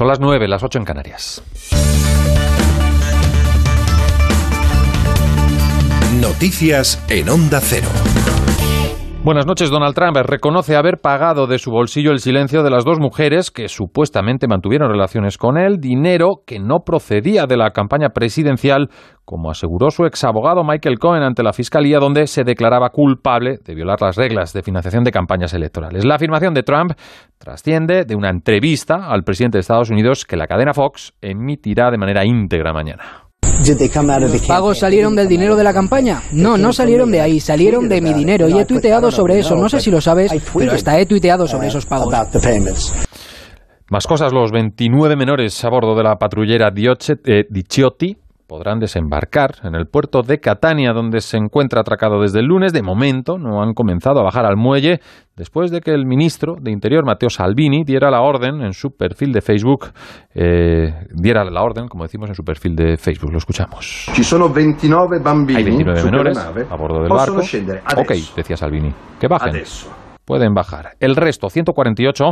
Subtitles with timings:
[0.00, 1.42] Son las 9, las 8 en Canarias.
[6.22, 7.90] Noticias en Onda Cero.
[9.22, 9.70] Buenas noches.
[9.70, 13.68] Donald Trump reconoce haber pagado de su bolsillo el silencio de las dos mujeres que
[13.68, 18.88] supuestamente mantuvieron relaciones con él, dinero que no procedía de la campaña presidencial,
[19.26, 24.00] como aseguró su exabogado Michael Cohen ante la Fiscalía, donde se declaraba culpable de violar
[24.00, 26.06] las reglas de financiación de campañas electorales.
[26.06, 26.92] La afirmación de Trump
[27.36, 31.98] trasciende de una entrevista al presidente de Estados Unidos que la cadena Fox emitirá de
[31.98, 33.29] manera íntegra mañana.
[33.60, 36.22] ¿Los pagos salieron del dinero de la campaña?
[36.32, 39.54] No, no salieron de ahí, salieron de mi dinero y he tuiteado sobre eso.
[39.54, 42.14] No sé si lo sabes, pero hasta he tuiteado sobre esos pagos.
[43.90, 48.16] Más cosas, los 29 menores a bordo de la patrullera eh, Diciotti
[48.50, 52.72] podrán desembarcar en el puerto de Catania, donde se encuentra atracado desde el lunes.
[52.72, 54.98] De momento no han comenzado a bajar al muelle
[55.36, 59.32] después de que el ministro de Interior, Matteo Salvini, diera la orden en su perfil
[59.32, 59.92] de Facebook,
[60.34, 63.30] eh, diera la orden, como decimos, en su perfil de Facebook.
[63.30, 64.10] Lo escuchamos.
[64.12, 67.42] Ci sono 29 bambini Hay 29 menores a bordo del barco.
[67.96, 69.50] Ok, decía Salvini, que bajen.
[69.50, 70.09] Adesso.
[70.30, 70.90] Pueden bajar.
[71.00, 72.24] El resto, 148,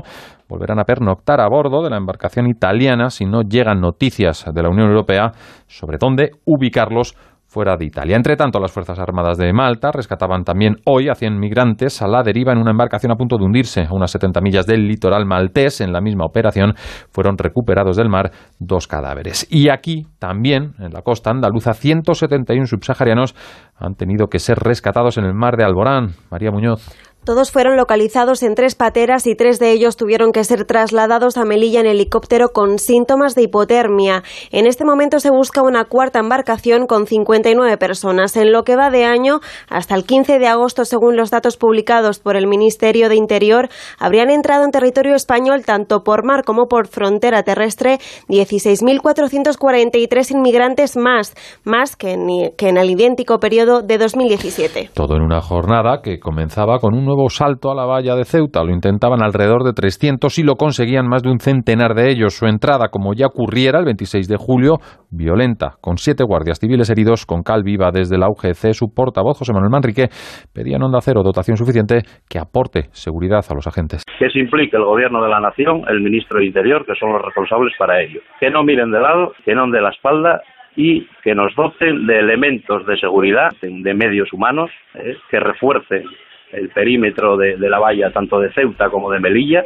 [0.49, 4.69] volverán a pernoctar a bordo de la embarcación italiana si no llegan noticias de la
[4.69, 5.33] Unión Europea
[5.67, 7.17] sobre dónde ubicarlos
[7.49, 8.15] fuera de Italia.
[8.15, 12.23] Entre tanto, las Fuerzas Armadas de Malta rescataban también hoy a 100 migrantes a la
[12.23, 15.81] deriva en una embarcación a punto de hundirse a unas 70 millas del litoral maltés.
[15.81, 16.75] En la misma operación
[17.11, 19.45] fueron recuperados del mar dos cadáveres.
[19.51, 23.35] Y aquí también, en la costa andaluza, 171 subsaharianos
[23.77, 26.11] han tenido que ser rescatados en el mar de Alborán.
[26.31, 26.87] María Muñoz.
[27.25, 31.45] Todos fueron localizados en tres pateras y tres de ellos tuvieron que ser trasladados a
[31.45, 34.23] Melilla en helicóptero con síntomas de hipotermia.
[34.51, 38.35] En este momento se busca una cuarta embarcación con 59 personas.
[38.37, 42.19] En lo que va de año, hasta el 15 de agosto, según los datos publicados
[42.19, 46.89] por el Ministerio de Interior, habrían entrado en territorio español tanto por mar como por
[46.89, 54.91] frontera terrestre 16.443 inmigrantes más, más que en, el idéntico periodo de 2017.
[54.95, 58.63] Todo en una jornada que comenzaba con un nuevo salto a la valla de Ceuta.
[58.63, 62.35] Lo intentaban alrededor de 300 y lo conseguían más de un centenar de ellos.
[62.35, 64.79] Su entrada, como ya ocurriera el 26 de julio,
[65.11, 68.73] violenta, con siete guardias civiles heridos, con cal viva desde la UGC.
[68.75, 70.09] Su portavoz, José Manuel Manrique,
[70.55, 74.05] pedía en Onda Cero dotación suficiente que aporte seguridad a los agentes.
[74.19, 77.23] Que se implique el Gobierno de la Nación, el Ministro de Interior, que son los
[77.23, 78.21] responsables para ello.
[78.39, 80.43] Que no miren de lado, que no de la espalda
[80.77, 86.05] y que nos doten de elementos de seguridad, de medios humanos, eh, que refuercen
[86.53, 89.65] el perímetro de, la valla tanto de Ceuta como de Melilla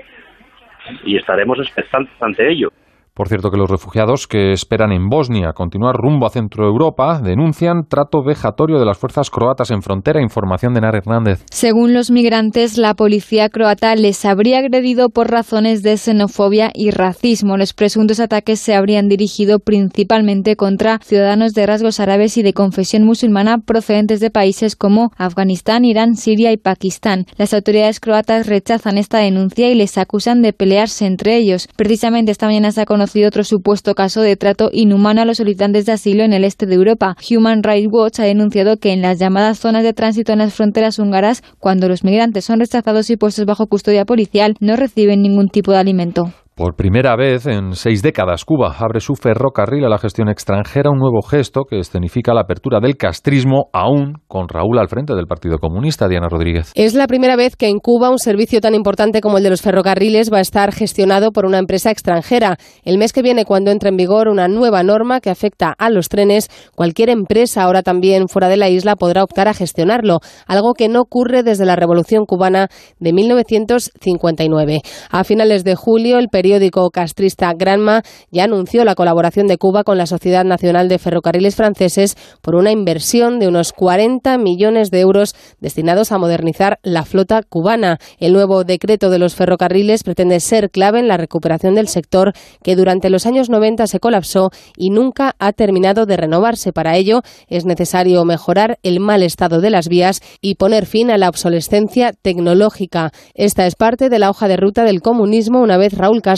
[1.05, 2.73] y estaremos expectantes ante ello.
[3.15, 7.87] Por cierto que los refugiados que esperan en Bosnia continuar rumbo a Centro Europa denuncian
[7.87, 10.23] trato vejatorio de las fuerzas croatas en frontera.
[10.23, 11.45] Información de Nar Hernández.
[11.51, 17.59] Según los migrantes, la policía croata les habría agredido por razones de xenofobia y racismo.
[17.59, 23.05] Los presuntos ataques se habrían dirigido principalmente contra ciudadanos de rasgos árabes y de confesión
[23.05, 27.27] musulmana procedentes de países como Afganistán, Irán, Siria y Pakistán.
[27.37, 31.69] Las autoridades croatas rechazan esta denuncia y les acusan de pelearse entre ellos.
[31.77, 35.87] Precisamente esta mañana se ha conocido otro supuesto caso de trato inhumano a los solicitantes
[35.87, 37.17] de asilo en el este de Europa.
[37.31, 40.99] Human Rights Watch ha denunciado que en las llamadas zonas de tránsito en las fronteras
[40.99, 45.73] húngaras, cuando los migrantes son rechazados y puestos bajo custodia policial, no reciben ningún tipo
[45.73, 46.33] de alimento.
[46.55, 50.99] Por primera vez en seis décadas, Cuba abre su ferrocarril a la gestión extranjera, un
[50.99, 55.57] nuevo gesto que escenifica la apertura del castrismo, aún con Raúl al frente del Partido
[55.57, 56.71] Comunista, Diana Rodríguez.
[56.75, 59.63] Es la primera vez que en Cuba un servicio tan importante como el de los
[59.63, 62.59] ferrocarriles va a estar gestionado por una empresa extranjera.
[62.85, 66.11] El mes que viene, cuando entre en vigor una nueva norma que afecta a los
[66.11, 70.91] trenes, cualquier empresa, ahora también fuera de la isla, podrá optar a gestionarlo, algo que
[70.91, 72.69] no ocurre desde la Revolución cubana
[73.01, 74.83] de 1959.
[75.11, 79.97] A finales de julio, el periódico castrista Granma ya anunció la colaboración de Cuba con
[79.97, 85.37] la Sociedad Nacional de Ferrocarriles Franceses por una inversión de unos 40 millones de euros
[85.61, 87.99] destinados a modernizar la flota cubana.
[88.19, 92.33] El nuevo decreto de los ferrocarriles pretende ser clave en la recuperación del sector
[92.65, 96.73] que durante los años 90 se colapsó y nunca ha terminado de renovarse.
[96.73, 101.19] Para ello es necesario mejorar el mal estado de las vías y poner fin a
[101.19, 103.13] la obsolescencia tecnológica.
[103.35, 106.32] Esta es parte de la hoja de ruta del comunismo una vez Raúl Castro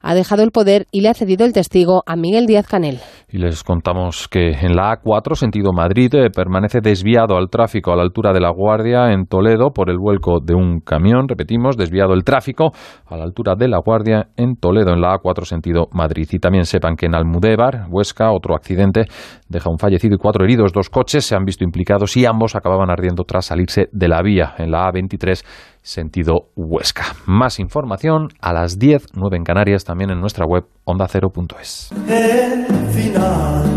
[0.00, 2.98] ha dejado el poder y le ha cedido el testigo a Miguel Díaz Canel.
[3.30, 7.96] Y les contamos que en la A4, sentido Madrid, eh, permanece desviado al tráfico a
[7.96, 11.28] la altura de La Guardia en Toledo por el vuelco de un camión.
[11.28, 12.70] Repetimos, desviado el tráfico
[13.06, 16.26] a la altura de La Guardia en Toledo, en la A4, sentido Madrid.
[16.32, 19.04] Y también sepan que en Almudévar, Huesca, otro accidente
[19.48, 20.72] deja un fallecido y cuatro heridos.
[20.72, 24.54] Dos coches se han visto implicados y ambos acababan ardiendo tras salirse de la vía
[24.58, 25.44] en la A23
[25.82, 27.04] sentido Huesca.
[27.26, 31.90] Más información a las 10, 9 en Canarias, también en nuestra web ondacero.es.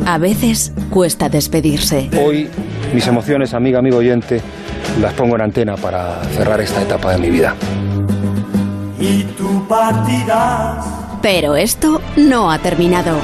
[0.06, 2.10] A veces cuesta despedirse.
[2.20, 2.50] Hoy
[2.94, 4.42] mis emociones, amiga, amigo oyente,
[5.00, 7.56] las pongo en antena para cerrar esta etapa de mi vida.
[9.00, 9.66] Y tu
[11.22, 13.18] Pero esto no ha terminado.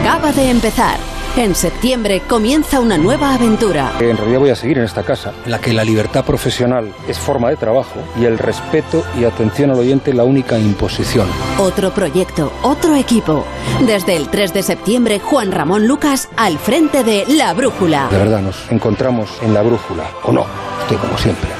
[0.00, 1.15] Acaba de empezar.
[1.36, 3.92] En septiembre comienza una nueva aventura.
[4.00, 7.18] En realidad voy a seguir en esta casa, en la que la libertad profesional es
[7.18, 11.28] forma de trabajo y el respeto y atención al oyente la única imposición.
[11.58, 13.44] Otro proyecto, otro equipo.
[13.86, 18.08] Desde el 3 de septiembre, Juan Ramón Lucas al frente de La Brújula.
[18.10, 20.46] De verdad, nos encontramos en La Brújula, o no,
[20.80, 21.50] estoy como siempre,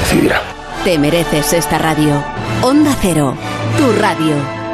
[0.00, 0.40] decidirá.
[0.82, 2.22] Te mereces esta radio.
[2.62, 3.34] Onda Cero,
[3.76, 4.65] tu radio.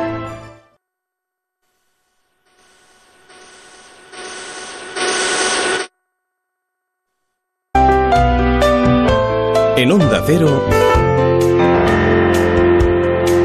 [9.82, 10.64] En Onda Cero,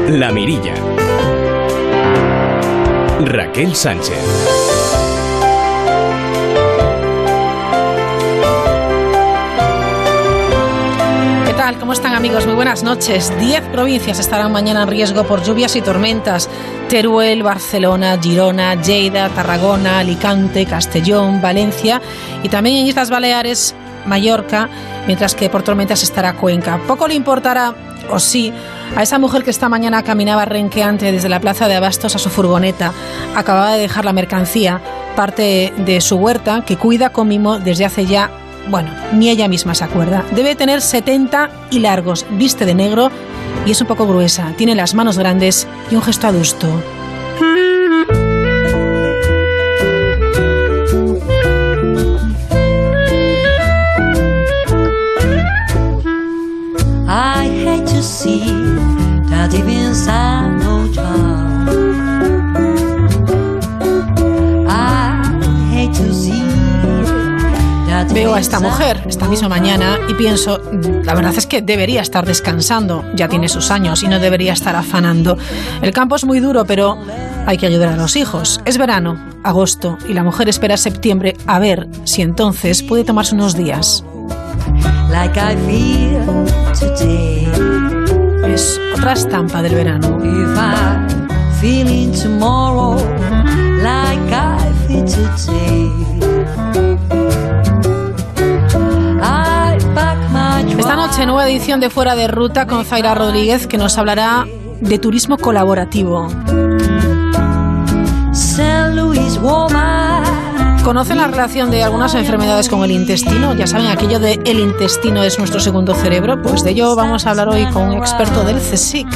[0.08, 0.74] La Mirilla.
[3.24, 4.22] Raquel Sánchez.
[11.44, 11.76] ¿Qué tal?
[11.80, 12.46] ¿Cómo están amigos?
[12.46, 13.32] Muy buenas noches.
[13.40, 16.48] Diez provincias estarán mañana en riesgo por lluvias y tormentas.
[16.88, 22.00] Teruel, Barcelona, Girona, Lleida, Tarragona, Alicante, Castellón, Valencia
[22.44, 23.74] y también en Islas Baleares,
[24.08, 24.68] Mallorca
[25.06, 26.80] mientras que por tormentas estará Cuenca.
[26.86, 27.74] Poco le importará,
[28.10, 28.52] o sí,
[28.96, 32.30] a esa mujer que esta mañana caminaba renqueante desde la plaza de Abastos a su
[32.30, 32.92] furgoneta.
[33.34, 34.80] Acababa de dejar la mercancía,
[35.16, 38.30] parte de su huerta, que cuida con mimo desde hace ya,
[38.68, 40.24] bueno, ni ella misma se acuerda.
[40.32, 43.10] Debe tener 70 y largos, viste de negro
[43.66, 44.52] y es un poco gruesa.
[44.56, 46.68] Tiene las manos grandes y un gesto adusto.
[68.18, 70.60] Veo a esta mujer esta misma mañana y pienso,
[71.04, 74.74] la verdad es que debería estar descansando, ya tiene sus años y no debería estar
[74.74, 75.38] afanando.
[75.82, 76.98] El campo es muy duro, pero
[77.46, 78.60] hay que ayudar a los hijos.
[78.64, 83.54] Es verano, agosto, y la mujer espera septiembre a ver si entonces puede tomarse unos
[83.54, 84.04] días.
[88.58, 90.18] Es otra estampa del verano.
[100.76, 104.44] Esta noche nueva edición de Fuera de Ruta con Zaira Rodríguez que nos hablará
[104.80, 106.26] de turismo colaborativo.
[110.88, 113.54] ¿Conocen la relación de algunas enfermedades con el intestino?
[113.54, 116.40] Ya saben, aquello de el intestino es nuestro segundo cerebro.
[116.40, 119.06] Pues de ello vamos a hablar hoy con un experto del CSIC.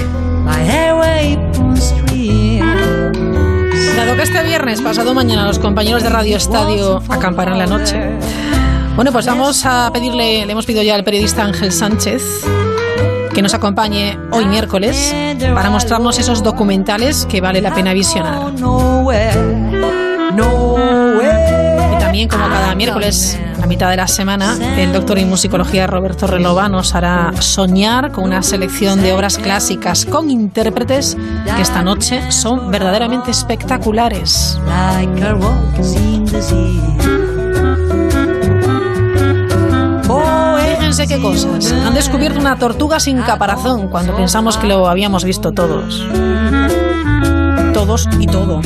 [3.96, 8.18] Dado que este viernes, pasado mañana, los compañeros de Radio Estadio acamparán la noche.
[8.94, 12.44] Bueno, pues vamos a pedirle, le hemos pedido ya al periodista Ángel Sánchez
[13.34, 15.14] que nos acompañe hoy miércoles
[15.54, 18.52] para mostrarnos esos documentales que vale la pena visionar.
[22.22, 26.68] También, como cada miércoles, a mitad de la semana, el doctor en musicología Roberto Relova
[26.68, 31.16] nos hará soñar con una selección de obras clásicas con intérpretes
[31.56, 34.56] que esta noche son verdaderamente espectaculares.
[40.78, 41.72] Fíjense qué cosas.
[41.72, 46.06] Han descubierto una tortuga sin caparazón cuando pensamos que lo habíamos visto todos.
[47.74, 48.60] Todos y todo.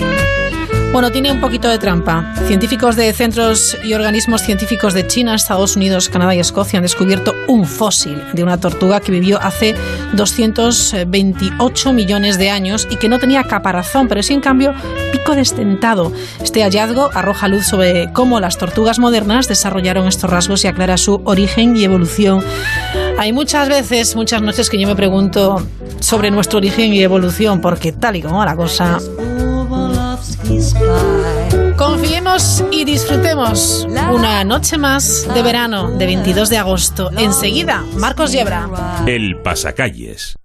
[0.92, 2.34] Bueno, tiene un poquito de trampa.
[2.46, 7.34] Científicos de centros y organismos científicos de China, Estados Unidos, Canadá y Escocia han descubierto
[7.48, 9.74] un fósil de una tortuga que vivió hace
[10.14, 14.74] 228 millones de años y que no tenía caparazón, pero sí en cambio
[15.12, 16.12] pico destentado.
[16.42, 21.20] Este hallazgo arroja luz sobre cómo las tortugas modernas desarrollaron estos rasgos y aclara su
[21.24, 22.42] origen y evolución.
[23.18, 25.66] Hay muchas veces, muchas noches que yo me pregunto
[26.00, 28.98] sobre nuestro origen y evolución, porque tal y como la cosa,
[31.76, 37.10] Confiemos y disfrutemos una noche más de verano de 22 de agosto.
[37.16, 38.68] Enseguida, Marcos Yebra.
[39.06, 40.36] El pasacalles.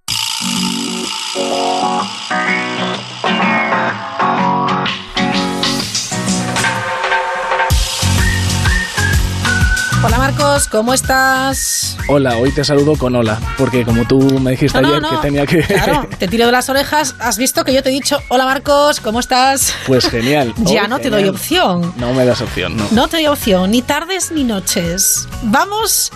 [10.32, 11.98] Marcos, ¿cómo estás?
[12.08, 15.62] Hola, hoy te saludo con hola, porque como tú me dijiste ayer que tenía que...
[15.62, 19.00] Claro, te tiro de las orejas, has visto que yo te he dicho, hola Marcos,
[19.00, 19.74] ¿cómo estás?
[19.86, 20.54] Pues genial.
[20.64, 21.92] ya no te doy opción.
[21.96, 22.86] No me das opción, no.
[22.92, 25.28] No te doy opción, ni tardes ni noches.
[25.42, 26.12] Vamos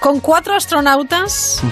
[0.00, 1.62] con cuatro astronautas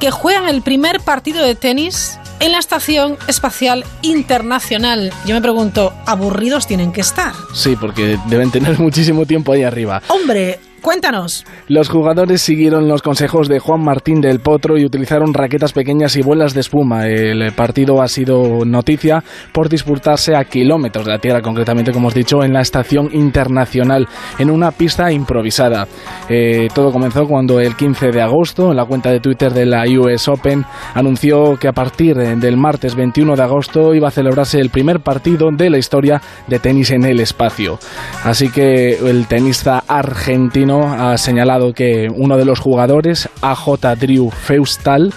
[0.00, 5.12] que juegan el primer partido de tenis en la Estación Espacial Internacional.
[5.24, 7.32] Yo me pregunto, ¿aburridos tienen que estar?
[7.54, 10.02] Sí, porque deben tener muchísimo tiempo ahí arriba.
[10.08, 11.46] Hombre, Cuéntanos.
[11.68, 16.22] Los jugadores siguieron los consejos de Juan Martín del Potro y utilizaron raquetas pequeñas y
[16.22, 17.06] bolas de espuma.
[17.06, 19.22] El partido ha sido noticia
[19.52, 24.08] por disputarse a kilómetros de la Tierra, concretamente, como os dicho, en la Estación Internacional,
[24.40, 25.86] en una pista improvisada.
[26.28, 29.84] Eh, todo comenzó cuando el 15 de agosto, en la cuenta de Twitter de la
[30.00, 34.70] US Open, anunció que a partir del martes 21 de agosto iba a celebrarse el
[34.70, 37.78] primer partido de la historia de tenis en el espacio.
[38.24, 45.12] Así que el tenista argentino ha señalado que uno de los jugadores, AJ Drew Feustal,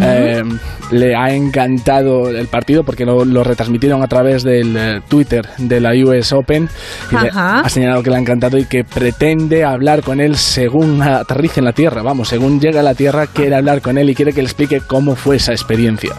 [0.00, 0.42] eh,
[0.90, 5.92] le ha encantado el partido porque lo, retransmitieron a través del eh, Twitter de la
[5.92, 6.68] US Open.
[7.10, 11.60] Y ha señalado que le ha encantado y que pretende hablar con él según aterrice
[11.60, 12.02] en la Tierra.
[12.02, 14.80] Vamos, según llega a la Tierra, quiere hablar con él y quiere que le explique
[14.80, 16.14] cómo fue esa experiencia.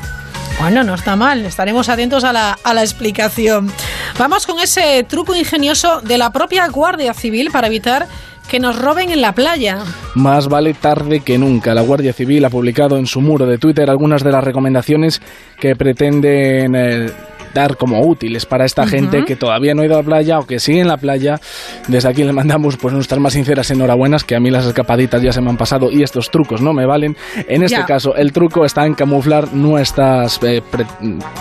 [0.59, 3.71] Bueno, no está mal, estaremos atentos a la, a la, explicación.
[4.19, 8.07] Vamos con ese truco ingenioso de la propia Guardia Civil para evitar
[8.49, 9.79] que nos roben en la playa.
[10.15, 11.73] Más vale tarde que nunca.
[11.73, 15.21] La Guardia Civil ha publicado en su muro de Twitter algunas de las recomendaciones
[15.59, 17.11] que pretenden eh,
[17.53, 20.45] dar como útiles para esta gente que todavía no ha ido a la playa o
[20.45, 21.39] que sigue en la playa.
[21.87, 25.31] Desde aquí le mandamos pues nuestras más sinceras enhorabuenas, que a mí las escapaditas ya
[25.31, 27.15] se me han pasado y estos trucos no me valen.
[27.47, 30.61] En este caso, el truco está en camuflar nuestras eh,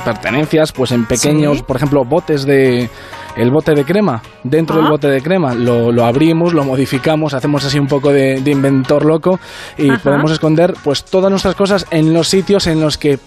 [0.05, 2.89] pertenencias pues en pequeños, por ejemplo, botes de
[3.37, 4.23] el bote de crema.
[4.45, 8.43] Dentro del bote de crema lo, lo, abrimos, lo modificamos, hacemos así un poco de,
[8.51, 9.39] inventor loco
[9.79, 13.19] y podemos esconder pues todas nuestras cosas en los sitios en los que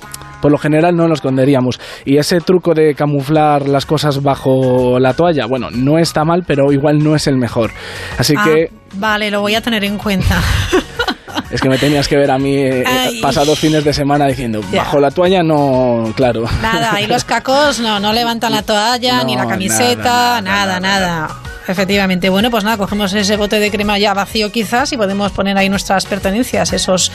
[0.41, 1.79] por lo general no lo esconderíamos.
[2.03, 6.74] Y ese truco de camuflar las cosas bajo la toalla, bueno, no está mal, pero
[6.74, 7.72] igual no es el mejor.
[8.17, 8.69] Así ah, que...
[8.95, 10.41] Vale, lo voy a tener en cuenta.
[11.49, 12.83] Es que me tenías que ver a mí eh,
[13.21, 16.45] pasados fines de semana diciendo, bajo la toalla no, claro.
[16.61, 21.29] Nada, y los cacos no, no levantan la toalla, ni la camiseta, nada, nada,
[21.67, 22.29] Efectivamente.
[22.29, 25.69] Bueno, pues nada, cogemos ese bote de crema ya vacío quizás y podemos poner ahí
[25.69, 27.11] nuestras pertenencias, esos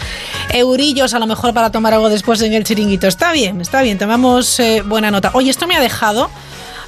[0.50, 3.06] eurillos a lo mejor para tomar algo después en el chiringuito.
[3.06, 5.30] Está bien, está bien, tomamos eh, buena nota.
[5.34, 6.30] Oye, esto me ha dejado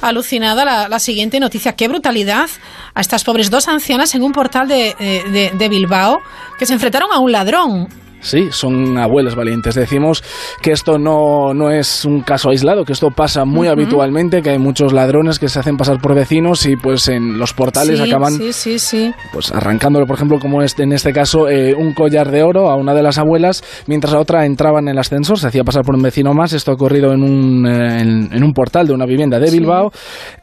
[0.01, 1.75] alucinada la, siguiente noticia.
[1.75, 2.49] Qué brutalidad
[2.93, 6.21] a estas pobres dos ancianas en un portal de, de, de Bilbao
[6.59, 8.00] que se enfrentaron a un ladrón.
[8.21, 9.75] Sí, son abuelas valientes.
[9.75, 10.23] Decimos
[10.61, 14.59] que esto no, no es un caso aislado, que esto pasa muy habitualmente, que hay
[14.59, 18.79] muchos ladrones que se hacen pasar por vecinos y pues en los portales acaban sí,
[18.79, 22.69] sí, pues arrancándolo, por ejemplo, como este, en este caso, eh, un collar de oro
[22.69, 25.83] a una de las abuelas, mientras la otra entraba en el ascensor, se hacía pasar
[25.83, 26.53] por un vecino más.
[26.53, 29.91] Esto ha ocurrido en un, eh, en, un portal de una vivienda de Bilbao.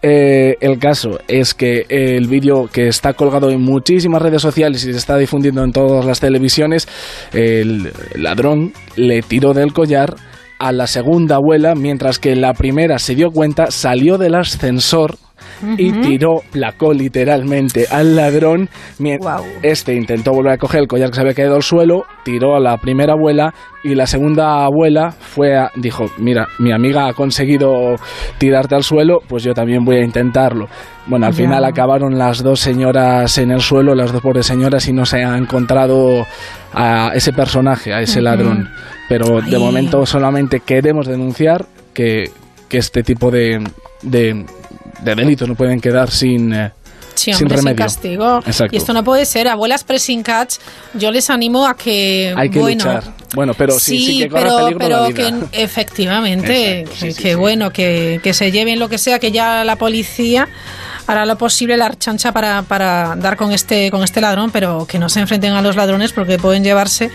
[0.02, 4.92] Eh, el caso es que el vídeo que está colgado en muchísimas redes sociales y
[4.92, 6.88] se está difundiendo en todas las televisiones,
[7.68, 10.16] el ladrón le tiró del collar
[10.58, 15.16] a la segunda abuela, mientras que la primera se dio cuenta, salió del ascensor
[15.76, 18.68] y tiró, placó literalmente al ladrón.
[19.62, 22.60] Este intentó volver a coger el collar que se había caído al suelo, tiró a
[22.60, 27.96] la primera abuela y la segunda abuela fue a, dijo, mira, mi amiga ha conseguido
[28.38, 30.66] tirarte al suelo, pues yo también voy a intentarlo.
[31.06, 34.92] Bueno, al final acabaron las dos señoras en el suelo, las dos pobres señoras, y
[34.92, 36.26] no se ha encontrado
[36.74, 38.68] a ese personaje, a ese ladrón.
[39.08, 42.30] Pero de momento solamente queremos denunciar que,
[42.68, 43.66] que este tipo de,
[44.02, 44.44] de
[45.02, 46.52] de delitos no pueden quedar sin...
[46.52, 46.70] Eh,
[47.14, 47.74] sin, remedio.
[47.74, 48.40] castigo.
[48.70, 49.48] Y esto no puede ser.
[49.48, 50.58] Abuelas pressing catch,
[50.94, 52.32] yo les animo a que.
[52.36, 53.12] Hay que bueno, luchar.
[53.34, 55.48] Bueno, pero sí, sí, que pero, peligro pero la vida.
[55.50, 56.86] que efectivamente,
[57.20, 60.48] que, bueno, que, que se lleven lo que sea, que ya la policía
[61.08, 64.98] hará lo posible la chancha para, para dar con este, con este ladrón, pero que
[64.98, 67.10] no se enfrenten a los ladrones porque pueden llevarse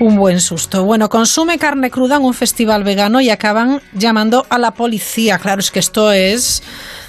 [0.00, 0.84] un buen susto.
[0.84, 5.38] Bueno, consume carne cruda en un festival vegano y acaban llamando a la policía.
[5.38, 6.62] Claro, es que esto es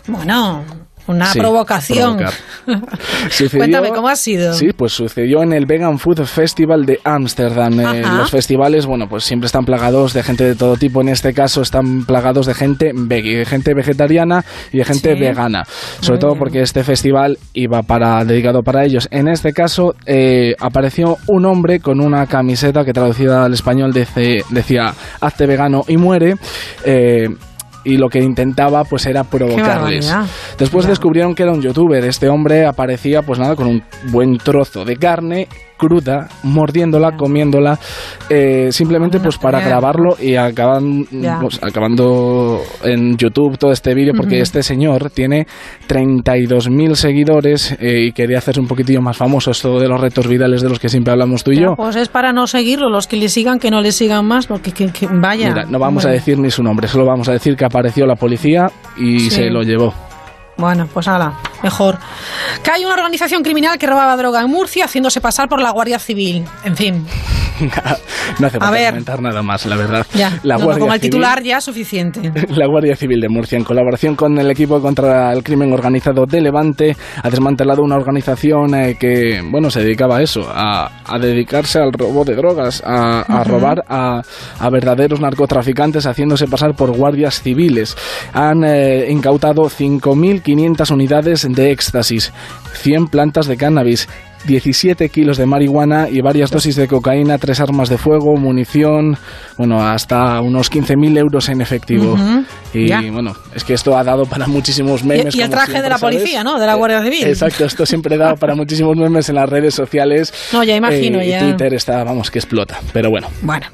[0.05, 0.63] bueno,
[1.07, 2.19] una provocación.
[3.51, 4.53] Cuéntame, ¿cómo ha sido?
[4.53, 7.79] Sí, pues sucedió en el Vegan Food Festival de Ámsterdam.
[7.79, 11.01] Eh, los festivales, bueno, pues siempre están plagados de gente de todo tipo.
[11.01, 15.63] En este caso están plagados de gente veggie, de gente vegetariana y de gente vegana.
[15.99, 19.07] Sobre todo porque este festival iba para dedicado para ellos.
[19.11, 24.93] En este caso eh, apareció un hombre con una camiseta que traducida al español decía
[25.21, 26.35] hazte vegano y muere.
[26.85, 27.29] Eh,
[27.87, 30.13] y lo que intentaba pues era provocarles.
[30.57, 32.03] Después descubrieron que era un youtuber.
[32.03, 37.79] Este hombre aparecía, pues nada, con un buen trozo de carne cruda, mordiéndola, comiéndola,
[38.29, 41.05] eh, simplemente pues para grabarlo y acaban,
[41.41, 45.47] pues, acabando en YouTube todo este vídeo porque este señor tiene
[45.87, 49.51] 32.000 seguidores eh, y quería hacerse un poquitillo más famoso.
[49.51, 51.75] Esto de los retos virales de los que siempre hablamos tú y yo.
[51.75, 54.71] Pues es para no seguirlo, los que le sigan, que no le sigan más, porque
[54.71, 55.49] que, vaya.
[55.49, 58.15] Mira, no vamos a decir ni su nombre, solo vamos a decir que apareció la
[58.15, 59.93] policía y se lo llevó.
[60.57, 61.07] Bueno, pues
[61.63, 61.99] mejor.
[62.63, 65.99] Que hay una organización criminal que robaba droga en Murcia haciéndose pasar por la Guardia
[65.99, 66.45] Civil.
[66.63, 67.07] En fin.
[68.39, 70.05] No hace falta comentar nada más, la verdad.
[70.13, 72.31] Ya, la como el titular ya suficiente.
[72.49, 76.41] La Guardia Civil de Murcia, en colaboración con el equipo contra el crimen organizado de
[76.41, 81.93] Levante, ha desmantelado una organización eh, que, bueno, se dedicaba a eso, a, dedicarse al
[81.93, 84.21] robo de drogas, a, robar a,
[84.71, 87.95] verdaderos narcotraficantes haciéndose pasar por guardias civiles.
[88.33, 92.33] Han eh, incautado 5.500 unidades de éxtasis,
[92.73, 94.07] 100 plantas de cannabis,
[94.45, 99.17] 17 kilos de marihuana y varias dosis de cocaína, tres armas de fuego, munición,
[99.57, 102.17] bueno, hasta unos 15.000 euros en efectivo.
[102.73, 105.35] Y bueno, es que esto ha dado para muchísimos memes.
[105.35, 106.59] Y, el traje de la policía, ¿no?
[106.59, 107.25] De la Guardia Civil.
[107.25, 110.33] Exacto, esto siempre ha dado para muchísimos memes en las redes sociales.
[110.53, 111.39] No, ya imagino, eh, ya.
[111.39, 113.27] Twitter está, vamos, que explota, pero bueno.
[113.41, 113.67] Bueno,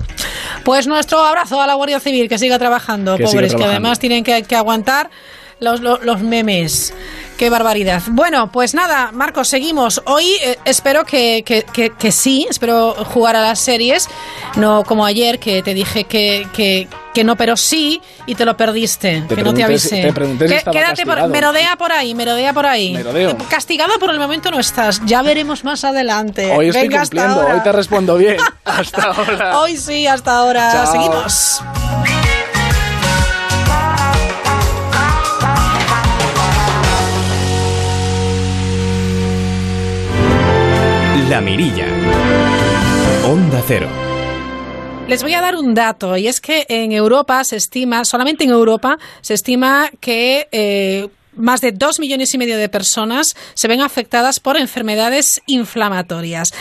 [0.63, 4.43] pues nuestro abrazo a la Guardia Civil, que siga trabajando, pobres, que además tienen que,
[4.43, 5.09] que aguantar
[5.63, 6.93] los, los, memes.
[7.37, 8.01] Qué barbaridad.
[8.11, 10.01] Bueno, pues nada, Marcos, seguimos.
[10.05, 14.07] Hoy eh, espero que, que, sí, espero jugar a las series,
[14.55, 16.47] no como ayer que te dije que,
[17.13, 20.13] que, no, pero sí, y te lo perdiste, que no te avisé.
[20.71, 22.97] quédate por, merodea por ahí, merodea por ahí.
[23.49, 26.51] Castigado por el momento no estás, ya veremos más adelante.
[26.51, 28.37] Hoy estoy cumpliendo, hoy te respondo bien.
[28.65, 29.59] hasta ahora.
[29.59, 30.85] hoy sí, hasta ahora.
[30.85, 31.61] Seguimos.
[41.29, 41.85] La Mirilla.
[43.25, 43.87] Onda Cero.
[45.07, 48.49] Les voy a dar un dato y es que en Europa se estima, solamente en
[48.49, 53.81] Europa, se estima que eh, más de dos millones y medio de personas se ven
[53.81, 56.53] afectadas por enfermedades inflamatorias.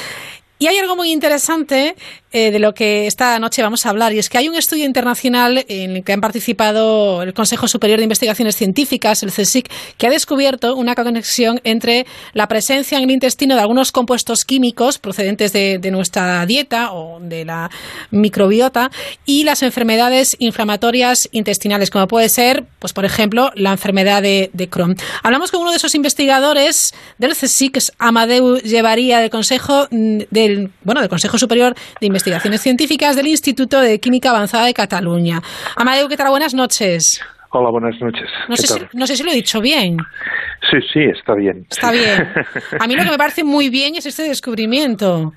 [0.58, 1.96] Y hay algo muy interesante
[2.32, 4.86] eh, de lo que esta noche vamos a hablar, y es que hay un estudio
[4.86, 10.06] internacional en el que han participado el Consejo Superior de Investigaciones Científicas, el CSIC, que
[10.06, 15.52] ha descubierto una conexión entre la presencia en el intestino de algunos compuestos químicos procedentes
[15.52, 17.70] de, nuestra dieta o de la
[18.10, 18.90] microbiota
[19.26, 24.96] y las enfermedades inflamatorias intestinales, como puede ser, pues por ejemplo, la enfermedad de, Crohn.
[25.22, 31.02] Hablamos con uno de esos investigadores del CSIC, Amadeu Llevaría, del Consejo mm, del bueno
[31.02, 35.40] del Consejo Superior de Investigaciones Investigaciones Científicas del Instituto de Química Avanzada de Cataluña.
[35.74, 36.28] Amadeu, ¿qué tal?
[36.30, 37.20] Buenas noches.
[37.50, 38.28] Hola, buenas noches.
[38.48, 39.96] No sé, si, lo he dicho bien.
[40.70, 41.66] Sí, sí, está bien.
[41.68, 42.32] Está bien.
[42.78, 45.32] A mí lo que me parece muy bien es este descubrimiento.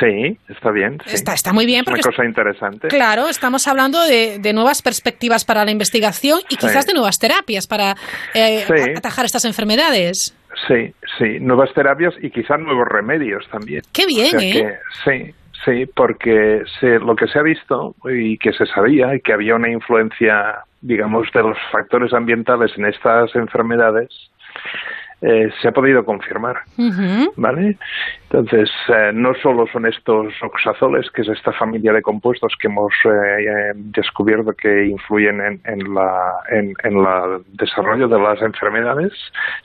[0.00, 0.96] Sí, está bien.
[1.04, 1.84] Está, está muy bien.
[1.84, 2.88] Porque es una cosa interesante.
[2.88, 7.96] Claro, estamos hablando de, nuevas perspectivas para la investigación y quizás de nuevas terapias para
[8.32, 8.64] eh,
[8.96, 10.34] atajar estas enfermedades.
[10.66, 13.82] Sí, sí, nuevas terapias y quizás nuevos remedios también.
[13.92, 14.78] Qué bien, ¿eh?
[15.04, 15.34] sí,
[15.64, 19.54] Sí, porque se, lo que se ha visto y que se sabía y que había
[19.54, 24.10] una influencia, digamos, de los factores ambientales en estas enfermedades,
[25.26, 26.58] eh, se ha podido confirmar,
[27.36, 27.78] ¿vale?
[28.24, 32.92] Entonces, eh, no solo son estos oxazoles, que es esta familia de compuestos que hemos
[33.06, 39.12] eh, descubierto que influyen en, en la, en, el desarrollo de las enfermedades,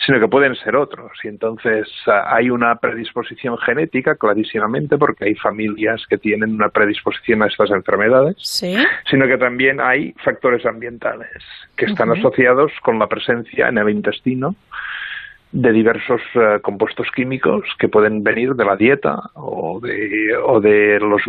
[0.05, 1.11] sino que pueden ser otros.
[1.25, 7.47] Y entonces hay una predisposición genética, clarísimamente, porque hay familias que tienen una predisposición a
[7.47, 11.43] estas enfermedades, sino que también hay factores ambientales
[11.75, 14.55] que están asociados con la presencia en el intestino
[15.51, 20.99] de diversos eh, compuestos químicos que pueden venir de la dieta o de, o de
[20.99, 21.21] los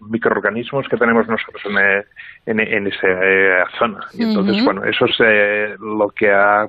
[0.00, 2.04] microorganismos que tenemos nosotros en, eh,
[2.46, 4.00] en, en esa eh, zona.
[4.14, 6.68] Y entonces, bueno, eso es lo que ha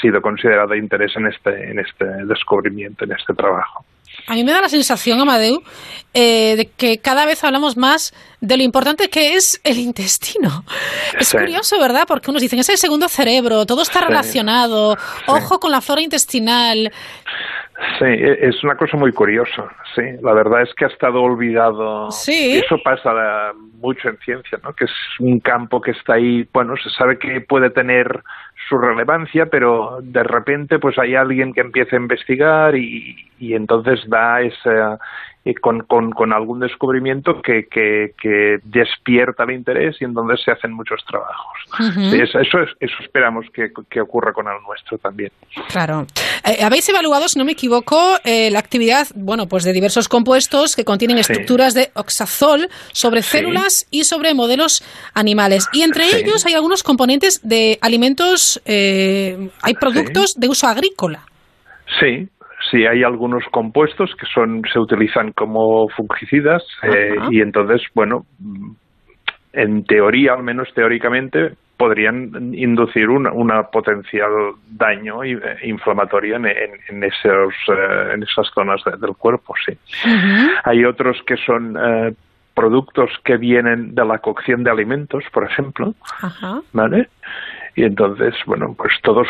[0.00, 3.84] sido considerado de interés en este, en este descubrimiento, en este trabajo.
[4.26, 5.62] A mí me da la sensación, Amadeu,
[6.14, 10.64] eh, de que cada vez hablamos más de lo importante que es el intestino.
[11.18, 12.04] Es curioso, ¿verdad?
[12.06, 16.92] Porque unos dicen, es el segundo cerebro, todo está relacionado, ojo con la flora intestinal.
[17.98, 19.64] Sí, e, es una cosa muy curiosa,
[19.94, 20.02] sí.
[20.22, 22.10] La verdad es que ha estado olvidado.
[22.10, 22.60] Sí.
[22.64, 24.72] Eso pasa mucho en ciencia, ¿no?
[24.72, 28.22] Que es un campo que está ahí, bueno, se sabe que puede tener
[28.68, 34.00] su relevancia, pero de repente pues hay alguien que empieza a investigar y, y entonces
[34.08, 34.98] da esa
[35.60, 40.50] con, con, con, algún descubrimiento que, que, que, despierta el interés y en donde se
[40.50, 41.56] hacen muchos trabajos.
[42.12, 45.32] eso, eso, eso, esperamos que, que, ocurra con el nuestro también.
[45.68, 46.06] Claro.
[46.44, 50.76] Eh, habéis evaluado, si no me equivoco, eh, la actividad bueno, pues de diversos compuestos
[50.76, 55.68] que contienen estructuras de oxazol sobre células y sobre modelos animales.
[55.72, 61.24] Y entre ellos hay algunos componentes de alimentos, eh, hay productos de uso agrícola.
[61.98, 62.28] Sí,
[62.70, 68.24] sí hay algunos compuestos que son se utilizan como fungicidas eh, y entonces, bueno,
[69.52, 74.30] en teoría, al menos teóricamente, podrían inducir una, una potencial
[74.70, 79.72] daño eh, inflamatorio en, en, esos, eh, en esas zonas del cuerpo, sí.
[80.64, 81.76] Hay otros que son
[82.54, 85.94] productos que vienen de la cocción de alimentos, por ejemplo,
[86.72, 87.08] ¿vale?
[87.74, 89.28] Y entonces, bueno, pues todos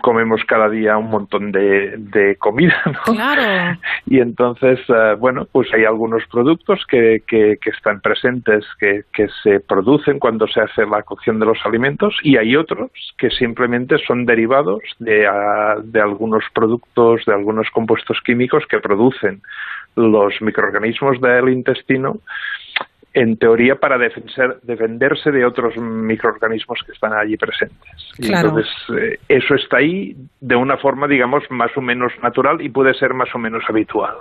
[0.00, 3.14] comemos cada día un montón de, de comida, ¿no?
[3.14, 3.78] Claro.
[4.06, 9.28] Y entonces, eh, bueno, pues hay algunos productos que, que, que están presentes, que, que,
[9.42, 13.96] se producen cuando se hace la cocción de los alimentos y hay otros que simplemente
[14.06, 19.42] son derivados de, ah, de algunos productos, de algunos compuestos químicos que producen
[19.96, 22.20] los microorganismos del intestino
[23.12, 27.76] en teoría para defenderse de otros microorganismos que están allí presentes.
[28.18, 32.94] entonces, eh, eso está ahí de una forma, digamos, más o menos natural y puede
[32.94, 34.14] ser más o menos habitual.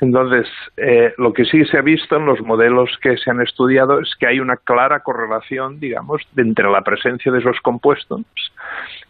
[0.00, 4.00] Entonces, eh, lo que sí se ha visto en los modelos que se han estudiado
[4.00, 8.22] es que hay una clara correlación, digamos, entre la presencia de esos compuestos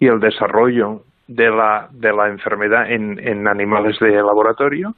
[0.01, 4.95] y el desarrollo de la, de la enfermedad en, en animales de laboratorio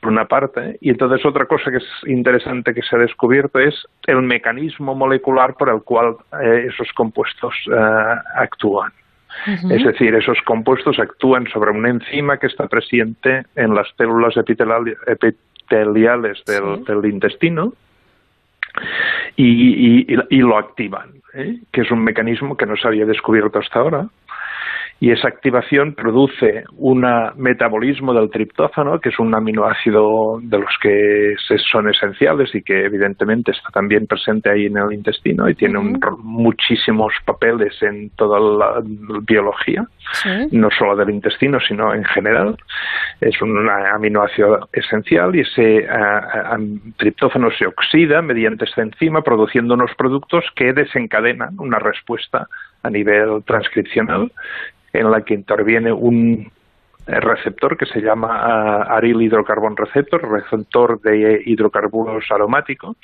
[0.00, 3.74] por una parte, y entonces otra cosa que es interesante que se ha descubierto es
[4.06, 8.92] el mecanismo molecular por el cual eh, esos compuestos eh, actúan.
[9.70, 16.42] Es decir, esos compuestos actúan sobre una enzima que está presente en las células epiteliales
[16.46, 17.74] del, intestino
[19.36, 21.58] y, y, lo activan, ¿eh?
[21.70, 24.08] que es un mecanismo que no se había descubierto hasta ahora
[24.98, 27.06] y esa activación produce un
[27.36, 31.34] metabolismo del triptófano, que es un aminoácido de los que
[31.70, 35.78] son esenciales y que evidentemente está también presente ahí en el intestino y tiene
[36.18, 38.82] muchísimos papeles en toda la
[39.22, 39.86] biología,
[40.50, 42.56] no solo del intestino, sino en general.
[43.20, 45.86] Es un aminoácido esencial y ese
[46.96, 52.48] triptófano se oxida mediante esta enzima produciendo unos productos que desencadenan una respuesta
[52.86, 54.32] a nivel transcripcional
[54.92, 56.50] en la que interviene un
[57.06, 62.96] receptor que se llama uh, aril hidrocarbón receptor, receptor de hidrocarburos aromáticos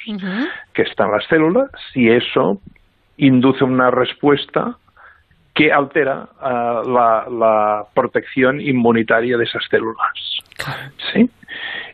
[0.73, 2.61] que está en las células y eso
[3.17, 4.77] induce una respuesta
[5.55, 6.83] que altera ah,
[7.29, 10.43] la, protección inmunitaria de esas células.
[11.13, 11.31] ¿Sí?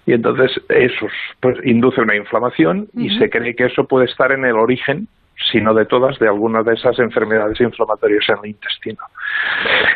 [0.07, 1.07] Y entonces eso
[1.41, 5.09] pues, induce una inflamación y se cree que eso puede estar en el origen
[5.51, 9.05] sino de todas, de algunas de esas enfermedades inflamatorias en el intestino.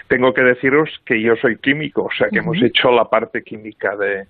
[0.09, 3.97] Tengo que deciros que yo soy químico, o sea que hemos hecho la parte química
[3.97, 4.27] de,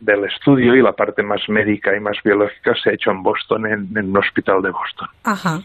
[0.00, 3.66] del estudio y la parte más médica y más biológica se ha hecho en Boston,
[3.66, 5.08] en, en un hospital de Boston.
[5.24, 5.60] Ajá.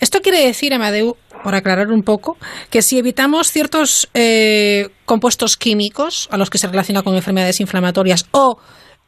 [0.00, 2.38] Esto quiere decir, Amadeu, por aclarar un poco,
[2.70, 8.28] que si evitamos ciertos eh, compuestos químicos a los que se relaciona con enfermedades inflamatorias
[8.32, 8.58] o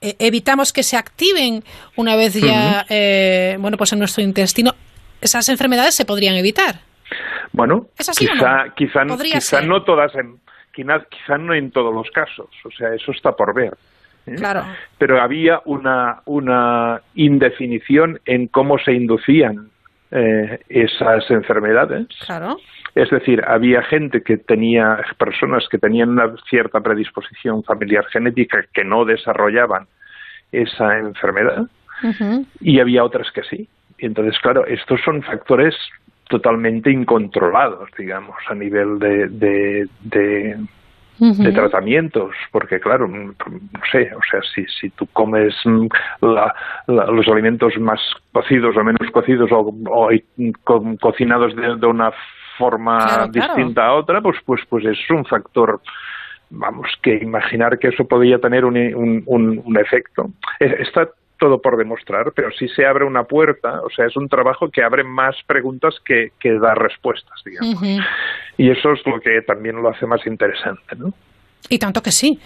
[0.01, 1.65] eh, evitamos que se activen
[1.97, 4.73] una vez ya, eh, bueno, pues en nuestro intestino,
[5.21, 6.77] esas enfermedades se podrían evitar.
[7.53, 8.13] Bueno, quizá,
[8.77, 9.05] quizá,
[9.35, 10.39] quizá no todas, en,
[10.73, 13.77] quizá, no en todos los casos, o sea, eso está por ver.
[14.27, 14.35] ¿eh?
[14.37, 14.65] Claro.
[14.99, 19.71] Pero había una, una indefinición en cómo se inducían
[20.11, 22.07] eh, esas enfermedades.
[22.25, 22.59] Claro.
[22.95, 28.85] Es decir, había gente que tenía, personas que tenían una cierta predisposición familiar genética que
[28.85, 29.87] no desarrollaban
[30.51, 31.67] esa enfermedad
[32.61, 33.69] y había otras que sí.
[33.99, 35.75] Y entonces, claro, estos son factores
[36.29, 39.89] totalmente incontrolados, digamos, a nivel de, de,
[41.19, 43.35] de, tratamientos, porque claro, no
[43.91, 45.55] sé, o sea, si, si tú comes
[46.21, 49.75] los alimentos más cocidos o menos cocidos o,
[51.01, 52.13] cocinados de, una
[52.57, 55.81] forma distinta a otra, pues, pues, pues es un factor
[56.51, 60.31] vamos, que imaginar que eso podría tener un, un, un, un efecto.
[60.59, 61.09] Está
[61.39, 64.83] todo por demostrar, pero sí se abre una puerta, o sea, es un trabajo que
[64.83, 67.83] abre más preguntas que, que da respuestas, digamos.
[68.57, 71.13] Y eso es lo que también lo hace más interesante, ¿no?
[71.69, 72.39] Y tanto que sí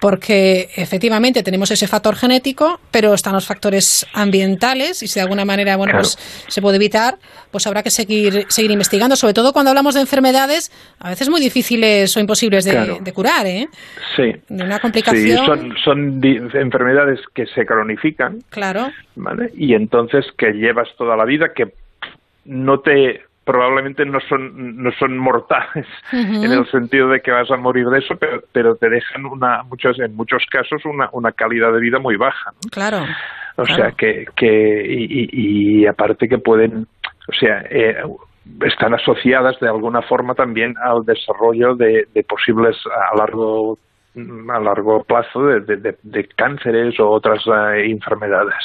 [0.00, 5.44] porque efectivamente tenemos ese factor genético, pero están los factores ambientales y si de alguna
[5.44, 6.16] manera bueno pues
[6.46, 7.16] se puede evitar,
[7.50, 11.40] pues habrá que seguir seguir investigando, sobre todo cuando hablamos de enfermedades a veces muy
[11.40, 13.68] difíciles o imposibles de, curar, ¿eh?
[14.14, 14.32] Sí.
[14.48, 15.44] De una complicación.
[15.44, 18.38] son, son enfermedades que se cronifican.
[18.50, 18.90] Claro.
[19.16, 19.50] ¿Vale?
[19.56, 21.72] Y entonces que llevas toda la vida que
[22.44, 27.56] no te probablemente no son no son mortales en el sentido de que vas a
[27.56, 31.72] morir de eso pero pero te dejan una muchos en muchos casos una, una calidad
[31.72, 32.98] de vida muy baja claro
[33.56, 36.86] o sea que que y, y, aparte que pueden
[37.26, 37.96] o sea eh,
[38.66, 43.78] están asociadas de alguna forma también al desarrollo de, de posibles a largo
[44.14, 48.56] a largo plazo de, de, de cánceres o otras eh, enfermedades.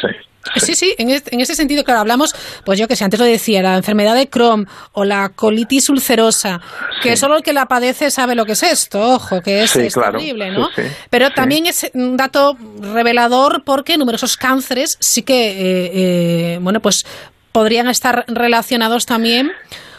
[0.00, 0.08] Sí
[0.56, 3.76] Sí, sí, en, ese sentido, claro, hablamos, pues yo que sé, antes lo decía, la
[3.76, 6.60] enfermedad de Crohn o la colitis ulcerosa,
[7.02, 10.50] que solo el que la padece sabe lo que es esto, ojo, que es, terrible,
[10.50, 10.68] ¿no?
[11.10, 17.04] Pero también es un dato revelador porque numerosos cánceres sí que, eh, eh, bueno, pues
[17.52, 19.52] podrían estar relacionados también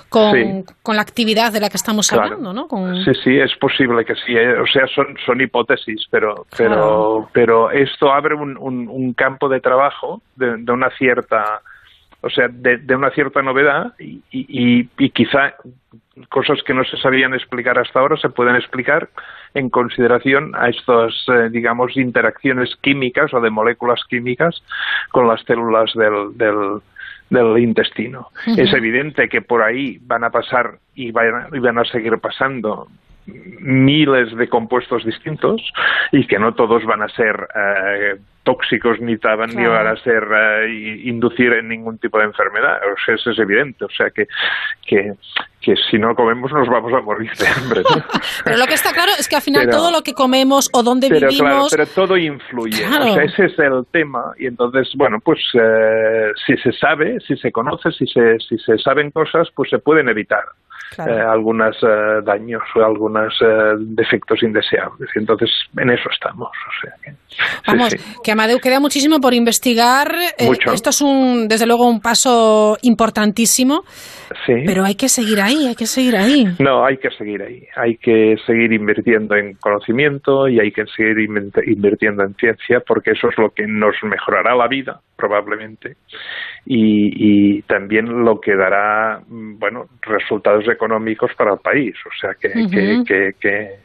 [0.10, 2.68] con, la actividad de la que estamos hablando, ¿no?
[3.04, 4.36] Sí, sí, es posible que sí.
[4.36, 9.60] Eh, o sea, son, son hipótesis, pero, pero, pero esto abre un, un, campo de
[9.60, 11.62] trabajo de, de, una cierta,
[12.22, 15.56] o sea, de, de una cierta novedad y, y, y, quizá
[16.30, 19.10] cosas que no se sabían explicar hasta ahora se pueden explicar
[19.54, 24.64] en consideración a estas, eh, digamos, interacciones químicas o de moléculas químicas
[25.12, 26.82] con las células del, del
[27.30, 28.30] del intestino.
[28.46, 32.88] Es evidente que por ahí van a pasar y van, y van a seguir pasando
[33.28, 35.62] miles de compuestos distintos
[36.12, 40.24] y que no todos van a ser eh, tóxicos ni, taban, ni van a ser
[40.24, 42.78] eh, inducir en ningún tipo de enfermedad.
[42.94, 43.84] O sea, eso es evidente.
[43.84, 44.28] O sea, que,
[44.86, 45.14] que,
[45.60, 47.82] que si no comemos nos vamos a morir de hambre.
[48.46, 51.10] pero lo que está claro es que al final todo lo que comemos o donde
[51.10, 51.70] vivimos...
[51.72, 52.86] pero todo influye.
[52.86, 54.34] O sea, ese es el tema.
[54.38, 58.78] Y entonces, bueno, pues eh, si se sabe, si se conoce, si se, si se
[58.78, 60.44] saben cosas, pues se pueden evitar.
[60.98, 65.10] Eh, algunos eh, daños o algunos eh, defectos indeseables.
[65.16, 66.50] Y entonces en eso estamos.
[66.50, 67.12] O sea que,
[67.68, 70.16] Vamos, que Amadeu queda muchísimo por investigar.
[70.38, 73.84] esto es un, desde luego un paso importantísimo.
[74.46, 74.54] Sí.
[74.66, 76.46] Pero hay que seguir ahí, hay que seguir ahí.
[76.60, 77.64] No, hay que seguir ahí.
[77.76, 83.28] Hay que seguir invirtiendo en conocimiento y hay que seguir invirtiendo en ciencia porque eso
[83.30, 85.98] es lo que nos mejorará la vida, probablemente.
[86.66, 91.96] Y, y también lo que dará, mm, bueno, resultados económicos para el país.
[92.06, 92.50] O sea que,
[93.06, 93.76] que, que,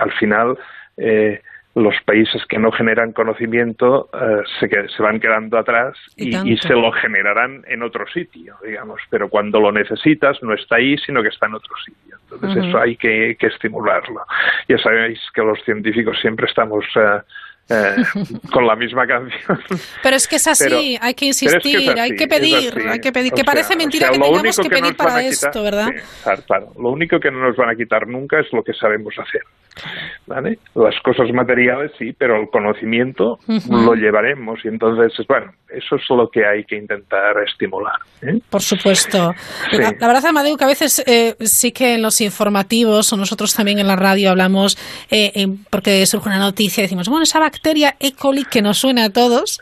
[0.00, 0.58] al final
[0.96, 1.40] eh,
[1.74, 6.92] los países que no generan conocimiento eh, se, se van quedando atrás y, se lo
[6.92, 9.00] generarán en otro sitio, digamos.
[9.10, 12.16] Pero cuando lo necesitas no está ahí, sino que está en otro sitio.
[12.30, 14.20] Entonces eso hay que, que, estimularlo.
[14.68, 16.84] Ya sabéis que los científicos siempre estamos...
[16.96, 17.20] Eh,
[17.68, 17.96] eh,
[18.52, 19.58] con la misma canción.
[20.02, 23.32] Pero es que es así, hay que insistir, hay que pedir, hay que pedir.
[23.32, 25.88] que parece mentira que tengamos que, pedir para esto, ¿verdad?
[26.46, 29.42] claro, Lo único que no nos van a quitar nunca es lo que sabemos hacer.
[30.26, 30.58] ¿Vale?
[30.74, 33.38] Las cosas materiales sí, pero el conocimiento
[33.70, 37.96] lo llevaremos y entonces, bueno, eso es lo que hay que intentar estimular.
[38.22, 38.38] ¿eh?
[38.48, 39.34] Por supuesto.
[39.72, 43.78] La, verdad, Amadeu, que a veces eh, sí que en los informativos o nosotros también
[43.78, 44.78] en la radio hablamos,
[45.10, 48.12] eh, porque surge una noticia y decimos, bueno, esa bacteria E.
[48.12, 49.60] coli que nos suena a todos,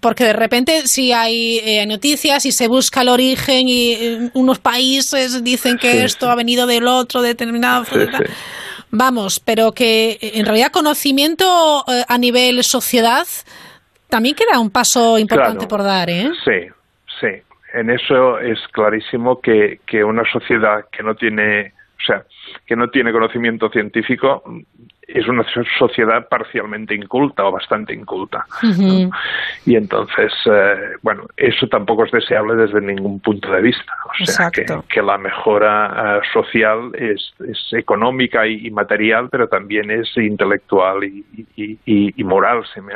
[0.00, 5.78] porque de repente si hay noticias y se busca el origen y unos países dicen
[5.78, 7.84] que esto ha venido del otro determinado...
[8.92, 13.26] Vamos, pero que en realidad conocimiento eh, a nivel sociedad
[14.10, 16.30] también queda un paso importante por dar, ¿eh?
[16.44, 16.68] Sí,
[17.18, 17.28] sí.
[17.72, 22.22] En eso es clarísimo que, que una sociedad que no tiene, o sea,
[22.66, 24.44] que no tiene conocimiento científico
[25.14, 25.44] es una
[25.78, 28.46] sociedad parcialmente inculta o bastante inculta.
[29.64, 33.92] Y entonces, eh, bueno, eso tampoco es deseable desde ningún punto de vista.
[34.20, 39.90] O sea, que, que, la mejora eh, social es, es económica y, material, pero también
[39.90, 41.24] es intelectual y,
[41.56, 42.64] y, y moral.
[42.74, 42.94] Si me,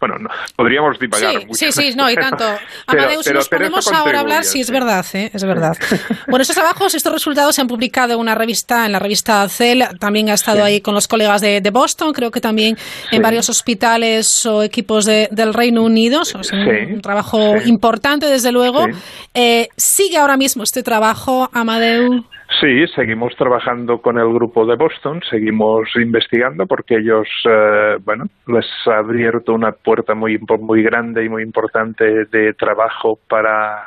[0.00, 1.54] bueno, no, podríamos divagar sí, mucho.
[1.54, 2.44] Sí, sí, no, y tanto.
[2.86, 5.30] Amadeus, si nos ponemos ahora a hablar, sí, es verdad, ¿eh?
[5.32, 5.76] es verdad.
[6.28, 9.84] bueno, estos trabajos, estos resultados se han publicado en una revista, en la revista CEL,
[9.98, 12.76] también ha estado ahí con los colegas de, de, Boston, creo que también
[13.10, 18.52] en varios hospitales o equipos de, del Reino Unido, o sea, un, trabajo importante, desde
[18.52, 18.86] luego.
[19.34, 22.24] Eh, ¿Sigue ahora mismo este trabajo, Amadeu?
[22.60, 28.66] Sí, seguimos trabajando con el grupo de Boston, seguimos investigando porque ellos, eh, bueno, les
[28.86, 33.82] ha abierto una puerta muy, muy grande y muy importante de trabajo para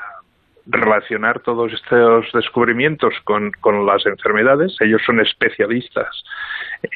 [0.65, 4.76] relacionar todos estos descubrimientos con, con las enfermedades.
[4.82, 6.24] Ellos son especialistas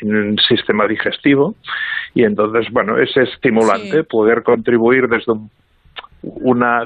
[0.02, 1.56] en un sistema digestivo
[2.13, 5.49] y entonces, bueno, es estimulante poder contribuir desde un
[6.21, 6.86] una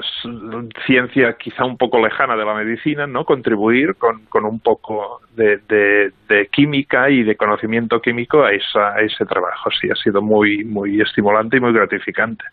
[0.86, 3.24] ciencia quizá un poco lejana de la medicina, ¿no?
[3.24, 9.00] Contribuir con, con un poco de, de, química y de conocimiento químico a, esa, a
[9.00, 9.70] ese trabajo.
[9.80, 12.44] Sí, ha sido muy, muy estimulante y muy gratificante.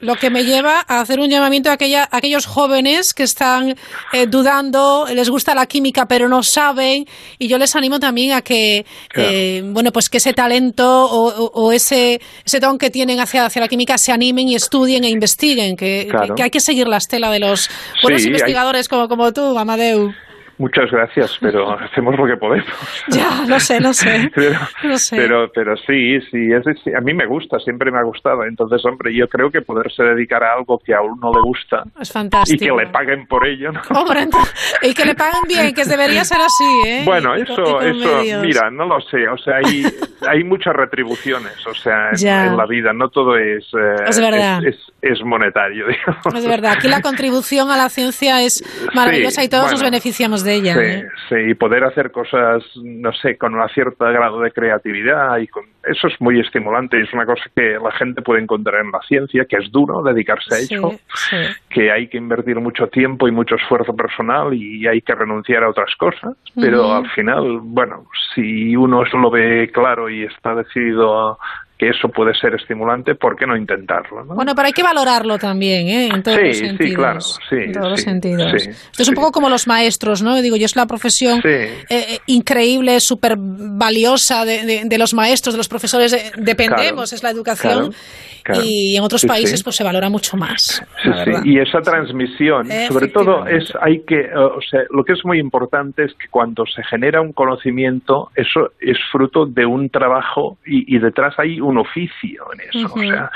[0.00, 3.74] Lo que me lleva a hacer un llamamiento a, aquella, aquellos jóvenes que están
[4.12, 7.04] eh, dudando, les gusta la química pero no saben,
[7.38, 11.72] y yo les animo también a que, eh, bueno, pues que ese talento o, o,
[11.72, 15.76] ese, ese don que tienen hacia, hacia la química se animen y estudien e investiguen,
[15.76, 15.89] que
[16.36, 17.68] que, hay que seguir la estela de los
[18.02, 20.12] buenos investigadores como, como tú, Amadeu.
[20.60, 22.66] Muchas gracias, pero hacemos lo que podemos.
[23.08, 24.30] Ya, lo sé, lo sé.
[25.10, 28.44] pero, pero, sí, sí, es, a mí me gusta, siempre me ha gustado.
[28.44, 32.12] Entonces, hombre, yo creo que poderse dedicar a algo que a uno le gusta es
[32.12, 32.62] fantástico.
[32.62, 33.72] y que le paguen por ello.
[33.72, 33.80] ¿no?
[34.82, 37.02] y que le paguen bien, que debería ser así, ¿eh?
[37.06, 39.26] Bueno, eso, eso, mira, no lo sé.
[39.28, 39.82] O sea, hay,
[40.28, 44.60] hay muchas retribuciones, o sea, en, la vida, no todo es, eh, es, verdad.
[45.00, 46.34] Es, monetario, digamos.
[46.34, 48.62] Es verdad, aquí la contribución a la ciencia es
[48.94, 51.08] maravillosa y todos nos beneficiamos de Sí, ¿eh?
[51.28, 55.64] sí, y poder hacer cosas, no sé, con un cierto grado de creatividad y con
[55.88, 59.00] eso es muy estimulante y es una cosa que la gente puede encontrar en la
[59.06, 60.92] ciencia, que es duro dedicarse a ello,
[61.68, 65.70] que hay que invertir mucho tiempo y mucho esfuerzo personal y hay que renunciar a
[65.70, 71.38] otras cosas, pero al final, bueno, si uno lo ve claro y está decidido a
[71.80, 74.22] que eso puede ser estimulante, ¿por qué no intentarlo?
[74.26, 76.08] Bueno, pero hay que valorarlo también, ¿eh?
[76.12, 76.90] En todos los sentidos.
[76.90, 77.56] Sí, claro, sí.
[77.56, 78.52] En todos los sentidos.
[78.52, 80.42] Esto es un poco como los maestros, ¿no?
[80.42, 85.56] Digo, yo es la profesión eh, eh, increíble, súper valiosa de, de, los maestros, de
[85.56, 86.12] los profesores.
[86.12, 87.94] Eh, dependemos, es la educación.
[88.62, 90.84] Y en otros países pues se valora mucho más.
[91.44, 96.04] Y esa transmisión, sobre todo, es hay que, o sea, lo que es muy importante
[96.04, 100.98] es que cuando se genera un conocimiento, eso es fruto de un trabajo y, y
[100.98, 102.94] detrás hay un oficio en eso.
[102.94, 103.30] O sea,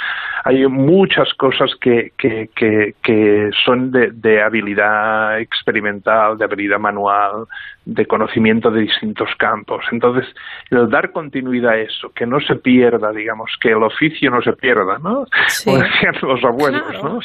[0.44, 7.47] hay muchas cosas que, que, que, son de, de, habilidad experimental, de habilidad manual,
[7.85, 9.85] de conocimiento de distintos campos.
[9.90, 10.27] Entonces,
[10.70, 14.53] el dar continuidad a eso, que no se pierda, digamos, que el oficio no se
[14.53, 15.27] pierda, ¿no?
[15.64, 17.20] Como decían los abuelos, ¿no?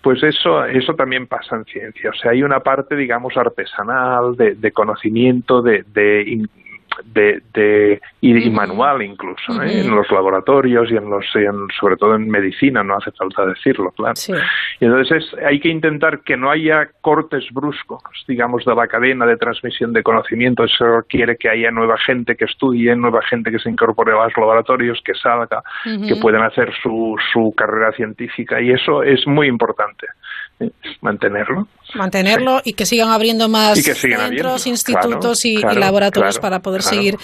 [0.00, 2.10] Pues eso, eso también pasa en ciencia.
[2.10, 6.22] O sea, hay una parte, digamos, artesanal, de, de conocimiento, de, de
[7.04, 9.80] de, de y, manual incluso ¿eh?
[9.80, 11.24] en los laboratorios y en los
[11.80, 14.14] sobre todo en medicina no hace falta decirlo claro.
[14.80, 19.36] Y entonces hay que intentar que no haya cortes bruscos digamos de la cadena de
[19.36, 20.64] transmisión de conocimiento.
[20.64, 24.36] Eso requiere que haya nueva gente que estudie nueva gente que se incorpore a los
[24.36, 28.60] laboratorios que salga que puedan hacer su, su carrera científica.
[28.60, 30.06] Y eso es muy importante
[30.60, 30.70] ¿eh?
[31.00, 37.16] mantenerlo mantenerlo y que sigan abriendo más centros, institutos y, laboratorios para poder seguir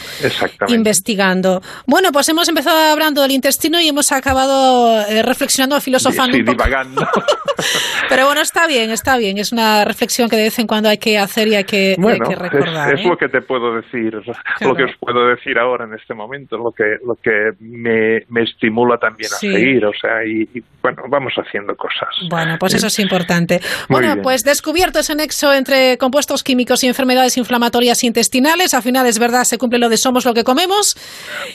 [0.69, 1.61] investigando.
[1.87, 6.65] Bueno, pues hemos empezado hablando del intestino y hemos acabado eh, reflexionando, filosofando un poco.
[8.09, 9.39] Pero bueno, está bien, está bien.
[9.39, 12.95] Es una reflexión que de vez en cuando hay que hacer y hay que, recordar.
[12.95, 13.09] Es, ¿eh?
[13.09, 14.15] lo que te puedo decir,
[14.61, 18.99] lo que os puedo decir ahora en este momento, lo que lo que me, estimula
[18.99, 20.49] también a seguir, o sea, y,
[20.83, 22.09] bueno, vamos haciendo cosas.
[22.29, 23.61] Bueno, pues eso es importante.
[23.89, 28.75] bueno, pues descubierto ese nexo entre compuestos químicos y enfermedades inflamatorias intestinales.
[28.75, 30.97] Al final es verdad, se cumple lo de somos lo que comemos.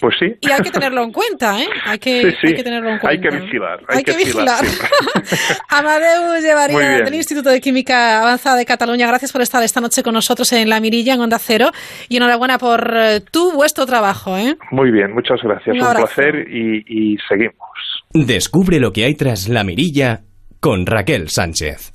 [0.01, 0.25] Pues sí.
[0.41, 1.67] Y hay que tenerlo en cuenta, ¿eh?
[1.85, 3.09] Hay que, tenerlo en cuenta.
[3.09, 3.79] Hay que vigilar.
[3.89, 4.65] Hay, que, vigilar.
[5.69, 9.05] Amadeus Llevaría del Instituto de Química Avanzada de Cataluña.
[9.05, 11.69] Gracias por estar esta noche con nosotros en La Mirilla, en Onda Cero.
[12.09, 14.55] Y enhorabuena por eh, tu, vuestro trabajo, ¿eh?
[14.71, 15.75] Muy bien, muchas gracias.
[15.75, 17.55] Un, Un placer y, y seguimos.
[18.13, 20.21] Descubre lo que hay tras La Mirilla
[20.59, 21.94] con Raquel Sánchez.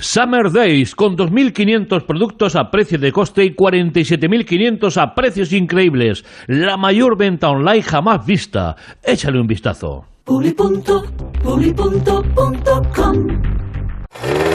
[0.00, 6.24] Summer Days con 2.500 productos a precio de coste y 47.500 a precios increíbles.
[6.46, 8.76] La mayor venta online jamás vista.
[9.02, 10.06] Échale un vistazo.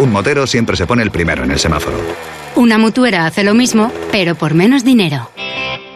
[0.01, 1.97] Un motero siempre se pone el primero en el semáforo.
[2.55, 5.29] Una mutuera hace lo mismo, pero por menos dinero.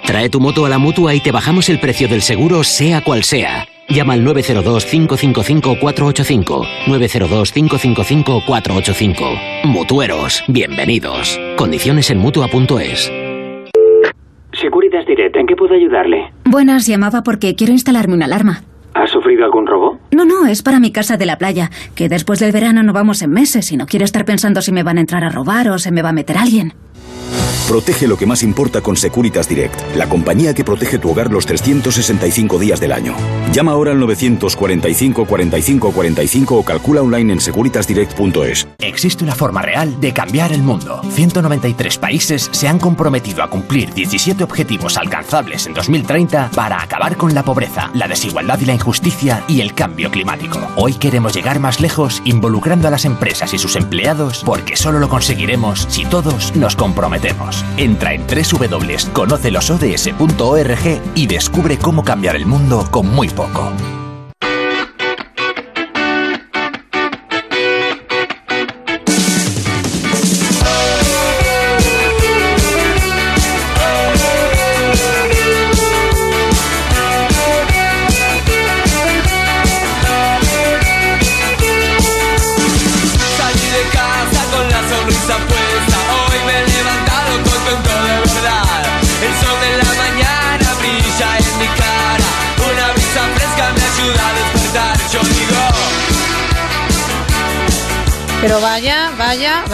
[0.05, 3.23] Trae tu moto a la mutua y te bajamos el precio del seguro, sea cual
[3.23, 3.66] sea.
[3.89, 6.65] Llama al 902-555-485.
[6.88, 9.63] 902-555-485.
[9.65, 11.38] Mutueros, bienvenidos.
[11.58, 13.12] Condiciones en Mutua.es.
[14.60, 16.34] Securitas Direct, ¿en qué puedo ayudarle?
[16.43, 18.63] Buenas, llamaba porque quiero instalarme una alarma.
[18.93, 20.00] ¿Ha sufrido sufrido algún robo?
[20.12, 23.21] No, no, es para mi casa de la playa, que después del verano no vamos
[23.21, 25.77] en meses y no quiero estar pensando si me van a entrar a robar o
[25.77, 26.73] se me va a meter alguien.
[27.68, 31.46] Protege lo que más importa con Securitas Direct, la compañía que protege tu hogar los
[31.46, 33.13] 365 días del año.
[33.52, 38.70] Llama ahora al 945 45 45 o calcula online en securitasdirect.es.
[38.80, 41.02] Existe una forma real de cambiar el mundo.
[41.10, 47.36] 193 países se han comprometido a cumplir 17 objetivos alcanzables en 2030 para acabar con
[47.36, 50.60] la pobreza, la desigualdad y la injusticia y el cambio climático.
[50.78, 55.10] Hoy queremos llegar más lejos involucrando a las empresas y sus empleados porque solo lo
[55.10, 57.56] conseguiremos si todos nos comprometemos.
[57.77, 63.71] Entra en www.conocelosods.org y descubre cómo cambiar el mundo con muy poco.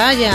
[0.03, 0.33] Vaya.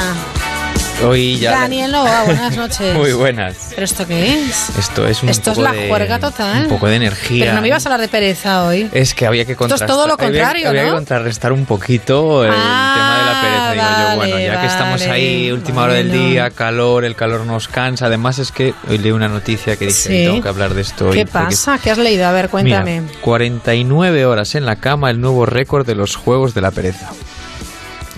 [1.07, 1.53] Hoy ya.
[1.53, 2.93] Daniel Nova, buenas noches.
[2.97, 3.69] Muy buenas.
[3.71, 4.71] ¿Pero esto qué es?
[4.77, 6.63] Esto es un Esto es poco la de- juerga total.
[6.65, 7.45] Un poco de energía.
[7.45, 8.89] Pero no me ibas a hablar de pereza hoy.
[8.93, 10.89] Es que había que Esto es todo lo había- contrario, había, ¿no?
[10.89, 13.73] que contrarrestar un poquito el tema de la pereza.
[13.73, 17.15] Digo yo, vale, bueno, ya que estamos vale, ahí, última hora del día, calor, el
[17.15, 18.07] calor nos cansa.
[18.07, 20.09] Además, es que hoy leí una noticia que dije, Sí.
[20.25, 21.13] tengo que hablar de esto hoy.
[21.19, 21.79] ¿Qué porque- pasa?
[21.79, 22.27] ¿Qué has leído?
[22.27, 23.03] A ver, cuéntame.
[23.03, 27.11] Mira, 49 horas en la cama, el nuevo récord de los Juegos de la Pereza.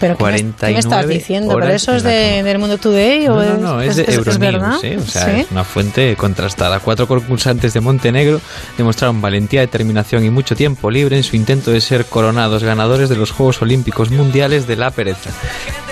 [0.01, 1.55] ¿Pero qué me- qué me, 49 estás diciendo?
[1.55, 3.27] ¿Pero eso es de, del Mundo Today?
[3.27, 4.83] No, o no, no, es, de Euronews?
[4.83, 4.97] ¿eh?
[4.99, 5.41] O sea, ¿Sí?
[5.43, 6.81] es una fuente contrastada.
[6.81, 8.41] Cuatro concursantes de Montenegro
[8.79, 13.17] demostraron valentía, determinación y mucho tiempo libre en su intento de ser coronados ganadores de
[13.17, 15.31] los Juegos Olímpicos Mundiales de la Pereza.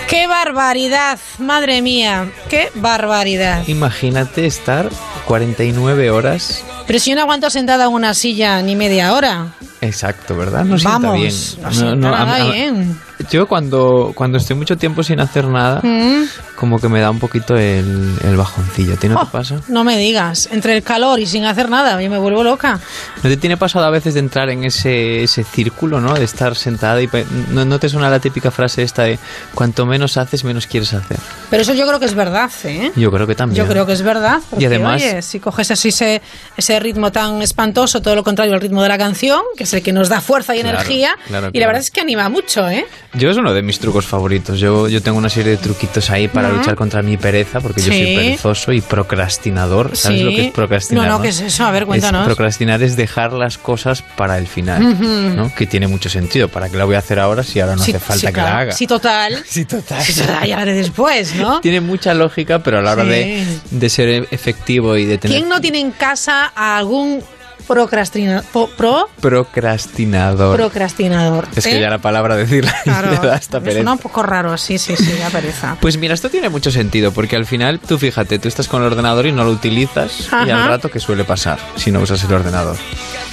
[0.09, 1.19] ¡Qué barbaridad!
[1.39, 3.63] Madre mía, qué barbaridad.
[3.69, 4.89] Imagínate estar
[5.27, 6.65] 49 horas.
[6.87, 9.49] Pero si yo no aguanto sentada en una silla ni media hora.
[9.83, 10.65] Exacto, ¿verdad?
[10.65, 12.05] No Vamos, sienta no bien.
[12.07, 12.99] a- nada a- bien.
[13.31, 16.25] Yo cuando, cuando estoy mucho tiempo sin hacer nada, Mm.
[16.57, 18.95] como que me da un poquito el, el bajoncillo.
[18.95, 19.27] ¿A ti no Oh.
[19.27, 19.61] pasa?
[19.69, 22.79] No me digas, entre el calor y sin hacer nada, yo me vuelvo loca.
[23.23, 26.15] ¿No te tiene pasado a veces de entrar en ese, ese círculo, ¿no?
[26.15, 27.09] De estar sentada y...
[27.51, 29.19] ¿No, no te suena la típica frase esta de
[29.55, 31.19] cuanto menos haces, menos quieres hacer?
[31.51, 32.93] Pero eso yo creo que es verdad, ¿eh?
[32.97, 33.65] Yo creo que también.
[33.65, 34.39] Yo creo que es verdad.
[34.49, 36.23] Porque, Y además- oye, si coges así ese,
[36.57, 39.83] ese ritmo tan espantoso, todo lo contrario al ritmo de la canción, que es el
[39.83, 41.61] que nos da fuerza y Claro, energía, claro, y claro.
[41.61, 42.87] la verdad es que anima mucho, ¿eh?
[43.15, 44.61] Yo es uno de mis trucos favoritos.
[44.61, 47.87] Yo, yo tengo una serie de truquitos ahí para luchar contra mi pereza, porque yo
[47.87, 49.97] soy perezoso y procrastinador.
[49.97, 50.25] ¿Sabes Sí.
[50.25, 51.07] lo que es procrastinar?
[51.09, 51.65] No, no, ¿qué es eso?
[51.65, 52.21] A ver, cuéntanos.
[52.23, 55.37] Es- procrastinar es dejar las cosas para el final.
[55.37, 55.55] ¿no?
[55.55, 56.49] Que tiene mucho sentido.
[56.49, 58.49] ¿Para qué la voy a hacer ahora si ahora no Sí, hace falta que claro.
[58.51, 58.73] la haga?
[58.73, 59.43] Sí, total.
[59.49, 60.03] Sí, total.
[60.03, 61.61] Sí, total, ya haré después, ¿no?
[61.61, 65.49] Tiene mucha lógica, pero a la hora de, de ser efectivo y de tener ¿Quién
[65.49, 67.23] no tiene en casa a algún
[67.69, 68.45] procrastinador?
[68.77, 70.57] Pro, procrastinador.
[70.57, 71.47] procrastinador.
[71.55, 71.71] es ¿eh?
[71.71, 73.79] que ya la palabra decirla Claro, ya da hasta me pereza.
[73.81, 75.77] suena un poco raro, sí, sí, sí, da pereza.
[75.81, 78.89] Pues mira, esto tiene mucho sentido, porque al final, tú fíjate, tú estás con el
[78.89, 82.33] ordenador y no lo utilizas, y al rato, ¿qué suele pasar si no usas el
[82.33, 82.77] ordenador?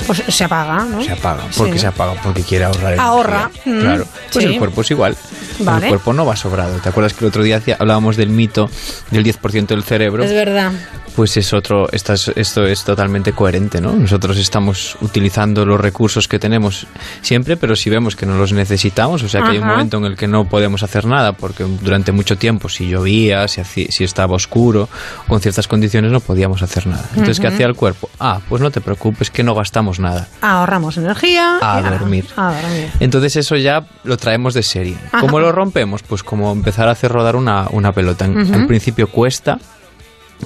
[0.06, 1.02] Pues se apaga, ¿no?
[1.04, 1.44] Se apaga.
[1.56, 1.80] ¿Por qué Sí.
[1.80, 2.14] se apaga?
[2.22, 3.00] Porque quiere ahorrar.
[3.00, 4.06] Ahorra, mm, Claro.
[4.32, 4.52] Pues sí.
[4.52, 5.16] el cuerpo es igual.
[5.60, 5.86] Vale.
[5.88, 6.78] El cuerpo no va sobrado.
[6.80, 8.70] ¿Te acuerdas que el otro día hablábamos del mito
[9.12, 10.24] del 10% del cerebro?
[10.24, 10.72] Es verdad.
[11.16, 13.94] Pues es otro, esto es, esto es totalmente coherente, ¿no?
[13.94, 16.88] Nosotros estamos utilizando los recursos que tenemos
[17.22, 19.72] siempre, pero si vemos que no los necesitamos, o sea que hay un Ajá.
[19.74, 23.62] momento en el que no podemos hacer nada, porque durante mucho tiempo, si llovía, si,
[23.62, 24.90] hacía- si estaba oscuro,
[25.30, 27.06] con ciertas condiciones no podíamos hacer nada.
[27.12, 27.54] Entonces, ¿qué Ujú.
[27.56, 28.10] hacía el cuerpo?
[28.20, 30.28] Ah, pues no te preocupes, que no gastamos nada.
[30.42, 31.60] Ahorramos energía.
[31.62, 32.26] A y- dormir.
[32.36, 32.90] A dormir.
[33.00, 34.98] Entonces eso ya lo traemos de serie.
[35.14, 35.22] Ajá.
[35.22, 36.04] ¿Cómo lo rompemos?
[36.04, 38.26] Pues como empezar a hacer rodar una, una pelota.
[38.26, 39.58] En- principio cuesta,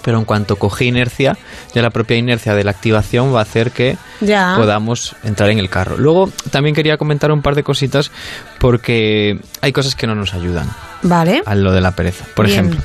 [0.04, 1.36] pero en cuanto coge inercia,
[1.74, 4.54] ya la propia inercia de la activación va a hacer que Ya.
[4.56, 5.97] podamos entrar en el carro.
[5.97, 8.12] Luego también quería comentar un par de cositas
[8.60, 10.70] porque hay cosas que no nos ayudan
[11.02, 11.41] Vale.
[11.45, 12.26] a lo de la pereza.
[12.36, 12.60] Por Bien.
[12.60, 12.82] ejemplo,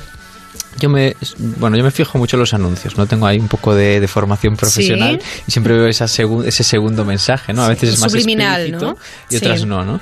[0.80, 1.14] yo me
[1.58, 4.08] bueno yo me fijo mucho en los anuncios no tengo ahí un poco de, de
[4.08, 8.10] formación profesional y siempre veo esa segu- ese segundo mensaje no a veces es más
[8.10, 8.66] Subliminal,
[9.30, 9.66] y otras Sí.
[9.66, 10.00] no no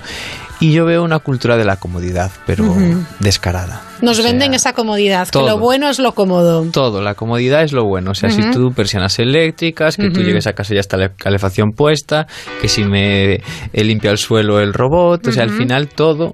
[0.62, 3.04] y yo veo una cultura de la comodidad pero Ujú.
[3.20, 5.46] descarada Nos O sea, venden esa comodidad, que todo.
[5.48, 6.64] lo bueno es lo cómodo.
[6.72, 8.10] todo, la comodidad es lo bueno.
[8.12, 8.50] O sea, si Ujú.
[8.52, 10.28] tú persianas eléctricas, que tú Ujú.
[10.28, 12.26] llegues a casa y ya está la calefacción puesta,
[12.60, 13.40] que si me
[13.72, 16.32] limpia el suelo el robot, o sea, al final todo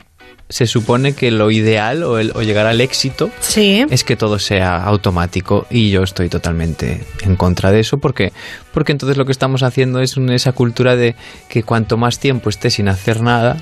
[0.51, 4.83] se supone que lo ideal o, el, o llegar al éxito es que todo sea
[4.83, 8.33] automático y yo estoy totalmente en contra de eso porque,
[8.73, 11.17] porque entonces lo que estamos haciendo es esa cultura de
[11.51, 13.59] que cuanto más tiempo esté sin hacer nada,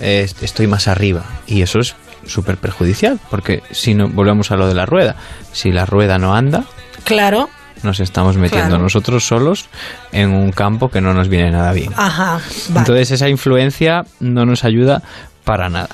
[0.00, 1.94] estoy más arriba y eso es
[2.26, 5.16] súper perjudicial porque si no volvemos a lo de la rueda,
[5.52, 6.64] si la rueda no anda,
[7.04, 7.48] claro
[7.84, 9.66] nos estamos metiendo nosotros solos
[10.10, 11.92] en un campo que no nos viene nada bien.
[11.96, 12.40] Ajá.
[12.68, 15.02] Entonces esa influencia no nos ayuda
[15.44, 15.90] para nada.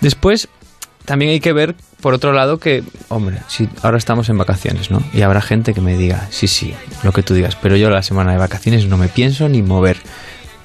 [0.00, 0.48] Después,
[1.04, 5.02] también hay que ver, por otro lado, que, hombre, si ahora estamos en vacaciones, ¿no?
[5.12, 8.02] Y habrá gente que me diga, sí, sí, lo que tú digas, pero yo la
[8.02, 9.96] semana de vacaciones no me pienso ni mover.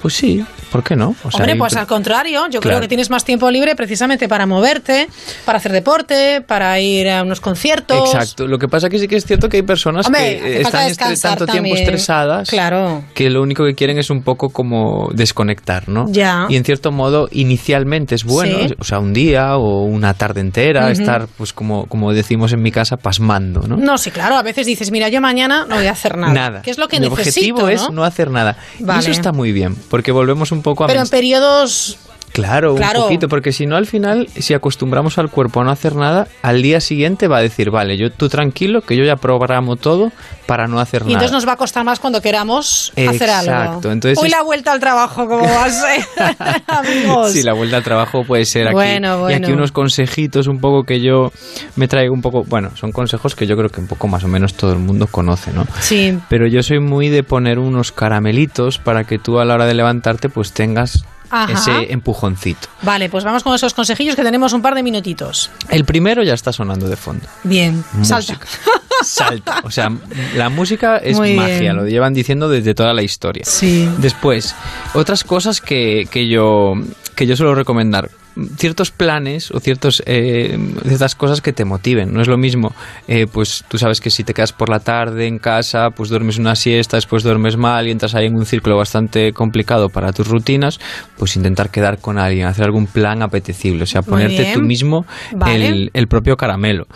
[0.00, 1.14] Pues sí, ¿por qué no?
[1.32, 5.08] Hombre, pues al contrario, yo creo que tienes más tiempo libre precisamente para moverte,
[5.44, 8.14] para hacer deporte, para ir a unos conciertos.
[8.14, 8.46] Exacto.
[8.46, 11.74] Lo que pasa que sí que es cierto que hay personas que están tanto tiempo
[11.74, 13.04] estresadas claro.
[13.14, 16.06] que lo único que quieren es un poco como desconectar, ¿no?
[16.08, 16.46] Ya.
[16.48, 20.90] Y en cierto modo, inicialmente es bueno, o sea, un día o una tarde entera,
[20.90, 23.76] estar, pues como, como decimos en mi casa, pasmando, ¿no?
[23.76, 24.36] No, sí, claro.
[24.36, 26.32] A veces dices, mira, yo mañana no voy a hacer nada.
[26.32, 26.62] Nada.
[26.62, 27.56] ¿Qué es lo que Mi necesito?
[27.56, 28.56] objetivo es no hacer nada.
[28.78, 30.86] Y eso está muy bien, porque volvemos un poco a...
[30.86, 31.98] Pero en periodos
[32.42, 35.94] Claro, un poquito, porque si no al final, si acostumbramos al cuerpo a no hacer
[35.94, 39.76] nada, al día siguiente va a decir, vale, yo tú tranquilo, que yo ya programo
[39.76, 40.12] todo
[40.46, 41.10] para no hacer nada.
[41.10, 43.52] Y entonces nos va a costar más cuando queramos hacer algo.
[43.52, 43.92] Exacto.
[43.92, 46.04] Entonces Hoy la vuelta al trabajo, ¿cómo va a ser,
[46.66, 47.32] amigos?
[47.32, 48.74] Sí, la vuelta al trabajo puede ser aquí.
[48.74, 49.38] Bueno, bueno.
[49.38, 51.30] Y aquí unos consejitos un poco que yo
[51.76, 54.28] me traigo un poco, bueno, son consejos que yo creo que un poco más o
[54.28, 55.66] menos todo el mundo conoce, ¿no?
[55.80, 56.18] Sí.
[56.28, 59.74] Pero yo soy muy de poner unos caramelitos para que tú a la hora de
[59.74, 61.52] levantarte pues tengas Ajá.
[61.52, 62.68] ese empujoncito.
[62.82, 65.50] Vale, pues vamos con esos consejillos que tenemos un par de minutitos.
[65.68, 67.26] El primero ya está sonando de fondo.
[67.44, 68.20] Bien, Música.
[68.22, 68.38] salta.
[69.02, 69.60] Salta.
[69.64, 69.90] O sea,
[70.36, 71.76] la música es Muy magia, bien.
[71.76, 73.44] lo llevan diciendo desde toda la historia.
[73.46, 73.88] Sí.
[73.96, 74.54] Después,
[74.92, 76.74] otras cosas que, que yo,
[77.14, 78.10] que yo suelo recomendar.
[78.56, 80.56] Ciertos planes o ciertos, eh,
[80.86, 82.12] ciertas cosas que te motiven.
[82.14, 82.72] No es lo mismo,
[83.08, 86.38] eh, pues tú sabes que si te quedas por la tarde en casa, pues duermes
[86.38, 90.28] una siesta, después duermes mal y entras ahí en un círculo bastante complicado para tus
[90.28, 90.78] rutinas,
[91.18, 95.66] pues intentar quedar con alguien, hacer algún plan apetecible, o sea, ponerte tú mismo Vale.
[95.68, 96.86] el, el propio caramelo.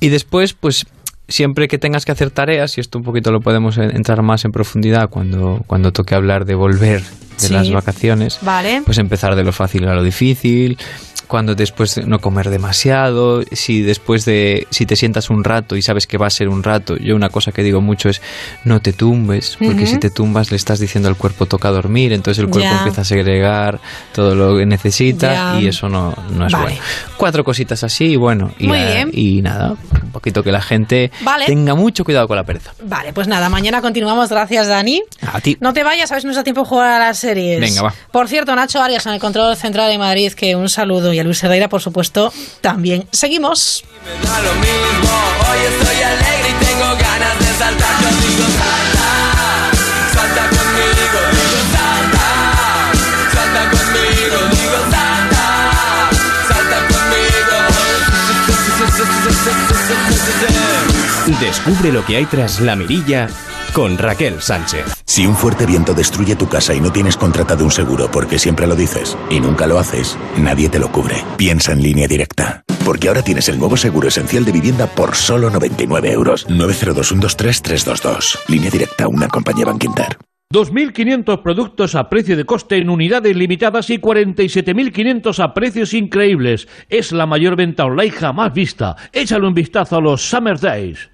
[0.00, 0.84] Y después, pues
[1.28, 4.44] siempre que tengas que hacer tareas, y esto un poquito lo podemos en- entrar más
[4.44, 7.02] en profundidad cuando, cuando toque hablar de volver
[7.42, 7.54] de Sí.
[7.54, 8.82] las vacaciones, Vale.
[8.84, 10.78] pues empezar de lo fácil a lo difícil,
[11.28, 16.06] cuando después no comer demasiado, si después de, si te sientas un rato y sabes
[16.06, 18.20] que va a ser un rato, yo una cosa que digo mucho es
[18.64, 19.86] no te tumbes, porque Ujú.
[19.86, 23.04] si te tumbas le estás diciendo al cuerpo toca dormir, entonces el cuerpo empieza a
[23.04, 23.80] segregar
[24.12, 26.64] todo lo que necesita y eso no, no es Vale.
[26.66, 26.80] bueno.
[27.16, 29.70] Cuatro cositas así y bueno, y, a- nada,
[30.02, 31.46] un poquito que la gente Vale.
[31.46, 32.74] tenga mucho cuidado con la pereza.
[32.84, 34.28] Vale, pues nada, mañana continuamos.
[34.28, 35.02] Gracias, Dani.
[35.32, 35.56] A ti.
[35.60, 37.60] No te vayas, si nos da tiempo jugar a las series.
[37.60, 37.94] Venga, va.
[38.10, 41.12] Por cierto, Nacho Arias en el control central de Madrid, que un saludo.
[41.12, 43.06] Y a Luis Herrera, por supuesto, también.
[43.12, 43.84] Seguimos.
[44.04, 48.02] Hoy estoy alegre y tengo ganas de saltar.
[48.02, 49.08] Yo digo salta,
[50.14, 52.26] salta conmigo, digo salta,
[53.32, 55.44] salta conmigo, digo salta,
[56.48, 57.58] salta conmigo.
[61.40, 63.28] Descubre lo que hay tras la mirilla
[63.72, 64.84] con Raquel Sánchez.
[65.04, 68.66] Si un fuerte viento destruye tu casa y no tienes contratado un seguro porque siempre
[68.66, 71.24] lo dices y nunca lo haces, nadie te lo cubre.
[71.36, 72.64] Piensa en línea directa.
[72.84, 76.46] Porque ahora tienes el nuevo seguro esencial de vivienda por solo 99 euros.
[76.48, 78.38] 902-123-322.
[78.48, 80.18] Línea directa, una compañía Bankinter.
[80.52, 86.68] 2.500 productos a precio de coste en unidades limitadas y 47.500 a precios increíbles.
[86.90, 88.94] Es la mayor venta online jamás vista.
[89.14, 91.08] Échale un vistazo a los Summer Days.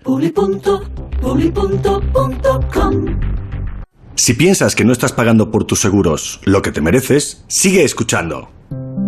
[4.16, 8.57] Si piensas que no estás pagando por tus seguros lo que te mereces, sigue escuchando.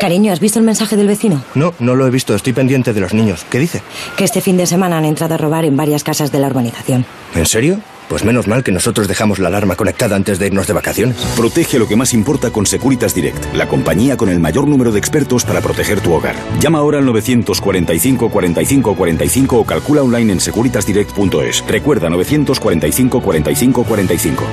[0.00, 1.42] Cariño, ¿has visto el mensaje del vecino?
[1.54, 2.34] No, no lo he visto.
[2.34, 3.44] Estoy pendiente de los niños.
[3.50, 3.82] ¿Qué dice?
[4.16, 7.04] Que este fin de semana han entrado a robar en varias casas de la urbanización.
[7.34, 7.80] ¿En serio?
[8.08, 11.16] Pues menos mal que nosotros dejamos la alarma conectada antes de irnos de vacaciones.
[11.36, 14.98] Protege lo que más importa con Securitas Direct, la compañía con el mayor número de
[14.98, 16.36] expertos para proteger tu hogar.
[16.60, 21.64] Llama ahora al 945 45 45 o calcula online en securitasdirect.es.
[21.66, 24.46] Recuerda 945 45 45.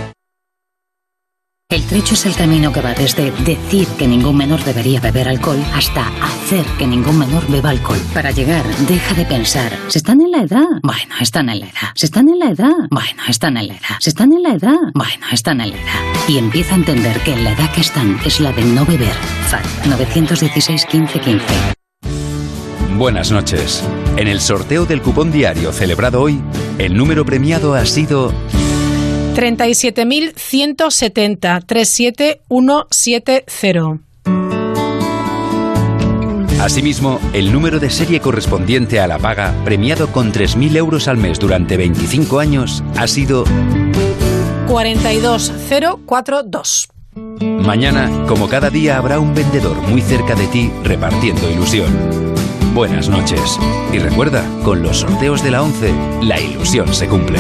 [1.73, 5.57] El trecho es el camino que va desde decir que ningún menor debería beber alcohol
[5.73, 7.97] hasta hacer que ningún menor beba alcohol.
[8.13, 10.67] Para llegar, deja de pensar, ¿se están en la edad?
[10.83, 11.89] Bueno, están en la edad.
[11.95, 12.75] ¿Se están en la edad?
[12.91, 13.97] Bueno, están en la edad.
[13.99, 14.77] ¿Se están en la edad?
[14.93, 16.27] Bueno, están en la edad.
[16.27, 19.15] y empieza a entender que en la edad que están es la de no beber.
[19.47, 21.45] FAD 916 15 15.
[22.99, 23.83] Buenas noches.
[24.17, 26.39] En el sorteo del cupón diario celebrado hoy,
[26.77, 28.31] el número premiado ha sido
[29.35, 33.99] 37.170 37170.
[36.61, 41.39] Asimismo, el número de serie correspondiente a la paga, premiado con 3.000 euros al mes
[41.39, 43.43] durante 25 años, ha sido
[44.67, 46.87] 42042.
[47.41, 51.91] Mañana, como cada día, habrá un vendedor muy cerca de ti repartiendo ilusión.
[52.73, 53.59] Buenas noches.
[53.91, 57.39] Y recuerda, con los sorteos de la 11, la ilusión se cumple.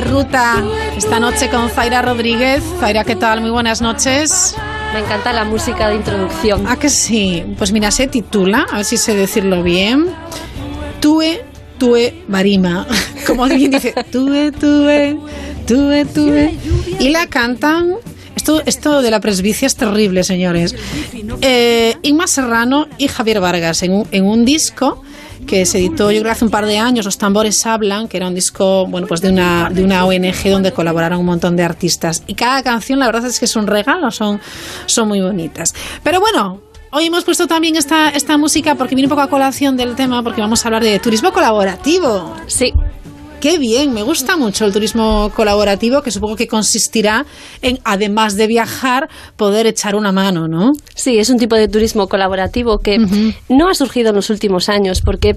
[0.00, 0.62] De ruta
[0.96, 2.62] esta noche con Zaira Rodríguez.
[2.78, 3.40] Zaira, ¿qué tal?
[3.40, 4.54] Muy buenas noches.
[4.94, 6.64] Me encanta la música de introducción.
[6.66, 7.44] ¿Ah, que sí?
[7.58, 10.06] Pues mira, se titula, a ver si sé decirlo bien,
[11.00, 11.44] Tue,
[11.78, 12.86] Tue Barima.
[13.26, 15.18] Como alguien dice, Tue, Tue,
[15.66, 16.54] Tue, Tue.
[16.98, 17.96] Y la cantan
[18.36, 20.74] esto, esto, de la presbicia es terrible, señores.
[21.42, 25.02] Eh, Inma Serrano y Javier Vargas en en un disco
[25.46, 28.28] que se editó yo creo hace un par de años, Los tambores hablan, que era
[28.28, 32.22] un disco bueno pues de una, de una ONG donde colaboraron un montón de artistas.
[32.26, 34.40] Y cada canción la verdad es que es un regalo, son,
[34.86, 35.74] son muy bonitas.
[36.02, 36.60] Pero bueno,
[36.92, 40.24] Hoy hemos puesto también esta, esta música porque viene un poco a colación del tema,
[40.24, 42.34] porque vamos a hablar de turismo colaborativo.
[42.48, 42.74] Sí,
[43.40, 47.24] Qué bien, me gusta mucho el turismo colaborativo, que supongo que consistirá
[47.62, 50.72] en, además de viajar, poder echar una mano, ¿no?
[50.94, 52.98] Sí, es un tipo de turismo colaborativo que
[53.48, 55.36] no ha surgido en los últimos años, porque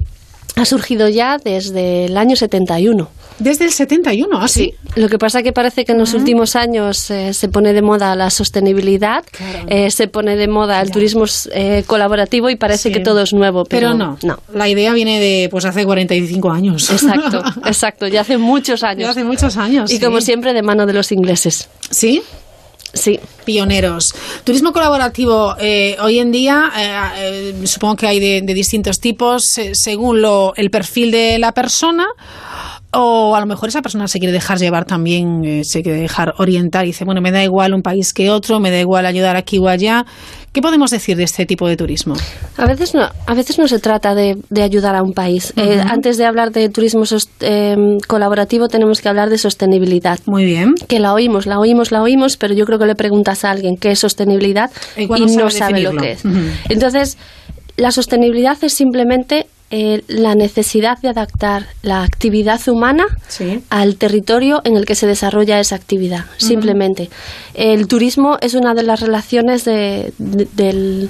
[0.56, 3.10] ha surgido ya desde el año 71.
[3.40, 4.76] Desde el 71, ¿ah, sí?
[4.96, 8.16] Lo que pasa que parece que en los últimos años eh, se pone de moda
[8.16, 9.24] la sostenibilidad,
[9.68, 13.66] eh, se pone de moda el turismo eh, colaborativo y parece que todo es nuevo.
[13.66, 14.40] Pero, no, no.
[14.54, 16.90] La idea viene de pues hace 45 años.
[16.92, 18.08] Exacto, exacto.
[18.08, 19.04] Ya hace muchos años.
[19.04, 19.92] Ya hace muchos años.
[19.92, 21.70] Y como siempre, de mano de los ingleses.
[21.90, 22.22] ¿Sí?
[22.94, 23.20] Sí.
[23.44, 24.14] Pioneros.
[24.44, 30.22] Turismo colaborativo, eh, hoy en día eh, eh, supongo que hay de, distintos tipos según
[30.22, 32.06] lo, el perfil de la persona
[32.92, 36.86] o a lo mejor esa persona se quiere dejar llevar también, se quiere dejar orientar
[36.86, 39.58] y dice, bueno, me da igual un país que otro, me da igual ayudar aquí
[39.58, 40.06] o allá.
[40.54, 42.14] ¿Qué podemos decir de este tipo de turismo?
[42.58, 45.52] A veces no, a veces no se trata de, ayudar a un país.
[45.56, 47.04] Eh, antes de hablar de turismo
[47.40, 47.76] eh,
[48.08, 50.20] colaborativo tenemos que hablar de sostenibilidad.
[50.28, 50.76] Muy bien.
[50.88, 53.78] Que la oímos, la oímos, la oímos, pero yo creo que le preguntas a alguien
[53.78, 56.24] qué es sostenibilidad y no sabe lo que es.
[56.70, 57.18] Entonces,
[57.76, 63.06] la sostenibilidad es simplemente eh, la necesidad de adaptar la actividad humana
[63.72, 67.10] al territorio en el que se desarrolla esa actividad, simplemente.
[67.56, 70.14] El turismo es una de las relaciones de,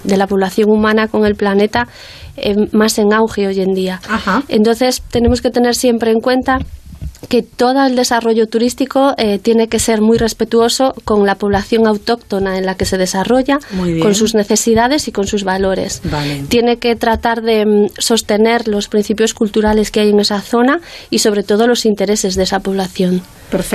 [0.06, 1.90] la población humana con el planeta
[2.38, 4.00] eh, más en auge hoy en día.
[4.48, 6.60] Entonces, tenemos que tener siempre en cuenta
[7.30, 12.58] que todo el desarrollo turístico eh, tiene que ser muy respetuoso con la población autóctona
[12.58, 13.60] en la que se desarrolla,
[14.02, 16.02] con sus necesidades y con sus valores.
[16.50, 21.20] Tiene que tratar de mm, sostener los principios culturales que hay en esa zona y
[21.20, 23.22] sobre todo los intereses de esa población.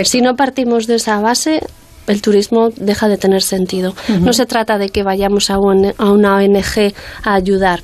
[0.04, 1.60] Si no partimos de esa base,
[2.06, 3.94] el turismo deja de tener sentido.
[4.20, 6.92] No se trata de que vayamos a, una ONG
[7.22, 7.82] a ayudar.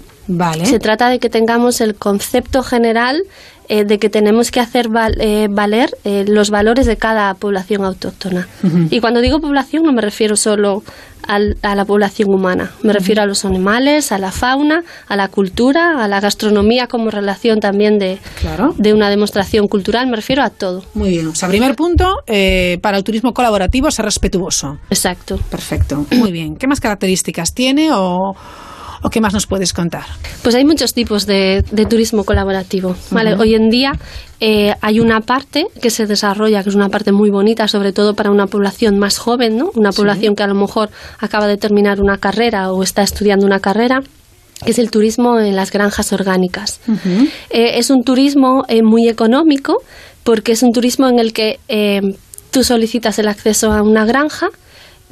[0.65, 3.23] Se trata de que tengamos el concepto general
[3.69, 4.89] eh, de que tenemos que hacer
[5.19, 8.47] eh, valer eh, los valores de cada población autóctona.
[8.91, 10.83] Y cuando digo población no me refiero solo
[11.27, 16.05] a la población humana, me refiero a los animales, a la fauna, a la cultura,
[16.05, 18.19] a la gastronomía como relación también de,
[18.77, 20.85] de una demostración cultural, me refiero a todo.
[20.93, 22.17] Muy bien, o sea, primer punto,
[22.83, 24.79] para el turismo colaborativo, ser respetuoso.
[24.91, 25.39] Exacto.
[25.51, 26.57] Perfecto, muy bien.
[26.57, 28.37] ¿Qué más características tiene o
[29.05, 30.07] ¿O qué más nos puedes contar?
[30.43, 32.97] Pues hay muchos tipos de, turismo colaborativo.
[33.11, 33.35] ¿vale?
[33.35, 33.93] Hoy en día
[34.41, 38.15] eh, hay una parte que se desarrolla, que es una parte muy bonita, sobre todo
[38.15, 39.71] para una población más joven, ¿no?
[39.75, 40.89] una población que a lo mejor
[41.19, 44.01] acaba de terminar una carrera o está estudiando una carrera
[44.65, 46.81] que es el turismo en las granjas orgánicas.
[47.51, 49.83] Eh, es un turismo eh, muy económico
[50.23, 51.59] porque es un turismo en el que
[52.51, 54.49] tú solicitas el acceso a una granja,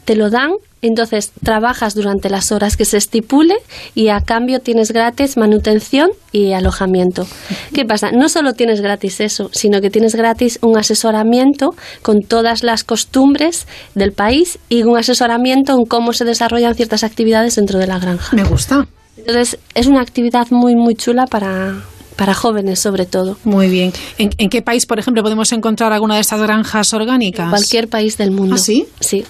[0.04, 3.54] te lo dan entonces trabajas durante las horas que se estipule
[3.94, 7.24] y a cambio tienes gratis manutención y alojamiento.
[7.72, 8.10] ¿Qué pasa?
[8.10, 13.68] No solo tienes gratis eso, sino que tienes gratis un asesoramiento con todas las costumbres
[13.94, 18.34] del país y un asesoramiento en cómo se desarrollan ciertas actividades dentro de la granja.
[18.34, 18.88] Me gusta.
[19.16, 21.76] Entonces, es una actividad muy, muy chula para,
[22.16, 23.36] para jóvenes sobre todo.
[23.44, 23.92] Muy bien.
[24.18, 27.44] ¿En, ¿En, qué país, por ejemplo, podemos encontrar alguna de estas granjas orgánicas?
[27.44, 28.56] En cualquier país del mundo.
[28.56, 28.86] ¿Ah, sí?
[28.98, 29.24] Sí.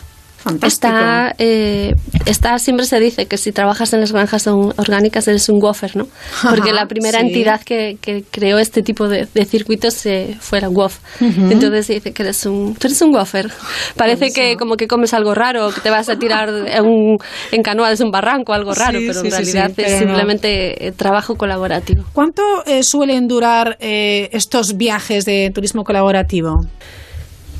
[0.62, 1.94] Está, eh,
[2.26, 6.08] está, siempre se dice que si trabajas en las granjas orgánicas eres un WOFer, ¿no?
[6.42, 10.68] Porque la primera entidad que, que, creó este tipo de, de circuitos eh, fue la
[10.68, 10.98] WOF.
[11.20, 13.50] Entonces se dice que eres un, tú eres un WOFer.
[13.96, 17.18] Parece que como que comes algo raro, que te vas a tirar en, un,
[17.52, 22.04] en canoa desde un barranco, algo raro, pero en realidad es simplemente eh, trabajo colaborativo.
[22.12, 26.60] ¿Cuánto eh, suelen durar estos viajes de turismo colaborativo?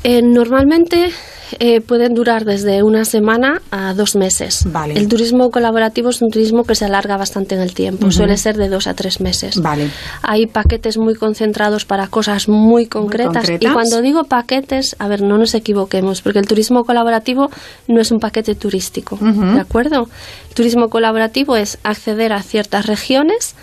[0.05, 1.13] normalmente
[1.59, 4.63] eh, pueden durar desde una semana a dos meses.
[4.65, 4.93] Vale.
[4.95, 8.57] El turismo colaborativo es un turismo que se alarga bastante en el tiempo, suele ser
[8.57, 9.61] de dos a tres meses.
[9.61, 9.89] Vale.
[10.21, 15.37] Hay paquetes muy concentrados para cosas muy concretas, y cuando digo paquetes, a ver, no
[15.37, 17.49] nos equivoquemos, porque el turismo colaborativo
[17.87, 20.07] no es un paquete turístico, ¿de acuerdo?
[20.49, 23.55] El turismo colaborativo es acceder a ciertas regiones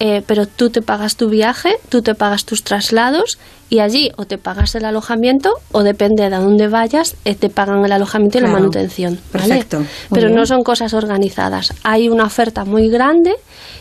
[0.00, 3.38] eh, pero tú te pagas tu viaje, tú te pagas tus traslados
[3.70, 7.84] y allí o te pagas el alojamiento o depende de dónde vayas, eh, te pagan
[7.84, 9.18] el alojamiento y la manutención.
[9.32, 9.82] Perfecto.
[10.10, 11.72] Pero no son cosas organizadas.
[11.82, 13.34] Hay una oferta muy grande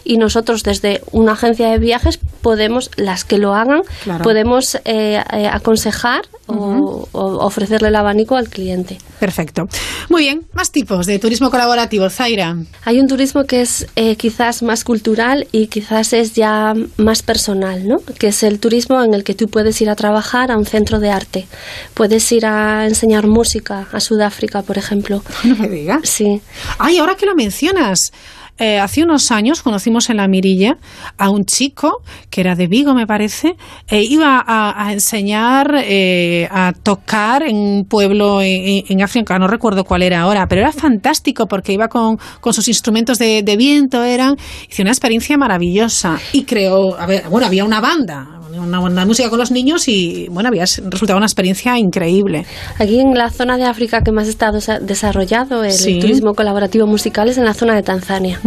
[0.03, 3.81] y nosotros desde una agencia de viajes podemos, las que lo hagan,
[4.21, 5.21] podemos eh,
[5.51, 8.97] aconsejar o, ofrecerle el abanico al cliente.
[9.19, 9.63] Perfecto.
[10.09, 12.57] Muy bien, más tipos de turismo colaborativo, Zaira.
[12.83, 17.97] Hay un turismo que es quizás más cultural y quizás es ya más personal, ¿no?
[18.19, 20.99] Que es el turismo en el que tú puedes ir a trabajar a un centro
[20.99, 21.47] de arte.
[21.93, 25.23] Puedes ir a enseñar música a Sudáfrica, por ejemplo.
[25.43, 26.09] No me digas.
[26.09, 26.41] Sí.
[26.79, 28.11] Ay, ahora que lo mencionas,
[28.59, 30.77] eh, hace unos años conocimos en la Mirilla
[31.17, 33.55] a un chico que era de Vigo, me parece,
[33.87, 40.03] e iba a, enseñar eh, a tocar en un pueblo en, África, no recuerdo cuál
[40.03, 42.19] era ahora, pero era fantástico porque iba con,
[42.51, 44.37] sus instrumentos de, viento, eran,
[44.69, 49.29] hizo una experiencia maravillosa y creó, a ver, bueno, había una banda, una buena música
[49.29, 52.45] con los niños y bueno, había resultado una experiencia increíble.
[52.77, 57.37] Aquí en la zona de África que más está desarrollado el turismo colaborativo musical es
[57.37, 58.39] en la zona de Tanzania.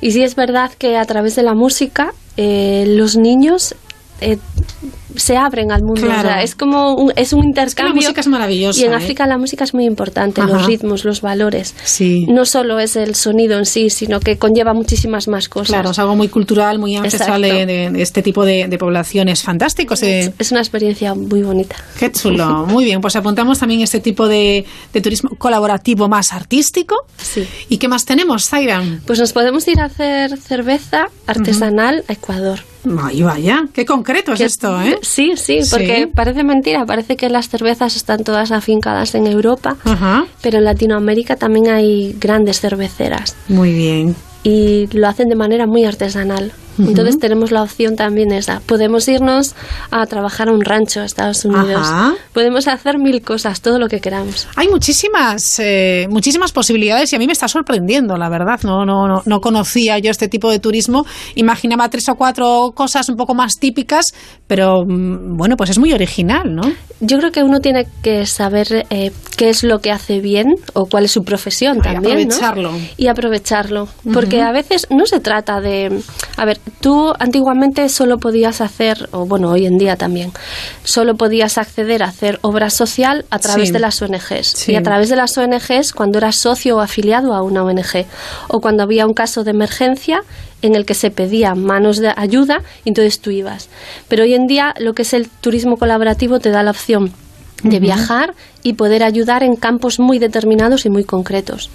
[0.00, 3.74] Y sí es verdad que a través de la música eh, los niños
[4.20, 4.38] eh,
[5.16, 6.08] se abren al mundo.
[6.40, 7.94] es como un, es un intercambio.
[7.94, 8.80] la música es maravillosa.
[8.80, 8.96] Y en ¿eh?
[8.96, 11.74] África la música es muy importante, los ritmos, los valores.
[11.84, 12.26] Sí.
[12.28, 15.68] No solo es el sonido en sí, sino que conlleva muchísimas más cosas.
[15.68, 19.42] Claro, es algo muy cultural, muy ancestral de, este tipo de, poblaciones.
[19.42, 20.02] Fantásticos.
[20.02, 21.76] Es, es, una experiencia muy bonita.
[21.98, 22.66] Qué chulo.
[22.66, 24.64] Muy bien, pues apuntamos también este tipo de,
[25.02, 27.06] turismo colaborativo más artístico.
[27.16, 27.46] Sí.
[27.68, 28.82] ¿Y qué más tenemos, Zaira?
[29.06, 32.60] Pues nos podemos ir a hacer cerveza artesanal a Ecuador.
[33.02, 34.98] Ay, vaya, qué concreto es esto, ¿eh?
[35.06, 39.76] Sí, sí, porque parece mentira, parece que las cervezas están todas afincadas en Europa,
[40.42, 43.36] pero en Latinoamérica también hay grandes cerveceras.
[43.48, 44.16] Muy bien.
[44.42, 46.52] Y lo hacen de manera muy artesanal.
[46.78, 48.60] Entonces tenemos la opción también esa.
[48.60, 49.54] Podemos irnos
[49.90, 51.86] a trabajar a un rancho a Estados Unidos.
[52.32, 54.46] Podemos hacer mil cosas, todo lo que queramos.
[54.56, 58.60] Hay muchísimas, eh, muchísimas posibilidades y a mí me está sorprendiendo, la verdad.
[58.62, 61.04] No, no, no, no conocía yo este tipo de turismo.
[61.34, 64.14] Imaginaba tres o cuatro cosas un poco más típicas,
[64.46, 66.62] pero mm, bueno, pues es muy original, ¿no?
[67.00, 70.86] Yo creo que uno tiene que saber eh, qué es lo que hace bien o
[70.86, 72.18] cuál es su profesión también.
[72.18, 72.72] Y aprovecharlo.
[72.96, 73.88] Y aprovecharlo.
[74.12, 76.00] Porque a veces no se trata de.
[76.36, 80.32] A ver, tú antiguamente solo podías hacer, o bueno, hoy en día también,
[80.84, 84.68] solo podías acceder a hacer obra social a través de las ONGs.
[84.68, 88.06] Y a través de las ONGs cuando eras socio o afiliado a una ONG.
[88.48, 90.22] O cuando había un caso de emergencia
[90.62, 93.68] en el que se pedía manos de ayuda, entonces tú ibas.
[94.08, 97.12] Pero hoy en día lo que es el turismo colaborativo te da la opción
[97.62, 101.70] de viajar y poder ayudar en campos muy determinados y muy concretos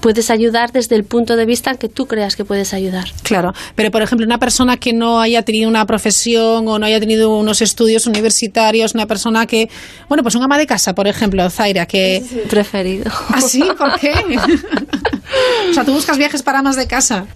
[0.00, 3.08] puedes ayudar desde el punto de vista que tú creas que puedes ayudar.
[3.22, 7.00] Claro, pero por ejemplo, una persona que no haya tenido una profesión o no haya
[7.00, 9.68] tenido unos estudios universitarios, una persona que,
[10.08, 12.22] bueno, pues un ama de casa, por ejemplo, Zaira, que...
[12.48, 13.10] Preferido.
[13.28, 13.62] ¿Ah, sí?
[13.78, 14.12] ¿Por qué?
[15.70, 17.26] o sea, tú buscas viajes para amas de casa.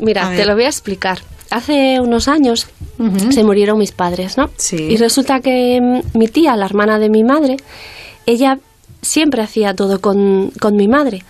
[0.00, 1.20] Mira, te lo voy a explicar.
[1.50, 2.66] Hace unos años
[3.30, 4.50] se murieron mis padres, ¿no?
[4.56, 4.76] Sí.
[4.76, 7.56] Y resulta que mm, mi tía, la hermana de mi madre,
[8.26, 8.58] ella
[9.06, 11.24] siempre hacía todo con, mi madre.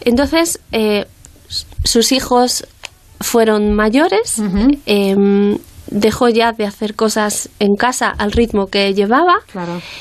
[0.00, 1.06] Entonces, eh,
[1.84, 2.66] sus hijos
[3.20, 4.36] fueron mayores,
[4.86, 5.58] em,
[5.90, 9.36] dejó ya de hacer cosas en casa al ritmo que llevaba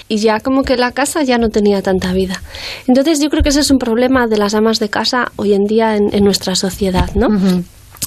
[0.07, 2.41] y ya como que la casa ya no tenía tanta vida.
[2.87, 5.63] Entonces yo creo que ese es un problema de las amas de casa hoy en
[5.63, 7.29] día en, nuestra sociedad, ¿no?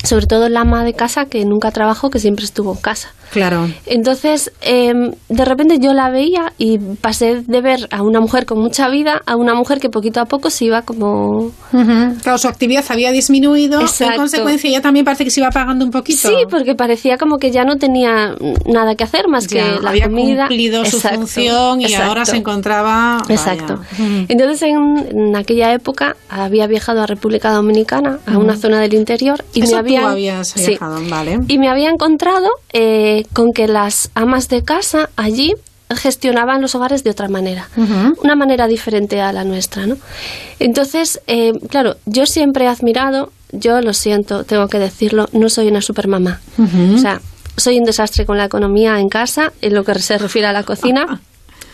[0.04, 3.12] sobre todo la ama de casa que nunca trabajó, que siempre estuvo en casa.
[3.30, 3.68] Claro.
[3.86, 8.58] Entonces, em, de repente yo la veía y pasé de ver a una mujer con
[8.58, 11.52] mucha vida a una mujer que poquito a poco se iba como...
[12.22, 15.90] Claro, su actividad había disminuido, en consecuencia ella también parece que se iba apagando un
[15.90, 16.28] poquito.
[16.28, 18.34] Sí, porque parecía como que ya no tenía
[18.66, 20.48] nada que hacer más que la había comida.
[20.48, 23.22] cumplido su función y ahora se encontraba...
[23.28, 23.80] Exacto.
[24.28, 29.62] Entonces, en, aquella época había viajado a República Dominicana, a una zona del interior, y
[29.62, 30.10] me había...
[30.10, 31.38] habías viajado, vale.
[31.46, 32.48] Y me había encontrado...
[32.72, 35.54] Eh, con que las amas de casa allí
[35.96, 37.68] gestionaban los hogares de otra manera,
[38.22, 39.96] una manera diferente a la nuestra, ¿no?
[40.58, 45.68] Entonces, eh, claro, yo siempre he admirado, yo lo siento, tengo que decirlo, no soy
[45.68, 46.40] una supermamá.
[46.94, 47.20] O sea,
[47.56, 50.62] soy un desastre con la economía en casa, en lo que se refiere a la
[50.62, 51.20] cocina.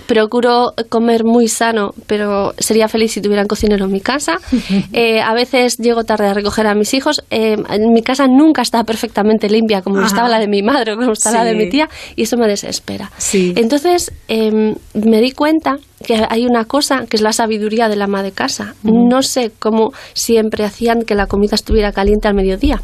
[0.07, 4.39] procuro comer muy sano, pero sería feliz si tuvieran cocinero en mi casa.
[4.93, 7.23] Eh, a veces llego tarde a recoger a mis hijos.
[7.31, 10.97] Eh, en mi casa nunca está perfectamente limpia, como estaba la de mi madre o
[10.97, 13.11] como estaba la de mi tía, y eso me desespera.
[13.33, 18.23] Entonces em, me di cuenta que hay una cosa que es la sabiduría del ama
[18.23, 18.75] de casa.
[18.83, 22.81] No sé cómo siempre hacían que la comida estuviera caliente al mediodía.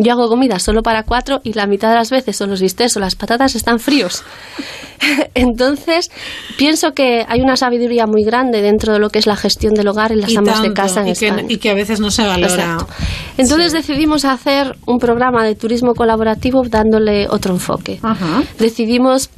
[0.00, 2.96] Yo hago comida solo para cuatro y la mitad de las veces o los bistecs
[2.96, 4.24] o las patatas están fríos.
[5.34, 6.10] Entonces,
[6.56, 9.88] pienso que hay una sabiduría muy grande dentro de lo que es la gestión del
[9.88, 11.46] hogar en las amas de casa en y España.
[11.46, 12.78] Que, y que a veces no se valora.
[13.36, 18.00] Entonces decidimos hacer un programa de turismo colaborativo dándole otro enfoque.
[18.58, 19.30] Decidimos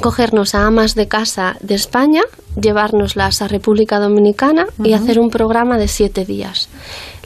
[0.00, 2.22] cogernos a amas de casa de España,
[2.60, 6.68] llevárnoslas a República Dominicana y hacer un programa de siete días.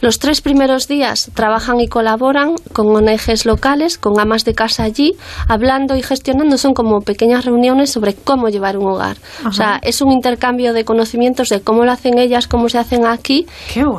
[0.01, 5.15] Los tres primeros días trabajan y colaboran con ONGs locales, con amas de casa allí,
[5.47, 6.57] hablando y gestionando.
[6.57, 9.19] Son como pequeñas reuniones sobre cómo llevar un hogar.
[9.47, 13.07] O sea, es un intercambio de conocimientos de cómo lo hacen ellas, cómo se hacen
[13.07, 13.47] aquí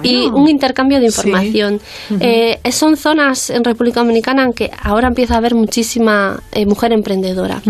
[0.04, 1.80] y un intercambio de información.
[2.20, 6.94] Eh, son zonas en República Dominicana en que ahora empieza a haber muchísima eh, mujer
[6.94, 7.62] emprendedora,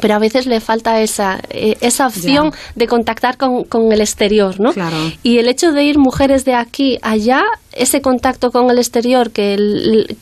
[0.00, 4.58] pero a veces le falta esa, eh, esa opción de contactar con, con, el exterior,
[4.58, 4.72] ¿no?
[5.22, 9.56] Y el hecho de ir mujeres de aquí allá ese contacto con el exterior, que,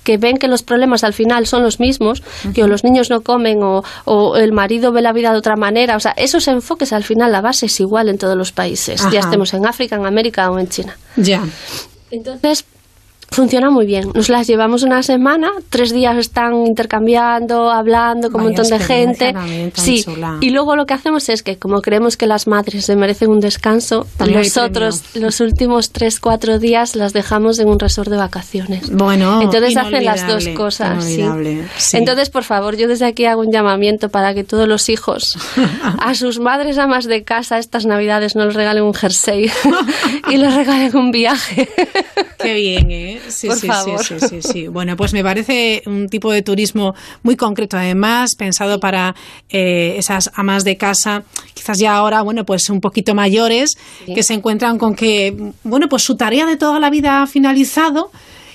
[0.05, 2.23] que ven que los problemas al final son los mismos,
[2.55, 5.97] que los niños no comen o, o, el marido ve la vida de otra manera,
[5.97, 9.21] o sea, esos enfoques al final la base es igual en todos los países, ya
[9.21, 10.99] estemos en África, en América o en China.
[11.17, 11.43] Ya.
[12.11, 12.67] Entonces,
[13.31, 14.11] Funciona muy bien.
[14.15, 19.35] Nos las llevamos una semana, tres días están intercambiando, hablando con un montón de gente.
[19.75, 20.05] Sí,
[20.41, 23.41] y luego lo que hacemos es que, como creemos que las madres se merecen un
[23.41, 28.91] descanso, nosotros los últimos tres, cuatro días las dejamos en un resort de vacaciones.
[28.91, 31.05] Bueno, entonces hacen las dos cosas.
[31.05, 31.97] Sí.
[31.97, 35.37] Entonces, por favor, yo desde aquí hago un llamamiento para que todos los hijos
[35.99, 39.51] a sus madres amas de casa estas navidades no les regalen un jersey
[40.31, 41.69] y les regalen un viaje.
[42.39, 43.16] Qué bien, ¿eh?
[43.29, 44.05] Sí, Por sí, favor.
[44.05, 48.81] sí, sí, sí, Bueno, pues me parece un tipo de turismo muy concreto, además, pensado
[48.81, 49.15] para
[49.49, 54.35] eh, esas amas de casa, quizás ya ahora, bueno, pues un poquito mayores, que se
[54.35, 58.11] encuentran con que, bueno, pues su tarea de toda la vida ha finalizado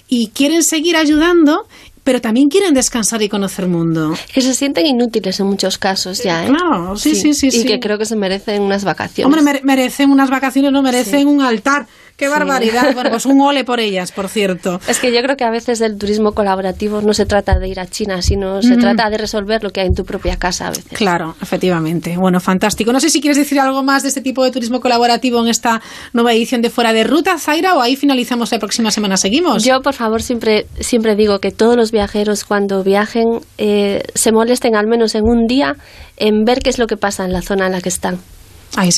[0.08, 1.66] y quieren seguir ayudando
[2.04, 4.14] pero también quieren descansar y conocer mundo.
[4.34, 6.48] Que se sienten inútiles en muchos casos ya, ¿eh?
[6.48, 7.50] Claro, sí, sí, sí.
[7.54, 9.26] y que creo que se merecen unas vacaciones.
[9.38, 11.88] Hombre, merecen unas vacaciones, no merecen un altar.
[12.22, 12.94] ¡Qué barbaridad!
[12.94, 14.80] Bueno, pues un ole por ellas, por cierto.
[14.88, 17.80] Es que yo creo que a veces el turismo colaborativo no se trata de ir
[17.80, 20.70] a China, sino se trata de resolver lo que hay en tu propia casa a
[20.70, 20.86] veces.
[20.94, 22.16] Claro, efectivamente.
[22.18, 22.94] Bueno, fantástico.
[22.94, 25.82] No sé si quieres decir algo más de este tipo de turismo colaborativo en esta
[26.14, 29.18] nueva edición de Fuera de Ruta, Zaira, o ahí finalizamos la próxima semana.
[29.18, 29.64] ¿Seguimos?
[29.64, 34.76] Yo, por favor, siempre, siempre digo que todos los viajeros cuando viajen eh, se molesten
[34.76, 35.76] al menos en un día
[36.18, 38.20] en ver qué es lo que pasa en la zona en la que están.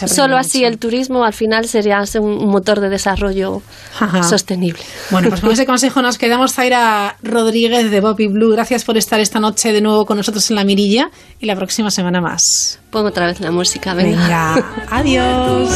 [0.08, 3.62] Solo así el turismo al final sería un motor de desarrollo
[4.22, 4.84] sostenible.
[5.10, 6.54] Bueno, pues con ese consejo nos quedamos.
[6.54, 10.58] Zaira Rodríguez de Bobby Blue, gracias por estar esta noche de nuevo con nosotros en
[10.58, 11.10] la mirilla
[11.40, 12.80] y la próxima semana más.
[12.92, 14.56] Pongo otra vez la música, venga.
[14.56, 14.86] venga.
[14.92, 15.70] Adiós.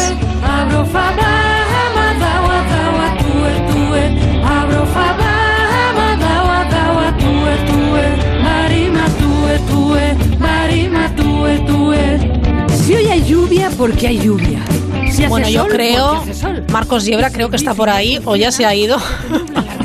[13.77, 14.59] Porque hay lluvia.
[15.11, 16.63] Si hace bueno, yo sol, creo, porque hace sol.
[16.71, 18.97] Marcos Yebra creo que está por ahí o ya se ha ido.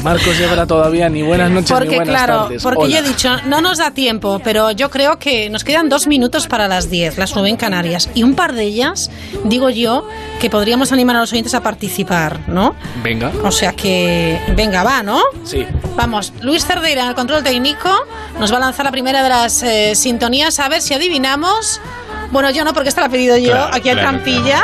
[0.03, 2.63] Marcos Yebra todavía ni buenas noches Porque ni buenas claro, tardes.
[2.63, 2.91] porque Hola.
[2.91, 6.49] yo he dicho, no nos da tiempo, pero yo creo que nos quedan dos minutos
[6.49, 8.11] para las 10, las 9 en Canarias.
[8.15, 9.11] Y un par de ellas,
[9.45, 10.09] digo yo,
[10.41, 12.75] que podríamos animar a los oyentes a participar, ¿no?
[13.05, 13.31] Venga.
[13.45, 15.21] O sea que, venga, va, ¿no?
[15.45, 15.65] Sí.
[15.95, 17.91] Vamos, Luis Cerdeira en el control técnico
[18.41, 21.81] nos va a lanzar la primera de las eh, sintonías, a ver si adivinamos.
[22.33, 24.63] Bueno, yo no, porque esta la he pedido yo, Claro, aquí claro, Trampilla.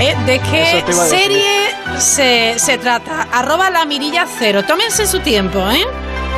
[0.00, 0.16] ¿eh?
[0.26, 3.28] ¿De qué a serie se, se trata?
[3.32, 4.64] Arroba la mirilla cero.
[4.66, 5.86] Tómense su tiempo, ¿eh?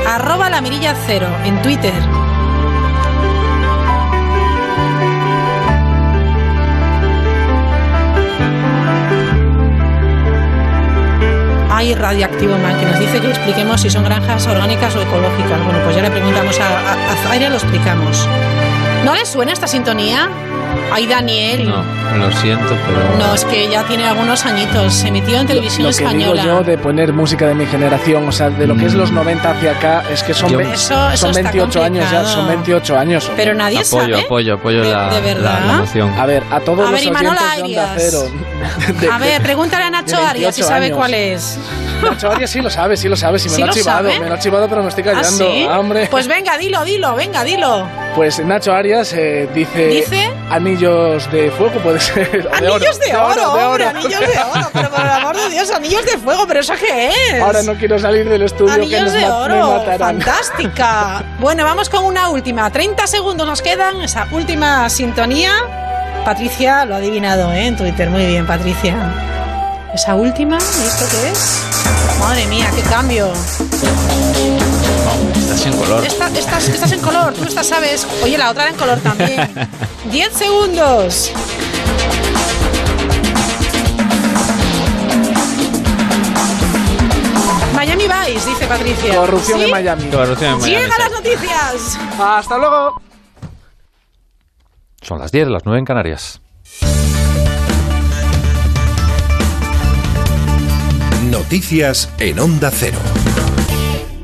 [0.07, 1.95] arroba la mirilla cero en Twitter.
[11.70, 15.64] Hay Radioactivo Man que nos dice que expliquemos si son granjas orgánicas o ecológicas.
[15.64, 18.28] Bueno, pues ya le preguntamos a, a, a lo explicamos.
[19.05, 20.30] ¿No le suena esta sintonía?
[20.93, 21.68] Ay, Daniel.
[21.68, 21.82] No,
[22.16, 23.16] lo siento, pero.
[23.18, 24.95] No, es que ya tiene algunos añitos.
[24.95, 26.43] Se emitió en televisión lo, lo que española.
[26.43, 29.11] Digo yo de poner música de mi generación, o sea, de lo que es los
[29.11, 32.99] 90 hacia acá, es que son, yo, eso, eso son 28 años ya, son 28
[32.99, 33.30] años.
[33.37, 34.20] Pero nadie apoyo, sabe.
[34.24, 35.61] Apoyo, apoyo, de, la, de verdad.
[35.61, 36.12] La, la emoción.
[36.18, 38.18] A ver, a todos a los ver, oyentes de Onda Cero.
[39.01, 40.97] De, a ver, pregúntale a Nacho Arias si sabe años.
[40.99, 41.59] cuál es.
[42.03, 44.20] Nacho Arias sí lo sabe, sí lo sabe, sí me ¿Sí lo ha chivado, sabe?
[44.20, 45.66] me lo ha chivado, pero me estoy ¿Ah, callando, sí?
[45.70, 46.07] hombre.
[46.11, 47.87] Pues venga, dilo, dilo, venga, dilo.
[48.14, 50.30] Pues Nacho Arias eh, dice, ¿Dice?
[50.75, 52.49] Anillos de fuego, puede ser.
[52.53, 53.89] Anillos de, de oro, oro, de oro.
[53.89, 57.09] anillos de oro, pero por el amor de Dios, anillos de fuego, pero ¿eso qué
[57.11, 57.41] es?
[57.41, 59.99] Ahora no quiero salir del estudio que Anillos nos de oro, matarán.
[60.20, 61.25] fantástica.
[61.39, 62.70] Bueno, vamos con una última.
[62.70, 65.53] 30 segundos nos quedan, esa última sintonía.
[66.25, 67.66] Patricia lo ha adivinado ¿eh?
[67.66, 68.11] en Twitter.
[68.11, 68.97] Muy bien, Patricia.
[69.95, 71.62] Esa última, ¿y esto qué es?
[72.18, 73.33] Madre mía, qué cambio.
[75.55, 76.05] Estás en color.
[76.05, 78.07] Esta- estás, estás en color, tú esta sabes.
[78.22, 79.68] Oye, la otra era en color también.
[80.11, 81.30] 10 segundos.
[87.74, 89.16] Miami Vice, dice Patricia.
[89.16, 89.64] Corrupción ¿Sí?
[89.66, 90.05] en Miami.
[90.11, 91.98] Corrupción en Miami, Llegan las noticias.
[92.18, 93.02] Hasta luego.
[95.02, 96.40] Son las 10, las 9 en Canarias.
[101.30, 102.98] Noticias en Onda Cero.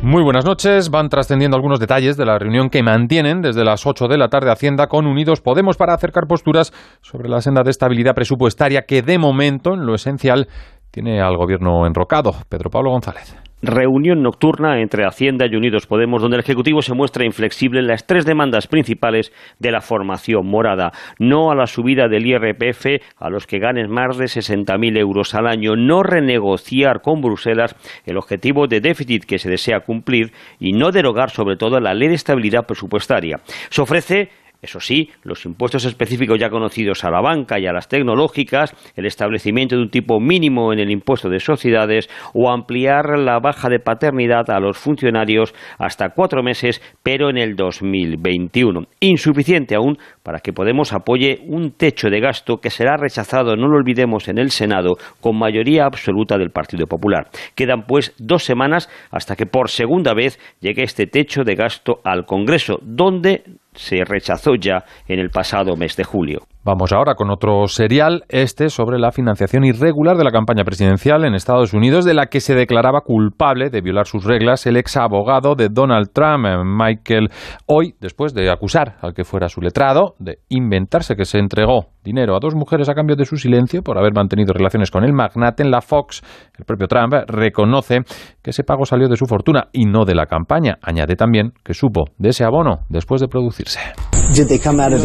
[0.03, 0.91] Muy buenas noches.
[0.91, 4.51] Van trascendiendo algunos detalles de la reunión que mantienen desde las 8 de la tarde
[4.51, 6.73] Hacienda con Unidos Podemos para acercar posturas
[7.03, 10.49] sobre la senda de estabilidad presupuestaria que de momento, en lo esencial,
[10.91, 12.35] tiene al gobierno enrocado.
[12.49, 13.50] Pedro Pablo González.
[13.63, 18.07] Reunión nocturna entre Hacienda y Unidos Podemos, donde el Ejecutivo se muestra inflexible en las
[18.07, 20.93] tres demandas principales de la formación morada.
[21.19, 22.87] No a la subida del IRPF
[23.19, 25.77] a los que ganen más de 60.000 euros al año.
[25.77, 31.31] No renegociar con Bruselas el objetivo de déficit que se desea cumplir y no derogar
[31.31, 33.41] sobre todo la ley de estabilidad presupuestaria.
[33.69, 34.31] Se ofrece
[34.63, 39.07] eso sí, los impuestos específicos ya conocidos a la banca y a las tecnológicas, el
[39.07, 43.81] establecimiento de un tipo mínimo en el impuesto de sociedades o ampliar la baja de
[43.81, 48.85] paternidad a los funcionarios hasta cuatro meses, pero en el 2021.
[49.01, 53.79] Insuficiente aún para que Podemos apoye un techo de gasto que será rechazado, no lo
[53.79, 57.29] olvidemos, en el Senado con mayoría absoluta del Partido Popular.
[57.55, 62.27] Quedan pues dos semanas hasta que por segunda vez llegue este techo de gasto al
[62.27, 63.43] Congreso, donde
[63.81, 66.47] se rechazó ya en el pasado mes de julio.
[66.63, 71.35] Vamos ahora con otro serial, este sobre la financiación irregular de la campaña presidencial en
[71.35, 75.55] Estados Unidos, de la que se declaraba culpable de violar sus reglas el ex abogado
[75.55, 77.31] de Donald Trump, eh, Michael,
[77.65, 82.37] hoy, después de acusar al que fuera su letrado de inventarse que se entregó dinero
[82.37, 85.63] a dos mujeres a cambio de su silencio por haber mantenido relaciones con el magnate
[85.63, 86.23] en la Fox,
[86.59, 88.01] el propio Trump reconoce
[88.43, 90.79] que ese pago salió de su fortuna y no de la campaña.
[90.83, 93.81] Añade también que supo de ese abono después de producirse.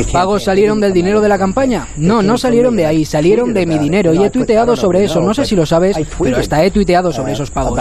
[0.03, 1.44] ¿Los pagos salieron del dinero de la campaña?
[1.97, 5.21] No, no salieron de ahí, salieron de mi dinero y he tuiteado sobre eso.
[5.21, 7.79] No sé si lo sabes, pero hasta he tuiteado sobre esos pagos.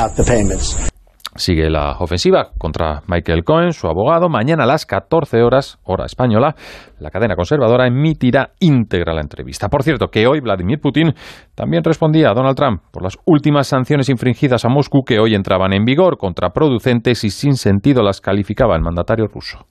[1.37, 4.29] Sigue la ofensiva contra Michael Cohen, su abogado.
[4.29, 6.55] Mañana a las 14 horas, hora española,
[7.01, 9.69] la cadena conservadora emitirá íntegra la entrevista.
[9.69, 11.13] Por cierto, que hoy Vladimir Putin
[11.57, 15.73] también respondía a Donald Trump por las últimas sanciones infringidas a Moscú que hoy entraban
[15.73, 19.67] en vigor, contraproducentes y sin sentido las calificaba el mandatario ruso.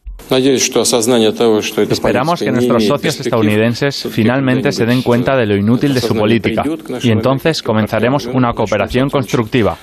[1.90, 6.64] Esperamos que nuestros socios estadounidenses finalmente se den cuenta de lo inútil de su política
[7.02, 9.78] y entonces comenzaremos una cooperación constructiva.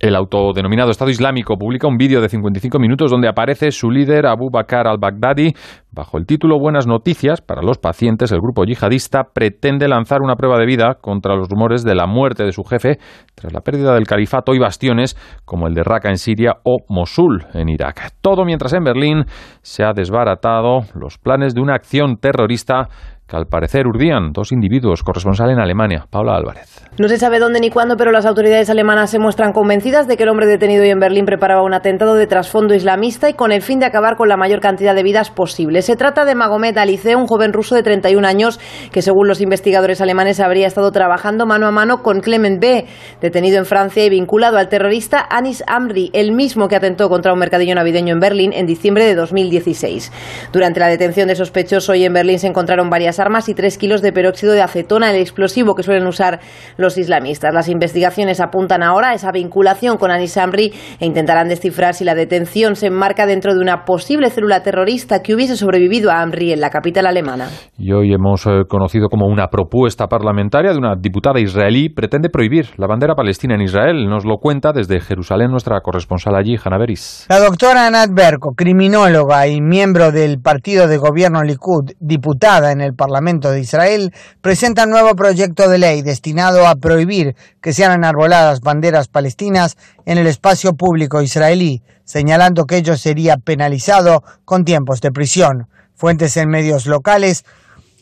[0.00, 4.48] El autodenominado Estado Islámico publica un vídeo de 55 minutos donde aparece su líder Abu
[4.48, 5.54] Bakr al-Baghdadi.
[5.90, 10.56] Bajo el título Buenas noticias para los pacientes, el grupo yihadista pretende lanzar una prueba
[10.56, 12.98] de vida contra los rumores de la muerte de su jefe
[13.34, 17.46] tras la pérdida del califato y bastiones como el de Raqqa en Siria o Mosul
[17.54, 18.12] en Irak.
[18.20, 19.24] Todo mientras en Berlín
[19.62, 22.88] se ha desbaratado los planes de una acción terrorista
[23.28, 26.82] que al parecer urdían dos individuos, corresponsal en Alemania, Paula Álvarez.
[26.98, 30.22] No se sabe dónde ni cuándo, pero las autoridades alemanas se muestran convencidas de que
[30.22, 33.60] el hombre detenido hoy en Berlín preparaba un atentado de trasfondo islamista y con el
[33.60, 35.82] fin de acabar con la mayor cantidad de vidas posible.
[35.82, 38.58] Se trata de Magomed Alice, un joven ruso de 31 años
[38.90, 42.86] que, según los investigadores alemanes, habría estado trabajando mano a mano con Clement B.,
[43.20, 47.38] detenido en Francia y vinculado al terrorista Anis Amri, el mismo que atentó contra un
[47.38, 50.10] mercadillo navideño en Berlín en diciembre de 2016.
[50.52, 54.02] Durante la detención de sospechosos hoy en Berlín se encontraron varias armas y tres kilos
[54.02, 56.40] de peróxido de acetona, el explosivo que suelen usar
[56.76, 57.54] los islamistas.
[57.54, 62.14] Las investigaciones apuntan ahora a esa vinculación con Anis Amri e intentarán descifrar si la
[62.14, 66.60] detención se enmarca dentro de una posible célula terrorista que hubiese sobrevivido a Amri en
[66.60, 67.48] la capital alemana.
[67.76, 72.68] Y hoy hemos eh, conocido como una propuesta parlamentaria de una diputada israelí pretende prohibir
[72.76, 74.08] la bandera palestina en Israel.
[74.08, 77.26] Nos lo cuenta desde Jerusalén nuestra corresponsal allí, Hanna Beris.
[77.28, 82.94] La doctora Anat Berko, criminóloga y miembro del partido de gobierno Likud, diputada en el
[82.94, 88.60] Parlamento de Israel, presenta un nuevo proyecto de ley destinado a prohibir que sean enarboladas
[88.60, 95.10] banderas palestinas en el espacio público israelí, señalando que ello sería penalizado con tiempos de
[95.10, 95.68] prisión.
[95.94, 97.44] Fuentes en medios locales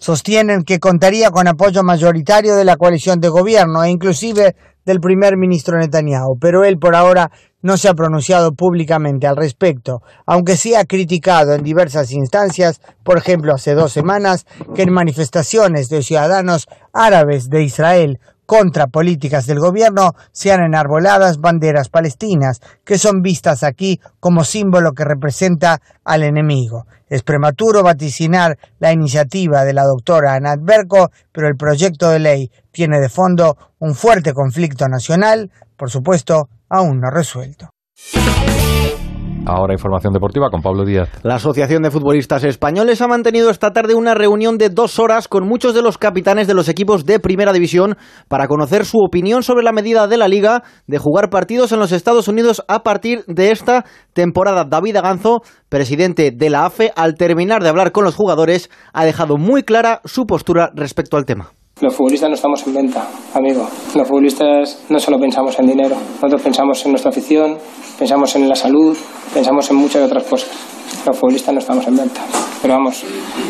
[0.01, 5.37] sostienen que contaría con apoyo mayoritario de la coalición de gobierno e inclusive del primer
[5.37, 7.31] ministro Netanyahu, pero él por ahora
[7.67, 13.19] no se ha pronunciado públicamente al respecto, aunque sí ha criticado en diversas instancias, por
[13.19, 19.59] ejemplo hace dos semanas, que en manifestaciones de ciudadanos árabes de Israel contra políticas del
[19.59, 26.87] gobierno sean enarboladas banderas palestinas, que son vistas aquí como símbolo que representa al enemigo.
[27.09, 32.51] Es prematuro vaticinar la iniciativa de la doctora Anat Berko, pero el proyecto de ley
[32.71, 37.71] tiene de fondo un fuerte conflicto nacional, por supuesto, aún no resuelto.
[39.49, 41.09] Ahora información deportiva con Pablo Díaz.
[41.23, 45.47] La Asociación de Futbolistas Españoles ha mantenido esta tarde una reunión de dos horas con
[45.47, 47.97] muchos de los capitanes de los equipos de Primera División
[48.27, 51.93] para conocer su opinión sobre la medida de la Liga de jugar partidos en los
[51.93, 54.65] Estados Unidos a partir de esta temporada.
[54.65, 59.37] David Aganzo, presidente de la AFE, al terminar de hablar con los jugadores, ha dejado
[59.37, 61.53] muy clara su postura respecto al tema.
[61.79, 63.69] Los futbolistas no estamos en venta, amigo.
[63.95, 67.59] Los futbolistas no solo pensamos en dinero, nosotros pensamos en nuestra afición,
[67.99, 68.97] pensamos en la salud,
[69.35, 70.49] pensamos en muchas otras cosas.
[71.05, 72.23] Los futbolistas no estamos en venta.
[72.63, 73.05] Pero vamos,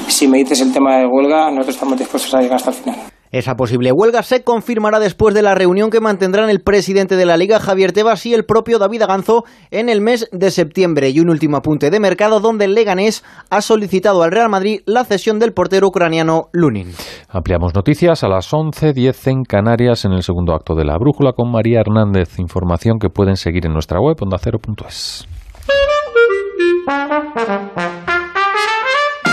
[0.09, 3.16] si me dices el tema de huelga, nosotros estamos dispuestos a llegar hasta el final.
[3.31, 7.37] Esa posible huelga se confirmará después de la reunión que mantendrán el presidente de la
[7.37, 11.11] Liga, Javier Tebas, y el propio David Aganzo en el mes de septiembre.
[11.11, 15.05] Y un último apunte de mercado donde el Leganés ha solicitado al Real Madrid la
[15.05, 16.93] cesión del portero ucraniano Lunin.
[17.29, 21.51] Ampliamos noticias a las 11.10 en Canarias en el segundo acto de la brújula con
[21.51, 22.39] María Hernández.
[22.39, 25.27] Información que pueden seguir en nuestra web ondacero.es.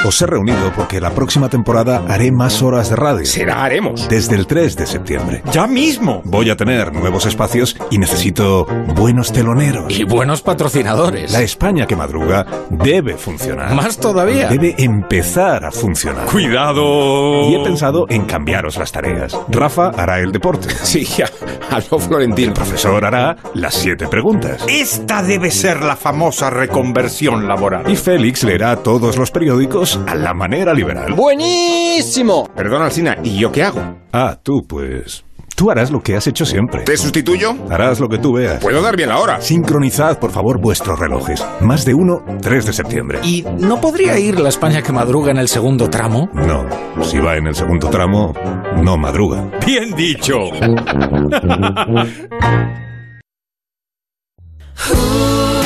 [0.06, 3.26] Os he reunido porque la próxima temporada haré más horas de radio.
[3.26, 4.10] Será haremos.
[4.10, 5.42] Desde el 3 de septiembre.
[5.54, 6.22] ¡Ya mismo!
[6.26, 9.98] Voy a tener nuevos espacios y necesito buenos teloneros.
[9.98, 11.32] Y buenos patrocinadores.
[11.32, 13.74] La España que madruga debe funcionar.
[13.74, 14.50] Más todavía.
[14.50, 16.26] Debe empezar a funcionar.
[16.26, 17.50] ¡Cuidado!
[17.50, 19.38] Y he pensado en cambiaros las tareas.
[19.48, 20.68] Rafa hará el deporte.
[20.84, 21.26] Sí, ya,
[21.72, 22.50] a lo Florentino.
[22.50, 24.64] El profesor hará las siete preguntas.
[24.68, 27.90] Esta debe ser la famosa reconversión laboral.
[27.90, 31.14] Y Félix leerá todos los periódicos a la manera liberal.
[31.14, 32.50] ¡Buenísimo!
[32.56, 33.82] Perdona, Alcina, ¿y yo qué hago?
[34.12, 35.24] Ah, tú, pues...
[35.56, 36.84] Tú harás lo que has hecho siempre.
[36.84, 37.56] ¿Te sustituyo?
[37.70, 38.60] Harás lo que tú veas.
[38.60, 39.40] ¿Puedo dar bien la hora?
[39.40, 41.46] Sincronizad, por favor, vuestros relojes.
[41.62, 43.20] Más de uno, 3 de septiembre.
[43.24, 46.28] ¿Y no podría ir la España que madruga en el segundo tramo?
[46.34, 46.66] No.
[47.04, 48.34] Si va en el segundo tramo,
[48.82, 49.46] no madruga.
[49.64, 50.36] ¡Bien dicho!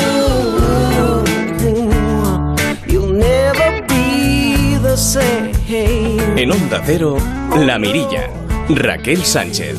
[6.37, 7.17] En Onda Cero,
[7.57, 8.29] La Mirilla,
[8.69, 9.75] Raquel Sánchez.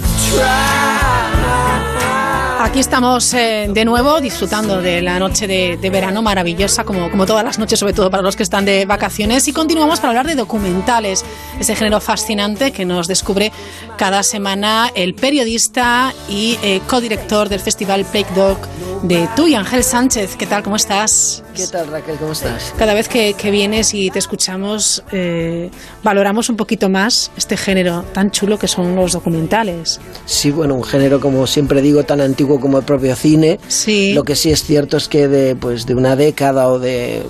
[2.58, 7.44] Aquí estamos eh, de nuevo disfrutando de la noche de, verano maravillosa, como, como todas
[7.44, 9.46] las noches, sobre todo para los que están de vacaciones.
[9.46, 11.24] Y continuamos para hablar de documentales,
[11.60, 13.52] ese género fascinante que nos descubre
[13.96, 18.58] cada semana el periodista y eh, codirector del festival Fake Dog
[19.04, 20.34] de tú y Ángel Sánchez.
[20.34, 20.64] ¿Qué tal?
[20.64, 21.44] ¿Cómo estás?
[21.58, 22.16] ¿Qué tal, Raquel?
[22.18, 22.72] ¿Cómo estás?
[22.78, 25.72] Cada vez que, que vienes y te escuchamos, eh,
[26.04, 29.98] valoramos un poquito más este género tan chulo que son los documentales.
[30.24, 33.58] Sí, bueno, un género, como siempre digo, tan antiguo como el propio cine.
[33.66, 34.12] Sí.
[34.14, 37.24] Lo que sí es cierto es que de, pues, de una década o de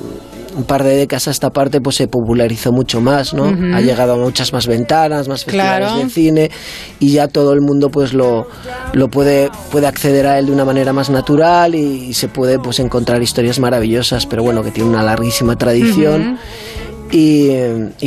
[0.59, 3.47] un par de décadas a esta parte pues se popularizó mucho más, ¿no?
[3.47, 6.05] Ha llegado a muchas más ventanas, más festivales Claro.
[6.05, 6.51] de cine
[6.99, 8.49] y ya todo el mundo pues lo,
[8.93, 12.81] lo puede, puede acceder a él de una manera más natural y, se puede pues
[12.81, 16.39] encontrar historias maravillosas, pero bueno, que tiene una larguísima tradición.
[17.11, 17.51] Y,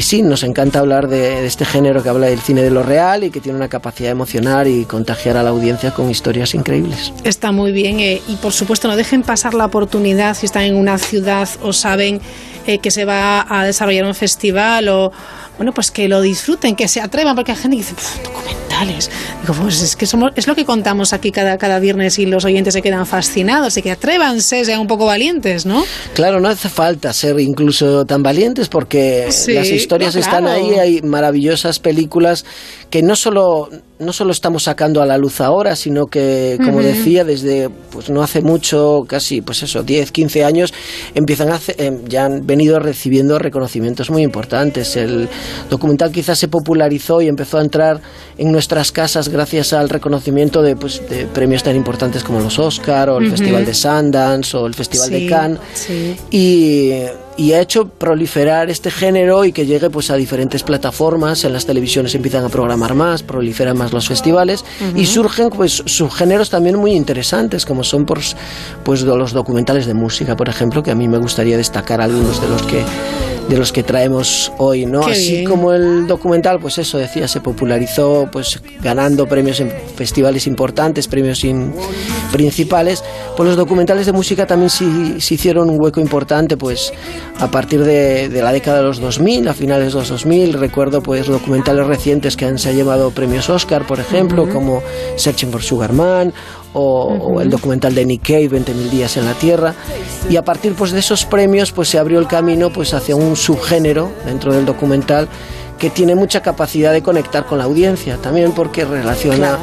[0.02, 3.24] sí, nos encanta hablar de, de este género que habla del cine de lo real
[3.24, 7.14] y que tiene una capacidad de emocionar y contagiar a la audiencia con historias increíbles.
[7.24, 10.76] Está muy bien eh, y por supuesto no dejen pasar la oportunidad si están en
[10.76, 12.22] una ciudad o saben
[12.68, 15.12] eh, que se va a desarrollar un festival o
[15.58, 19.10] bueno pues que lo disfruten, que se atrevan porque hay gente que dice "Puf, documentales.
[19.42, 22.46] Digo pues es que somos es lo que contamos aquí cada cada viernes y los
[22.46, 25.84] oyentes se quedan fascinados y que atrévanse, sean un poco valientes, ¿no?
[26.14, 31.02] Claro, no hace falta ser incluso tan valientes porque porque las historias están ahí, hay
[31.02, 32.46] maravillosas películas
[32.90, 33.70] que no solo
[34.02, 38.24] no solo estamos sacando a la luz ahora, sino que, como decía, desde pues no
[38.24, 40.74] hace mucho, casi pues eso, 10, 15 años,
[41.14, 44.96] empiezan a em, ya han venido recibiendo reconocimientos muy importantes.
[44.96, 45.30] El
[45.70, 48.02] documental quizás se popularizó y empezó a entrar
[48.38, 53.10] en nuestras casas gracias al reconocimiento de, pues, de premios tan importantes como los Oscar
[53.10, 55.60] o el Festival de Sundance o el Festival de Cannes.
[56.32, 56.92] Y
[57.38, 61.66] y ha hecho proliferar este género y que llegue pues a diferentes plataformas, en las
[61.66, 66.92] televisiones empiezan a programar más, proliferan más los festivales y surgen pues subgéneros también muy
[66.92, 68.36] interesantes como son pues,
[68.84, 72.50] pues los documentales de música, por ejemplo, que a mí me gustaría destacar algunos de
[72.50, 72.84] los que
[73.52, 75.02] de los que traemos hoy, ¿no?
[75.02, 81.10] Así como el documental, pues eso decía, se popularizó, pues ganando premios en festivales importantes,
[81.10, 81.46] premios
[82.32, 83.04] principales,
[83.36, 86.94] pues los documentales de música también se, se hicieron un hueco importante, pues
[87.40, 91.28] a partir de, la década de los 2000, a finales de los 2000, recuerdo pues
[91.28, 94.82] documentales recientes que han, se han llevado premios Oscar, por ejemplo, como
[95.18, 96.34] Searching for Sugar Man
[96.74, 99.74] o, el documental de Nick Cave, 20.000 días en la Tierra,
[100.30, 103.36] y a partir pues, de esos premios pues, se abrió el camino pues, hacia un
[103.36, 105.28] subgénero dentro del documental
[105.78, 109.58] que tiene mucha capacidad de conectar con la audiencia, también porque relaciona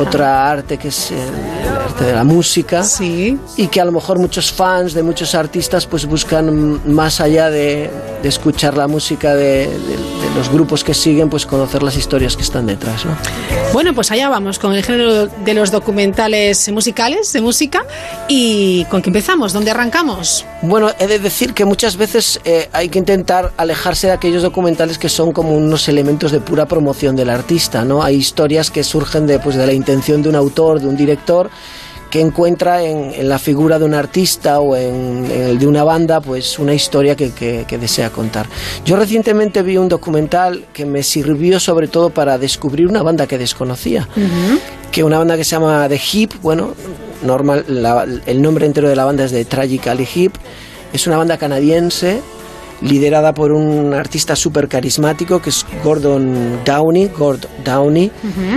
[0.00, 3.38] otra arte que es el arte de la música sí.
[3.56, 7.90] y que a lo mejor muchos fans de muchos artistas pues buscan más allá de,
[8.22, 9.68] escuchar la música de,
[10.36, 13.04] los grupos que siguen, pues conocer las historias que están detrás.
[13.04, 13.16] ¿no?
[13.72, 17.84] Bueno, pues allá vamos con el género de los documentales musicales, de música,
[18.28, 19.52] y ¿con qué empezamos?
[19.52, 20.44] ¿Dónde arrancamos?
[20.62, 24.98] Bueno, he de decir que muchas veces eh, hay que intentar alejarse de aquellos documentales
[24.98, 28.02] que son como unos elementos de pura promoción del artista, ¿no?
[28.02, 31.50] Hay historias que surgen de, pues, de la intención de un autor, de un director,
[32.10, 36.58] que encuentra en, la figura de un artista o en, el de una banda pues
[36.58, 37.30] una historia que,
[37.80, 38.46] desea contar.
[38.84, 43.38] Yo recientemente vi un documental que me sirvió sobre todo para descubrir una banda que
[43.38, 44.08] desconocía,
[44.90, 46.74] que una banda que se llama The Hip, bueno,
[47.22, 50.34] normal, el nombre entero de la banda es de Tragically Hip,
[50.92, 52.20] es una banda canadiense
[52.82, 58.10] liderada por un artista súper carismático que es Gordon Downey, Gord Downey,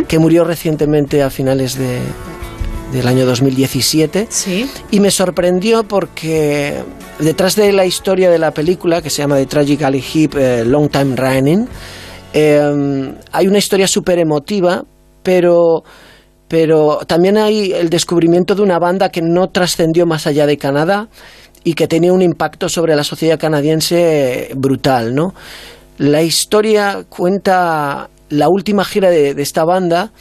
[0.08, 2.00] que murió recientemente a finales de,
[2.94, 4.28] del año 2017.
[4.30, 4.70] Sí.
[4.92, 6.84] Y me sorprendió porque
[7.20, 10.64] detrás de la historia de la película, que se llama The Tragic Ali Heap eh,
[10.64, 11.68] Long Time Running,
[12.34, 14.84] eh, hay una historia súper emotiva,
[15.22, 15.84] pero
[16.48, 21.08] pero también hay el descubrimiento de una banda que no trascendió más allá de Canadá
[21.64, 25.34] y que tenía un impacto sobre la sociedad canadiense brutal, ¿no?
[25.98, 30.12] La historia cuenta la última gira de, de esta banda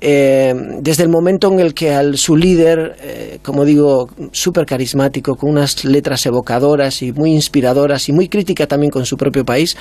[0.00, 5.34] eh, desde el momento en el que al su líder, eh, como digo, súper carismático,
[5.34, 9.76] con unas letras evocadoras y muy inspiradoras y muy crítica también con su propio país,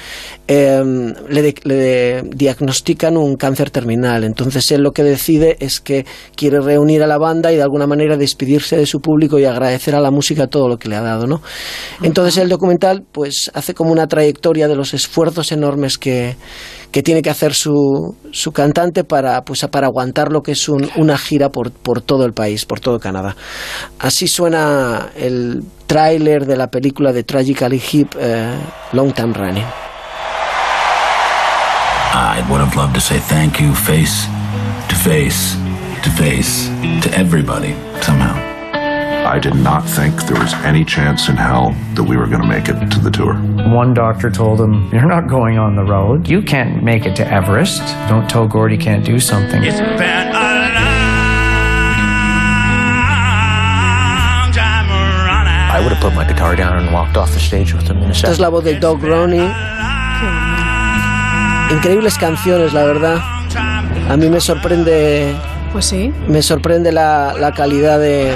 [0.47, 4.23] eh, le, diagnostican un cáncer terminal.
[4.23, 7.85] Entonces él lo que decide es que quiere reunir a la banda y de alguna
[7.85, 11.01] manera despedirse de su público y agradecer a la música todo lo que le ha
[11.01, 11.27] dado.
[11.27, 11.41] ¿no?
[12.01, 16.35] Entonces el documental pues hace como una trayectoria de los esfuerzos enormes que,
[16.91, 21.17] que tiene que hacer su, su cantante para, pues, para aguantar lo que es una
[21.17, 23.35] gira por, por todo el país, por todo Canadá.
[23.99, 28.55] Así suena el tráiler de la película de Tragically Hip, eh,
[28.93, 29.65] Long Time Running.
[32.13, 34.27] I would have loved to say thank you face
[34.89, 35.55] to face
[36.03, 36.69] to face
[37.01, 38.46] to everybody somehow.
[39.27, 42.47] I did not think there was any chance in hell that we were going to
[42.47, 43.33] make it to the tour.
[43.69, 46.29] One doctor told him, You're not going on the road.
[46.29, 47.81] You can't make it to Everest.
[48.07, 49.61] Don't tell Gordy can't do something.
[49.65, 50.57] It's been a
[55.75, 58.05] I would have put my guitar down and walked off the stage with him in
[58.05, 59.45] a Esta es la voz de Doug Roney.
[61.69, 63.19] Increíbles canciones, la verdad.
[64.09, 65.35] A mí me sorprende.
[65.73, 66.13] Pues sí.
[66.29, 68.33] Me sorprende la, la calidad de,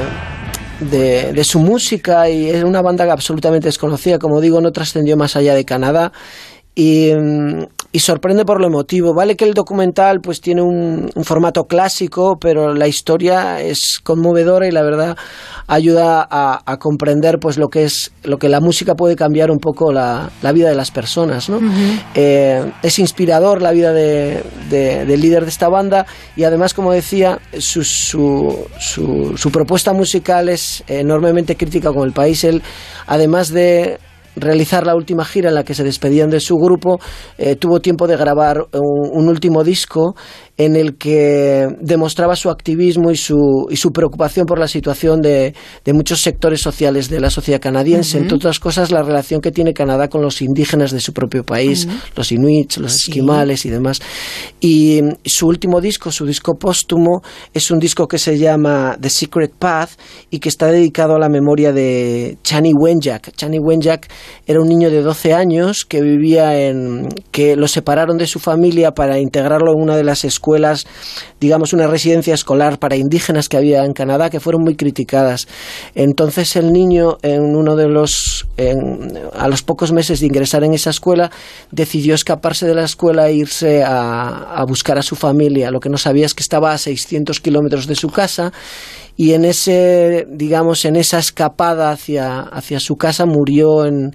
[0.81, 5.53] de, su música y es una banda absolutamente desconocida, como digo, no trascendió más allá
[5.53, 6.11] de Canadá
[6.73, 7.09] y,
[7.91, 9.13] y, sorprende por lo emotivo.
[9.13, 14.71] Vale que el documental pues tiene un, formato clásico, pero la historia es conmovedora y
[14.71, 15.17] la verdad
[15.67, 19.91] ayuda a, comprender pues lo que es lo que la música puede cambiar un poco
[19.91, 21.49] la, vida de las personas.
[21.49, 21.59] ¿no?
[22.15, 26.05] Eh, es inspirador la vida de, del líder de esta banda
[26.37, 32.45] y además, como decía, su, su, su propuesta musical es enormemente crítica con el país.
[32.45, 32.61] Él,
[33.07, 33.99] además de
[34.35, 36.99] realizar la última gira en la que se despedían de su grupo,
[37.37, 40.15] eh, tuvo tiempo de grabar un, último disco
[40.65, 45.55] en el que demostraba su activismo y su, y su preocupación por la situación de,
[45.83, 49.73] de muchos sectores sociales de la sociedad canadiense, entre otras cosas la relación que tiene
[49.73, 54.01] Canadá con los indígenas de su propio país, los inuits, los esquimales y demás.
[54.59, 57.23] Y su último disco, su disco póstumo,
[57.53, 59.91] es un disco que se llama The Secret Path
[60.29, 63.35] y que está dedicado a la memoria de Chani Wenjak.
[63.35, 64.07] Chani Wenjak
[64.45, 68.91] era un niño de 12 años que vivía en que lo separaron de su familia
[68.91, 70.50] para integrarlo en una de las escuelas,
[71.39, 75.47] digamos una residencia escolar para indígenas que había en Canadá que fueron muy criticadas.
[75.95, 78.47] Entonces el niño en uno de los
[79.33, 81.31] a los pocos meses de ingresar en esa escuela
[81.71, 85.71] decidió escaparse de la escuela e irse a, a buscar a su familia.
[85.71, 88.51] Lo que no sabía es que estaba a 600 kilómetros de su casa
[89.17, 94.11] y en ese digamos en esa escapada hacia, hacia su casa murió en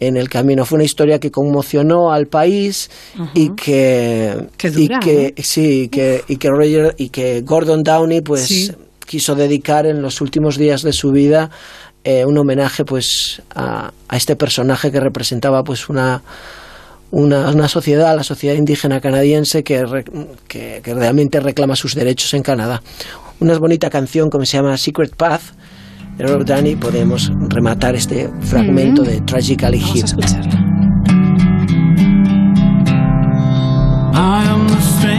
[0.00, 0.64] en el camino.
[0.64, 2.90] Fue una historia que conmocionó al país
[3.34, 8.74] y que y que sí que y que Roger y que Gordon Downey pues
[9.06, 11.50] quiso dedicar en los últimos días de su vida
[12.04, 16.22] eh, un homenaje pues a, a, este personaje que representaba pues una
[17.10, 19.82] una, una sociedad, la sociedad indígena canadiense que,
[20.46, 22.82] que, que realmente reclama sus derechos en Canadá.
[23.40, 25.42] Una bonita canción como se llama Secret Path
[26.18, 30.04] pero Dani podemos rematar este fragmento de Tragically Hip.
[30.16, 30.32] Vamos
[34.12, 35.17] I am the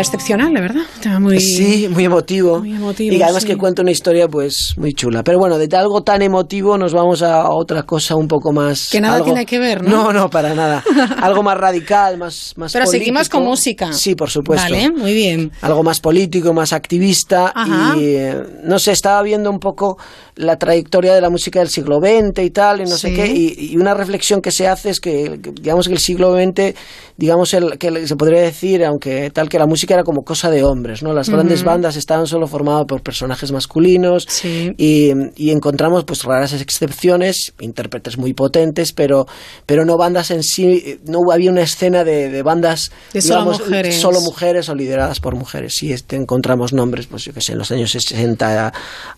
[0.00, 1.20] excepcional, de verdad.
[1.20, 2.62] muy, sí, muy emotivo.
[2.64, 5.22] y además que cuenta una historia pues muy chula.
[5.22, 8.88] Pero bueno, de algo tan emotivo nos vamos a otra cosa un poco más...
[8.90, 9.90] Que nada tiene que ver, ¿no?
[9.90, 10.82] No, no, para nada.
[11.22, 13.92] algo más radical, más, más Pero seguimos con música.
[13.92, 14.70] Sí, por supuesto.
[14.70, 15.52] Vale, muy bien.
[15.60, 17.52] Algo más político, más activista.
[17.96, 19.96] Y eh, no sé, estaba viendo un poco
[20.40, 23.26] la trayectoria de la música del siglo XX y tal, y no sé qué.
[23.26, 26.74] Y, una reflexión que se hace es que, digamos que el siglo XX,
[27.16, 30.64] digamos el, que se podría decir, aunque tal que la música era como cosa de
[30.64, 31.12] hombres, ¿no?
[31.12, 35.10] Las grandes bandas estaban solo formadas por personajes masculinos y,
[35.50, 39.26] encontramos pues raras excepciones, intérpretes muy potentes, pero,
[39.66, 44.00] pero no bandas en sí, no había una escena de, bandas de solo, mujeres.
[44.00, 45.74] solo mujeres o lideradas por mujeres.
[45.74, 48.72] Sí, este, encontramos nombres, pues yo que sé, en los años 60 a,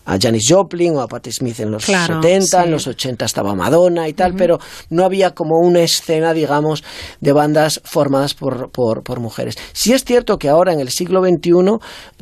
[0.05, 4.07] a Janis Joplin o a Patti Smith en los 70, en los 80 estaba Madonna
[4.07, 4.57] y tal, pero
[4.89, 6.83] no había como una escena, digamos,
[7.21, 9.55] de bandas formadas por, por, por mujeres.
[9.73, 11.51] Sí es cierto que ahora en el siglo XXI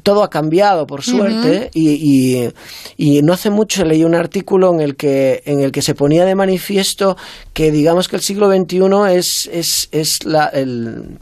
[0.03, 2.49] todo ha cambiado, por suerte, y,
[2.97, 6.26] y, no hace mucho leí un artículo en el que, en el que se ponía
[6.26, 7.15] de manifiesto
[7.53, 11.18] que digamos que el siglo XXI es, es, es la, el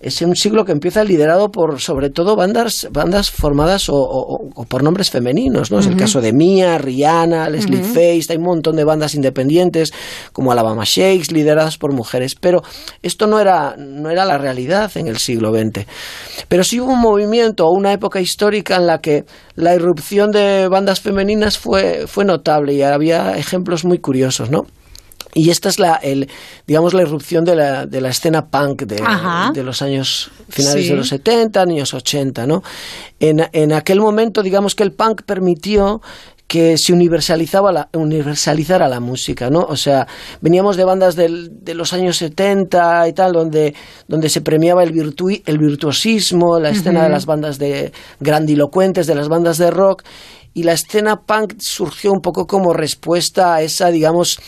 [0.00, 5.10] es un siglo que empieza liderado por sobre todo bandas bandas formadas o, por nombres
[5.10, 9.14] femeninos no es el caso de Mia Rihanna Leslie Face hay un montón de bandas
[9.14, 9.92] independientes
[10.32, 12.34] como Alabama Shakes lideradas por mujeres.
[12.34, 12.62] Pero
[13.02, 15.86] esto no era no era la realidad en el siglo XX
[16.48, 19.24] pero sí hubo un movimiento o una época histórica en la que
[19.56, 24.66] la irrupción de bandas femeninas fue fue notable y había ejemplos muy curiosos no
[25.34, 26.28] y esta es la, el,
[26.66, 29.02] digamos, la irrupción de la, de la escena punk de,
[29.52, 32.62] de los años finales de los 70, años 80, ¿no?
[33.20, 36.00] En, en aquel momento, digamos que el punk permitió
[36.48, 39.60] que se universalizaba la, universalizara la música, ¿no?
[39.60, 40.06] O sea,
[40.40, 43.74] veníamos de bandas del, de los años 70 y tal, donde,
[44.08, 49.14] donde se premiaba el, virtu, el virtuosismo, la escena de las bandas de grandilocuentes, de
[49.14, 50.04] las bandas de rock,
[50.54, 54.40] y la escena punk surgió un poco como respuesta a esa, digamos,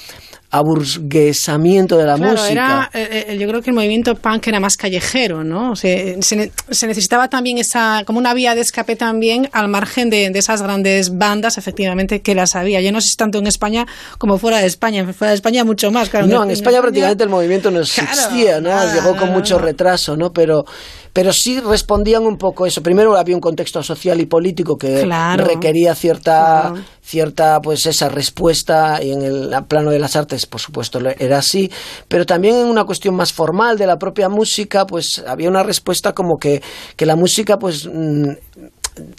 [0.50, 2.50] aburguesamiento de la música.
[2.50, 5.76] Era, eh, eh, yo creo que el movimiento punk era más callejero, ¿no?
[5.76, 11.16] se, necesitaba también esa, como una vía de escape también al margen de, esas grandes
[11.16, 12.80] bandas, efectivamente, que las había.
[12.80, 13.86] Yo no sé si tanto en España
[14.18, 15.04] como fuera de España.
[15.12, 16.26] Fuera de España mucho más, claro.
[16.26, 18.70] No, en, España, prácticamente el movimiento no existía, ¿no?
[18.92, 20.32] Llegó con mucho retraso, ¿no?
[20.32, 20.64] Pero
[21.12, 22.82] pero sí respondían un poco eso.
[22.82, 25.06] Primero había un contexto social y político que
[25.36, 26.72] requería cierta,
[27.02, 31.70] cierta, pues esa respuesta y en el plano de las artes, por supuesto, era así,
[32.08, 36.12] pero también en una cuestión más formal de la propia música, pues había una respuesta
[36.12, 36.62] como que,
[36.96, 38.30] que la música, pues mm,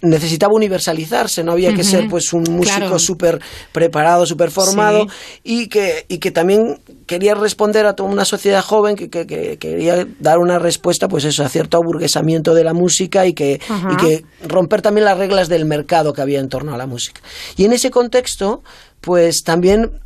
[0.02, 3.40] necesitaba universalizarse, no había que ser pues un músico súper
[3.72, 5.08] preparado, súper formado
[5.44, 10.08] y, que, y que también quería responder a toda una sociedad joven que, que, quería
[10.20, 13.60] dar una respuesta pues eso, a cierto aburguesamiento de la música y que,
[13.92, 17.22] y que romper también las reglas del mercado que había en torno a la música.
[17.58, 18.64] Y en ese contexto
[19.00, 20.00] pues también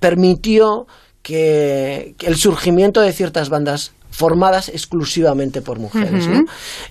[0.00, 0.86] permitió
[1.22, 6.28] que el surgimiento de ciertas bandas formadas exclusivamente por mujeres.
[6.28, 6.44] ¿no?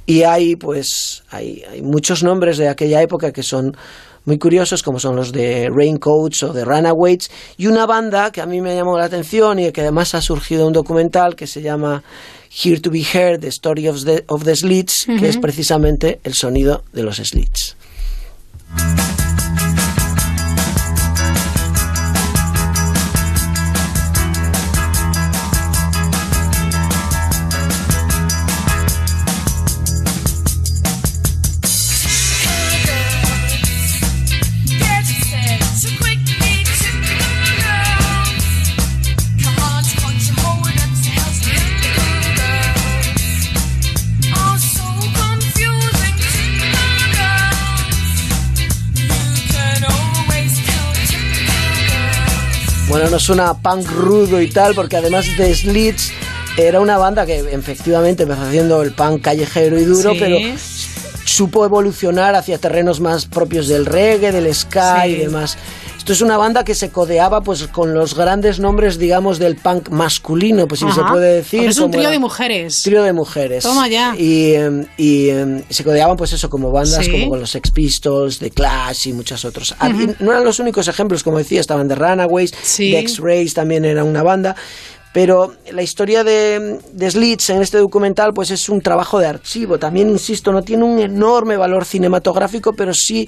[0.06, 3.78] Y hay, pues, hay, hay muchos nombres de aquella época que son
[4.26, 8.46] muy curiosos, como son los de Raincoats o de Runaways, y una banda que a
[8.46, 12.04] mí me llamó la atención y que además ha surgido un documental que se llama
[12.52, 16.34] Here to Be Heard, The Story of the, of the Slits, que es precisamente el
[16.34, 17.76] sonido de los slits.
[53.12, 56.14] No suena punk rudo y tal, porque además de Slits
[56.56, 60.38] era una banda que efectivamente empezó haciendo el punk callejero y duro, pero
[61.26, 65.58] supo evolucionar hacia terrenos más propios del reggae, del ska y demás.
[66.02, 69.90] Esto es una banda que se codeaba pues con los grandes nombres, digamos, del punk
[69.90, 71.70] masculino, pues si se puede decir.
[71.70, 72.82] es un trío de mujeres.
[72.82, 73.64] Trío de mujeres.
[73.64, 74.16] Toma ya.
[74.18, 78.40] Y, em, y em, se codeaban pues eso como bandas como con los Sex Pistols,
[78.40, 79.76] The Clash y muchos otros.
[79.78, 84.04] Ah, no eran los únicos ejemplos, como decía, estaban The Runaways, The X-Rays también era
[84.04, 84.56] una banda.
[85.14, 89.78] Pero la historia de, de, Slits en este documental pues es un trabajo de archivo.
[89.78, 93.28] También, insisto, no tiene un enorme valor cinematográfico, pero sí,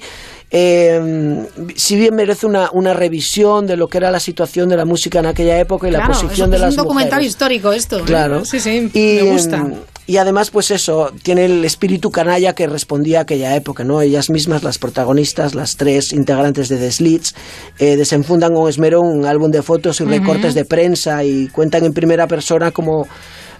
[0.50, 1.46] eh,
[1.76, 5.18] si bien merece una, una, revisión de lo que era la situación de la música
[5.18, 6.74] en aquella época y la posición de las mujeres.
[6.74, 7.98] Es un documental histórico esto.
[7.98, 8.02] ¿eh?
[8.06, 8.44] Claro.
[8.46, 9.66] Sí, sí, y, me gusta.
[10.06, 14.02] Y además, pues eso, tiene el espíritu canalla que respondía a aquella época, ¿no?
[14.02, 17.34] Ellas mismas, las protagonistas, las tres integrantes de The Slits,
[17.78, 21.94] eh, desenfundan con esmero un álbum de fotos y recortes de prensa y cuentan en
[21.94, 23.06] primera persona cómo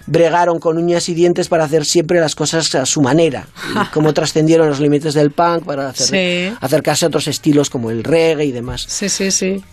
[0.07, 4.13] bregaron con uñas y dientes para hacer siempre las cosas a su manera y cómo
[4.13, 8.85] trascendieron los límites del punk para acercarse a otros estilos como el reggae y demás.
[8.87, 9.63] Sí, sí, sí.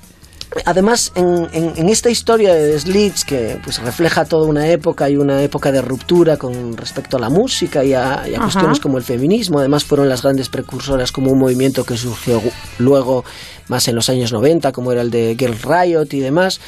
[0.64, 5.72] Además, en, esta historia de Slits, que pues refleja toda una época y una época
[5.72, 10.08] de ruptura con respecto a la música y a, cuestiones como el feminismo, además fueron
[10.08, 12.42] las grandes precursoras como un movimiento que surgió
[12.78, 13.24] luego
[13.68, 16.60] más en los años 90, como era el de Girl Riot y demás.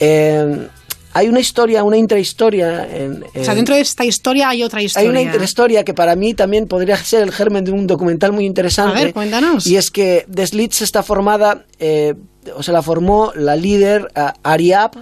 [0.00, 0.68] Eh,
[1.14, 2.86] hay una historia, una intrahistoria.
[2.90, 5.08] En, o sea, dentro de esta historia hay otra historia.
[5.08, 8.44] Hay una intrahistoria que para mí también podría ser el germen de un documental muy
[8.44, 8.98] interesante.
[8.98, 9.66] A ver, cuéntanos.
[9.66, 12.14] Y es que The Slits está formada, eh,
[12.54, 14.92] o sea, la formó la líder uh, Ariab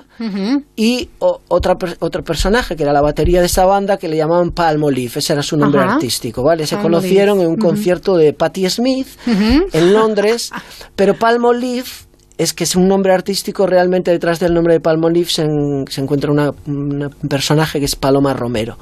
[0.74, 5.12] y otra, otro personaje que era la batería de esa banda que le llamaban Palmolive.
[5.16, 6.66] Ese era su nombre artístico, ¿vale?
[6.66, 10.50] Se conocieron en un concierto de Patti Smith en Londres,
[10.96, 11.88] pero Palmolive
[12.38, 15.46] es que es un nombre artístico, realmente detrás del nombre de Palmolive se,
[15.88, 18.78] se encuentra un personaje que es Paloma Romero.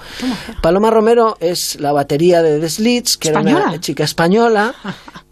[0.61, 4.75] Paloma Romero es la batería de The Slits, que era una chica española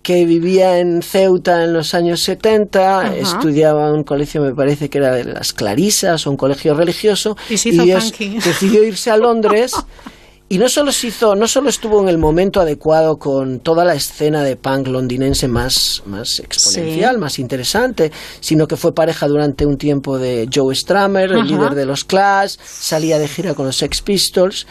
[0.02, 4.98] que vivía en Ceuta en los años 70, estudiaba en un colegio, me parece que
[4.98, 9.72] era de las Clarisas o un colegio religioso, y, decidió irse a Londres.
[10.52, 13.94] Y no solo se hizo, no solo estuvo en el momento adecuado con toda la
[13.94, 19.78] escena de punk londinense más, más exponencial, más interesante, sino que fue pareja durante un
[19.78, 24.02] tiempo de Joe Strummer, el líder de los Clash, salía de gira con los Sex
[24.02, 24.66] Pistols.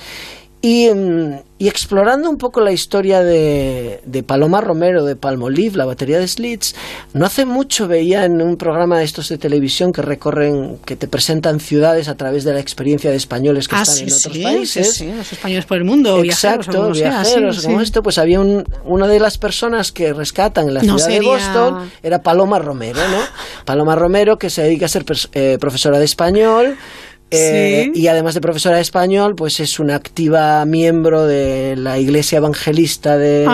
[0.64, 5.86] Y, mm, y, explorando un poco la historia de, de, Paloma Romero, de Palmolive, la
[5.86, 6.76] batería de Slits,
[7.14, 11.08] no hace mucho veía en un programa de estos de televisión que recorren, que te
[11.08, 14.94] presentan ciudades a través de la experiencia de españoles que ah, están en otros países.
[14.94, 19.20] Sí, los españoles por el mundo, Exacto, viajeros, como esto, pues había un, una de
[19.20, 23.20] las personas que rescatan en la ciudad de Boston, era Paloma Romero, ¿no?
[23.66, 26.78] Paloma Romero, que se dedica a ser eh, profesora de español,
[27.32, 32.38] eh, y además de profesora de español, pues es una activa miembro de la Iglesia
[32.38, 33.48] Evangelista de,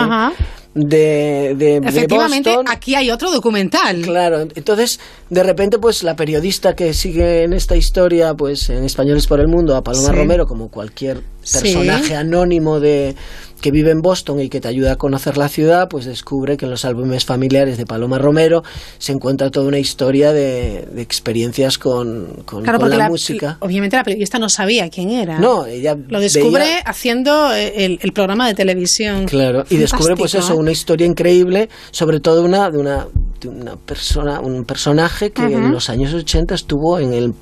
[0.74, 4.02] de, de, Efectivamente, aquí hay otro documental.
[4.02, 4.98] Claro, entonces
[5.30, 9.48] de repente pues la periodista que sigue en esta historia, pues en Españoles por el
[9.48, 13.14] Mundo, a Paloma Romero, como cualquier personaje anónimo de,
[13.60, 16.64] que vive en Boston y que te ayuda a conocer la ciudad, pues descubre que
[16.66, 18.62] en los álbumes familiares de Paloma Romero
[18.98, 23.56] se encuentra toda una historia de, de experiencias con, con, Claro, con la, la- música.
[23.60, 25.38] obviamente la periodista no sabía quién era.
[25.38, 29.26] No, ella Lo descubre veía- haciendo eh, el, el programa de televisión.
[29.26, 30.56] Claro, y descubre pues eso, ¿eh?
[30.56, 33.06] una historia increíble, sobre todo una, de una,
[33.40, 37.32] de una persona, un personaje que en los años 80 estuvo en el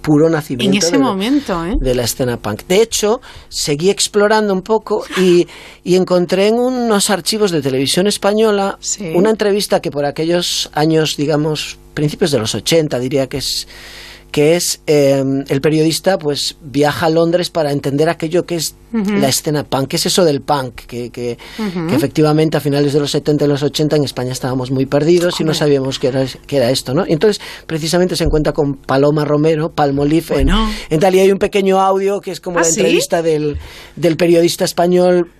[0.00, 1.74] puro nacimiento En ese de, momento, ¿eh?
[1.78, 2.62] de la escena punk.
[2.66, 5.46] De hecho, seguí explorando un poco y,
[5.82, 8.78] y encontré en unos archivos de televisión española
[9.14, 13.66] una entrevista que por aquellos años, digamos, principios de los 80, diría que es
[14.34, 19.28] que es eh, el periodista pues viaja a Londres para entender aquello que es la
[19.28, 21.38] escena punk, que es eso del punk, que, que,
[21.92, 25.44] efectivamente a finales de los 70 y los 80 en España estábamos muy perdidos y
[25.44, 27.06] no sabíamos qué era, qué era esto, ¿no?
[27.06, 30.50] Y entonces precisamente se encuentra con Paloma Romero, Palmolive, en,
[30.90, 32.80] en tal y hay un pequeño audio que es como ¿Ah, la sí?
[32.80, 33.58] entrevista del,
[33.94, 35.30] del periodista español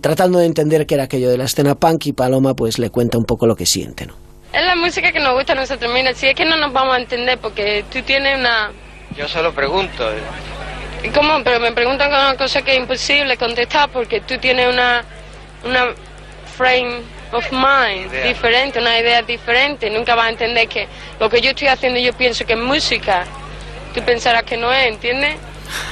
[0.00, 3.18] tratando de entender qué era aquello de la escena punk y Paloma pues le cuenta
[3.18, 4.21] un poco lo que siente, ¿no?
[4.52, 5.92] Es la música que nos gusta a nosotros.
[5.92, 8.70] Mira, si es que no nos vamos a entender porque tú tienes una...
[9.16, 10.10] Yo solo pregunto.
[11.14, 11.42] ¿Cómo?
[11.42, 15.04] Pero me preguntan una cosa que es imposible contestar porque tú tienes una,
[15.64, 15.94] una
[16.56, 17.00] frame
[17.32, 18.26] of mind Idea.
[18.26, 19.90] diferente, una idea diferente.
[19.90, 20.86] Nunca vas a entender que
[21.18, 23.24] lo que yo estoy haciendo yo pienso que es música.
[23.94, 25.36] Tú pensarás que no es, ¿entiendes?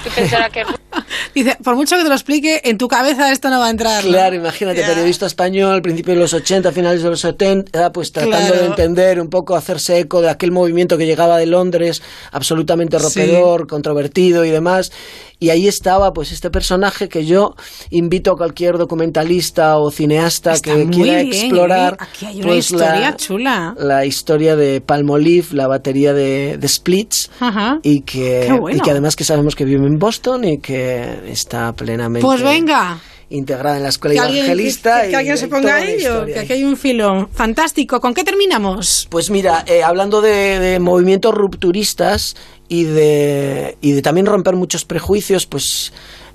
[0.52, 0.64] Que.
[1.34, 4.04] Dice, por mucho que te lo explique, en tu cabeza esto no va a entrar.
[4.04, 4.10] ¿no?
[4.10, 4.88] Claro, imagínate, Ya.
[4.88, 8.56] periodista español, al principio de los 80, finales de los 70, pues tratando Claro.
[8.62, 12.02] de entender un poco, hacerse eco de aquel movimiento que llegaba de Londres,
[12.32, 13.04] absolutamente Sí.
[13.04, 14.90] rompedor, controvertido y demás.
[15.38, 17.54] Y ahí estaba, pues, este personaje que yo
[17.90, 21.94] invito a cualquier documentalista o cineasta Está que quiera bien, explorar.
[21.94, 21.96] ¿eh?
[22.00, 23.74] Aquí hay una pues, historia la, chula.
[23.78, 27.78] la historia de Palmolive, la batería de, de Splits, Ajá.
[27.82, 28.76] y que, Qué bueno.
[28.76, 32.98] y que además que sabemos que vive en Boston y que está plenamente Pues venga.
[33.30, 35.02] integrada en la escuela Que alguien, evangelista.
[35.02, 38.00] que- que y alguien se ponga a ello, que aquí hay un filo fantástico.
[38.00, 39.06] ¿Con qué terminamos?
[39.10, 42.34] Pues mira, eh, hablando de, de movimientos rupturistas
[42.68, 45.92] y de, y de también romper muchos prejuicios, pues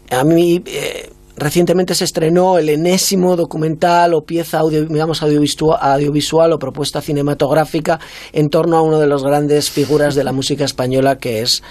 [0.10, 6.54] a mí eh, recientemente se estrenó el enésimo documental o pieza audio, digamos, audiovisual, audiovisual
[6.54, 8.00] o propuesta cinematográfica
[8.32, 11.62] en torno a una de las grandes figuras de la música española que es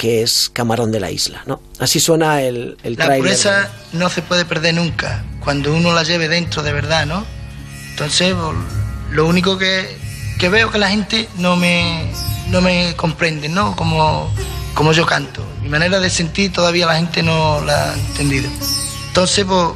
[0.00, 1.60] que es Camarón de la Isla, ¿no?
[1.78, 3.20] Así suena el, el La tráiler.
[3.20, 7.26] pureza no se puede perder nunca, cuando uno la lleve dentro de verdad, ¿no?
[7.90, 8.34] Entonces,
[9.10, 9.94] lo único que,
[10.38, 12.10] que veo que la gente no me,
[12.48, 13.76] no me comprende, ¿no?
[13.76, 14.32] Como,
[14.72, 15.44] como yo canto.
[15.60, 18.48] Mi manera de sentir todavía la gente no la ha entendido.
[19.08, 19.68] Entonces, pues,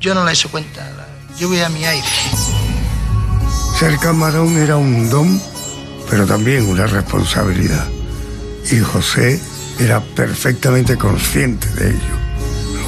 [0.00, 0.84] yo no la he hecho cuenta.
[1.38, 2.08] Yo voy a mi aire.
[3.78, 5.40] Ser camarón era un don,
[6.10, 7.86] pero también una responsabilidad.
[8.72, 9.40] Y José
[9.80, 12.16] era perfectamente consciente de ello.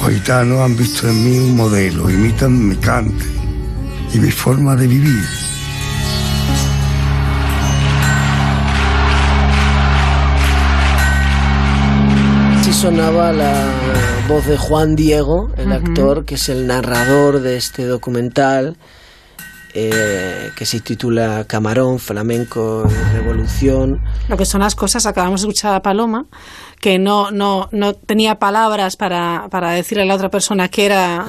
[0.01, 3.25] Los gitanos han visto en mí un modelo, imitan mi cante
[4.13, 5.25] y mi forma de vivir.
[12.61, 13.53] Así sonaba la
[14.29, 18.77] voz de Juan Diego, el actor que es el narrador de este documental
[19.75, 22.83] eh, que se titula Camarón, Flamenco
[23.13, 23.99] Revolución.
[24.27, 26.25] Lo que son las cosas, acabamos de escuchar a Paloma,
[26.79, 31.25] que no, no, no tenía palabras para, para decirle a la otra persona que era...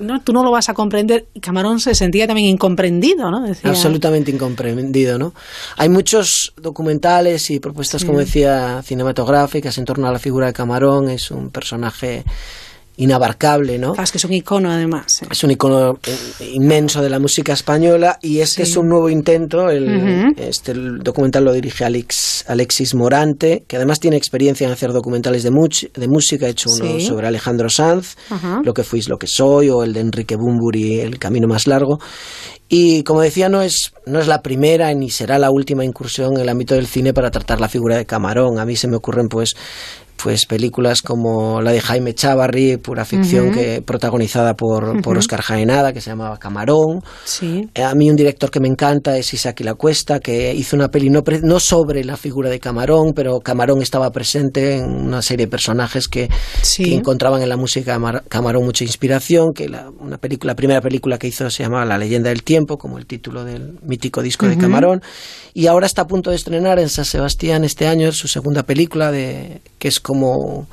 [0.00, 1.26] No, tú no lo vas a comprender.
[1.42, 3.40] Camarón se sentía también incomprendido, ¿no?
[3.42, 5.34] Decía, Absolutamente incomprendido, ¿no?
[5.76, 8.06] Hay muchos documentales y propuestas, Sí.
[8.06, 11.10] como decía, cinematográficas en torno a la figura de Camarón.
[11.10, 12.22] Es un personaje
[12.98, 13.94] inabarcable, ¿no?
[14.02, 15.22] Es que es un icono, además.
[15.22, 15.26] ¿eh?
[15.30, 18.70] Es un icono eh, inmenso de la música española y este Sí.
[18.72, 19.70] es un nuevo intento.
[19.70, 24.92] El, este, el documental lo dirige Alex, Alexis Morante, que además tiene experiencia en hacer
[24.92, 26.46] documentales de, much- de música.
[26.46, 27.06] Ha hecho uno Sí.
[27.06, 28.16] sobre Alejandro Sanz.
[28.64, 32.00] Lo que fuis, lo que soy, o el de Enrique Bumburi, El camino más largo.
[32.68, 36.40] Y como decía, no es, no es la primera ni será la última incursión en
[36.40, 38.58] el ámbito del cine para tratar la figura de Camarón.
[38.58, 39.54] A mí se me ocurren pues
[40.22, 45.18] pues películas como la de Jaime Chavarri, pura ficción que protagonizada por, por.
[45.18, 47.02] Oscar Jaenada, que se llamaba Camarón.
[47.24, 47.68] Sí.
[47.74, 50.88] Eh, A mí un director que me encanta es Isaac La Cuesta, que hizo una
[50.88, 55.50] peli no, sobre la figura de Camarón, pero Camarón estaba presente en una serie de
[55.50, 56.28] personajes que,
[56.62, 56.84] Sí.
[56.84, 60.56] que encontraban en la música de Mar- Camarón mucha inspiración, que la, una película, la
[60.56, 64.22] primera película que hizo se llamaba La leyenda del tiempo, como el título del mítico
[64.22, 64.56] disco de.
[64.58, 65.02] Camarón,
[65.54, 69.10] y ahora está a punto de estrenar en San Sebastián este año su segunda película,
[69.10, 70.66] de, que es como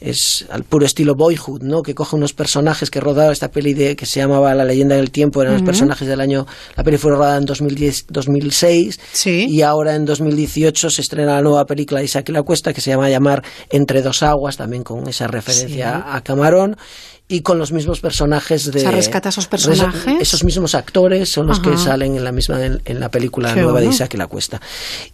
[0.00, 1.82] es al puro estilo Boyhood, ¿no?
[1.82, 5.10] Que coge unos personajes que rodaba esta peli de, que se llamaba La leyenda del
[5.10, 6.46] tiempo, eran los personajes del año,
[6.76, 9.00] la peli fue rodada en 2010, 2006
[9.48, 12.82] y ahora en 2018 se estrena la nueva película de Isaac y la Cuesta que
[12.82, 16.02] se llama llamar Entre dos aguas, también con esa referencia Sí.
[16.06, 16.76] a Camarón
[17.26, 18.80] y con los mismos personajes de...
[18.80, 20.20] O sea, rescata esos personajes.
[20.20, 23.62] Esos mismos actores son los que salen en la misma en, en la película Qué
[23.62, 23.86] nueva de.
[23.86, 24.60] Isaac la Cuesta.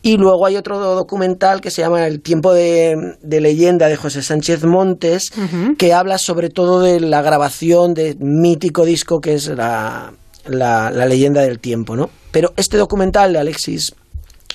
[0.03, 4.23] Y luego hay otro documental que se llama El tiempo de, de leyenda de José
[4.23, 5.32] Sánchez Montes,
[5.78, 10.12] que habla sobre todo de la grabación de mítico disco que es la,
[10.47, 12.11] la, la leyenda del tiempo, ¿no?
[12.32, 13.95] Pero este documental de Alexis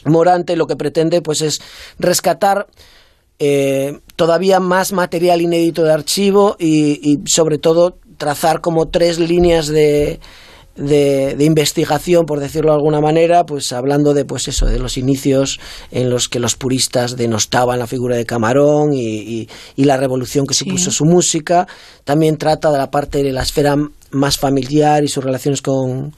[0.04, 1.62] Morante lo que pretende pues es
[2.00, 2.68] rescatar
[3.40, 9.68] eh, todavía más material inédito de archivo y, y sobre todo trazar como tres líneas
[9.68, 10.20] de,
[10.78, 14.98] de, de investigación, por decirlo de alguna manera, pues hablando de pues eso, de los
[14.98, 15.60] inicios
[15.92, 20.46] en los que los puristas denostaban la figura de Camarón y, y- y la revolución
[20.48, 21.68] que supuso su música.
[22.06, 23.76] También trata de la parte de la esfera
[24.12, 26.14] más familiar y sus relaciones con,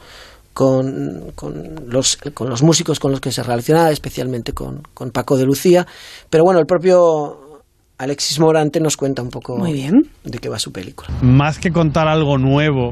[0.57, 1.53] con, con
[1.87, 5.85] los, con los músicos con los que se relacionaba, especialmente con, con Paco de Lucía.
[6.31, 7.61] Pero bueno, el propio
[7.99, 9.93] Alexis Morante nos cuenta un poco Muy bien.
[10.23, 11.09] de qué va su película.
[11.21, 12.89] más que contar algo nuevo,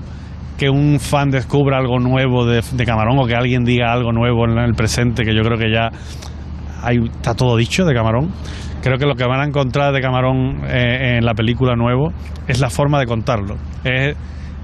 [0.59, 4.45] que un fan descubra algo nuevo de, de Camarón o que alguien diga algo nuevo
[4.45, 5.89] en el presente, que yo creo que ya
[6.83, 8.29] hay, está todo dicho de Camarón.
[8.83, 12.11] Creo que lo que van a encontrar de Camarón eh, en la película nuevo
[12.47, 13.55] es la forma de contarlo.
[13.83, 14.15] Es,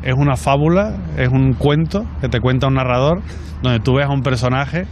[0.04, 3.22] es una fábula, es un cuento que te cuenta un narrador,
[3.62, 4.86] donde tú ves a un personaje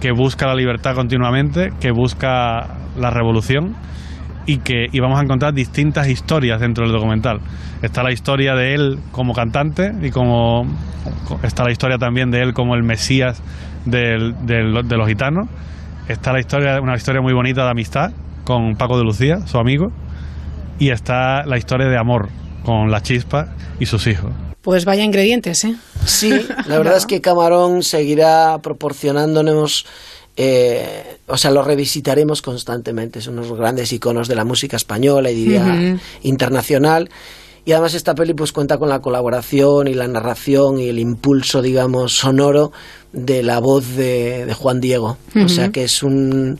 [0.00, 3.76] que busca la libertad continuamente, que busca la revolución
[4.46, 7.40] y que y vamos a encontrar distintas historias dentro del documental.
[7.82, 10.64] Está la historia de él como cantante y como
[11.42, 13.42] está la historia también de él como el mesías
[13.84, 15.48] de los gitanos.
[16.08, 18.10] Está la historia, una historia muy bonita de amistad
[18.42, 19.92] con Paco de Lucía, su amigo,
[20.78, 22.30] y está la historia de amor
[22.70, 23.48] con la chispa
[23.80, 24.30] y sus hijos.
[24.62, 25.74] Pues vaya ingredientes, ¿eh?
[26.06, 26.30] Sí,
[26.68, 29.86] la verdad es que Camarón seguirá proporcionándonos,
[30.36, 33.20] eh, o sea, lo revisitaremos constantemente.
[33.22, 36.00] Son unos grandes iconos de la música española y diría Ujú.
[36.22, 37.10] internacional.
[37.64, 41.60] Y además esta peli pues cuenta con la colaboración y la narración y el impulso,
[41.62, 42.72] digamos, sonoro
[43.12, 45.16] de la voz de, de Juan Diego.
[45.44, 46.58] O sea que es un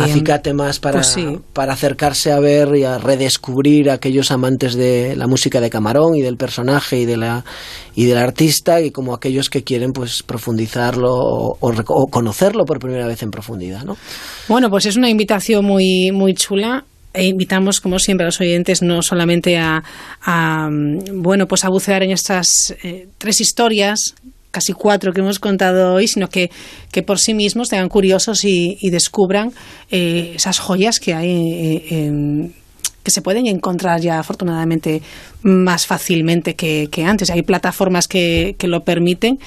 [0.00, 1.38] acicate más para, Pues sí.
[1.52, 6.16] para acercarse a ver y a redescubrir a aquellos amantes de la música de Camarón
[6.16, 7.44] y del personaje y de la
[7.94, 12.78] y del artista y como aquellos que quieren pues profundizarlo o, o o conocerlo por
[12.78, 13.96] primera vez en profundidad, ¿no?
[14.48, 16.84] Bueno, pues es una invitación muy, muy chula.
[17.16, 19.82] E invitamos, como siempre, a los oyentes no solamente a,
[20.22, 24.14] a, mm, bueno, pues a bucear en estas eh, tres historias,
[24.50, 26.50] casi cuatro que hemos contado hoy, sino que,
[26.92, 29.52] que por sí mismos tengan curiosos y, y descubran
[29.90, 32.54] eh, esas joyas que hay eh, en-
[33.06, 35.00] que se pueden encontrar ya afortunadamente
[35.42, 37.30] más fácilmente que, que antes.
[37.30, 39.38] Hay plataformas que, que lo permiten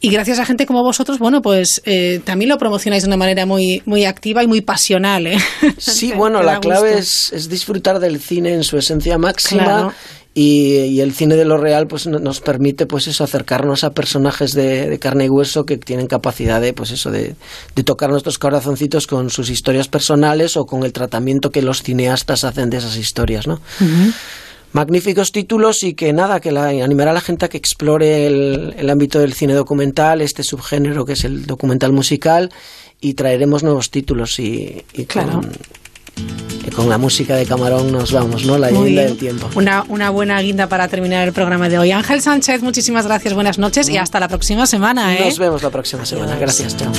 [0.00, 3.46] y gracias a gente como vosotros, bueno, pues eh, también lo promocionáis de una manera
[3.46, 5.28] muy, muy activa y muy pasional.
[5.28, 5.38] ¿eh?
[5.78, 9.92] Sí, bueno, la clave es, es disfrutar del cine en su esencia máxima Claro.
[10.38, 13.94] Y, y el cine de lo real pues no- nos permite pues eso acercarnos a
[13.94, 17.34] personajes de, de carne y hueso que tienen capacidad de pues eso de,
[17.74, 22.44] de tocar nuestros corazoncitos con sus historias personales o con el tratamiento que los cineastas
[22.44, 23.60] hacen de esas historias, ¿no?
[24.72, 28.74] magníficos títulos y que nada, que la, animará a la gente a que explore el,
[28.76, 32.50] el ámbito del cine documental, este subgénero que es el documental musical,
[33.00, 35.40] y traeremos nuevos títulos y, y Claro.
[35.40, 35.50] con,
[36.66, 38.58] y con la música de Camarón nos vamos, ¿no?
[38.58, 39.48] La leyenda del tiempo.
[39.54, 41.92] Una, una buena guinda para terminar el programa de hoy.
[41.92, 45.16] Ángel Sánchez, muchísimas gracias, buenas noches y hasta la próxima semana.
[45.16, 45.26] ¿eh?
[45.26, 46.36] Nos vemos la próxima semana.
[46.36, 46.92] Gracias, chao.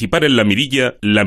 [0.00, 1.26] Participar en la mirilla, la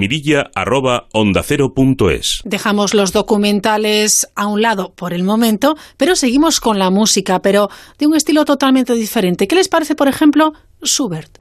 [0.56, 2.42] arroba onda cero punto es.
[2.44, 7.70] Dejamos los documentales a un lado por el momento, pero seguimos con la música, pero
[8.00, 9.48] de un estilo totalmente diferente.
[9.48, 11.38] ¿Qué les parece, por ejemplo, Schubert?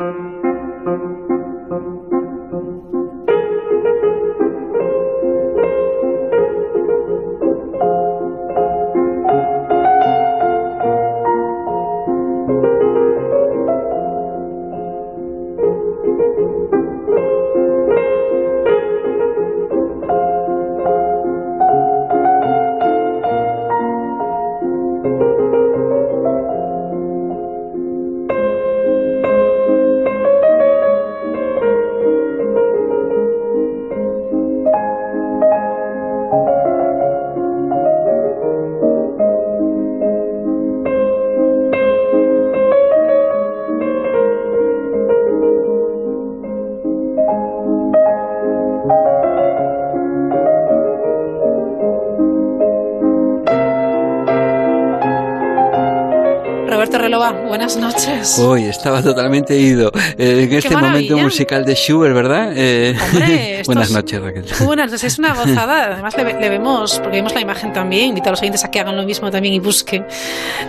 [57.19, 58.39] Buenas noches.
[58.39, 62.53] Uy, estaba totalmente ido eh, en este momento musical de Schubert, ¿verdad?
[62.57, 64.47] Eh, Hombre, buenas noches, Raquel.
[64.65, 65.93] Buenas noches, es una gozada.
[65.93, 68.07] Además, le, le vemos, porque vemos la imagen también.
[68.07, 70.07] Invito a los oyentes a que hagan lo mismo también y busquen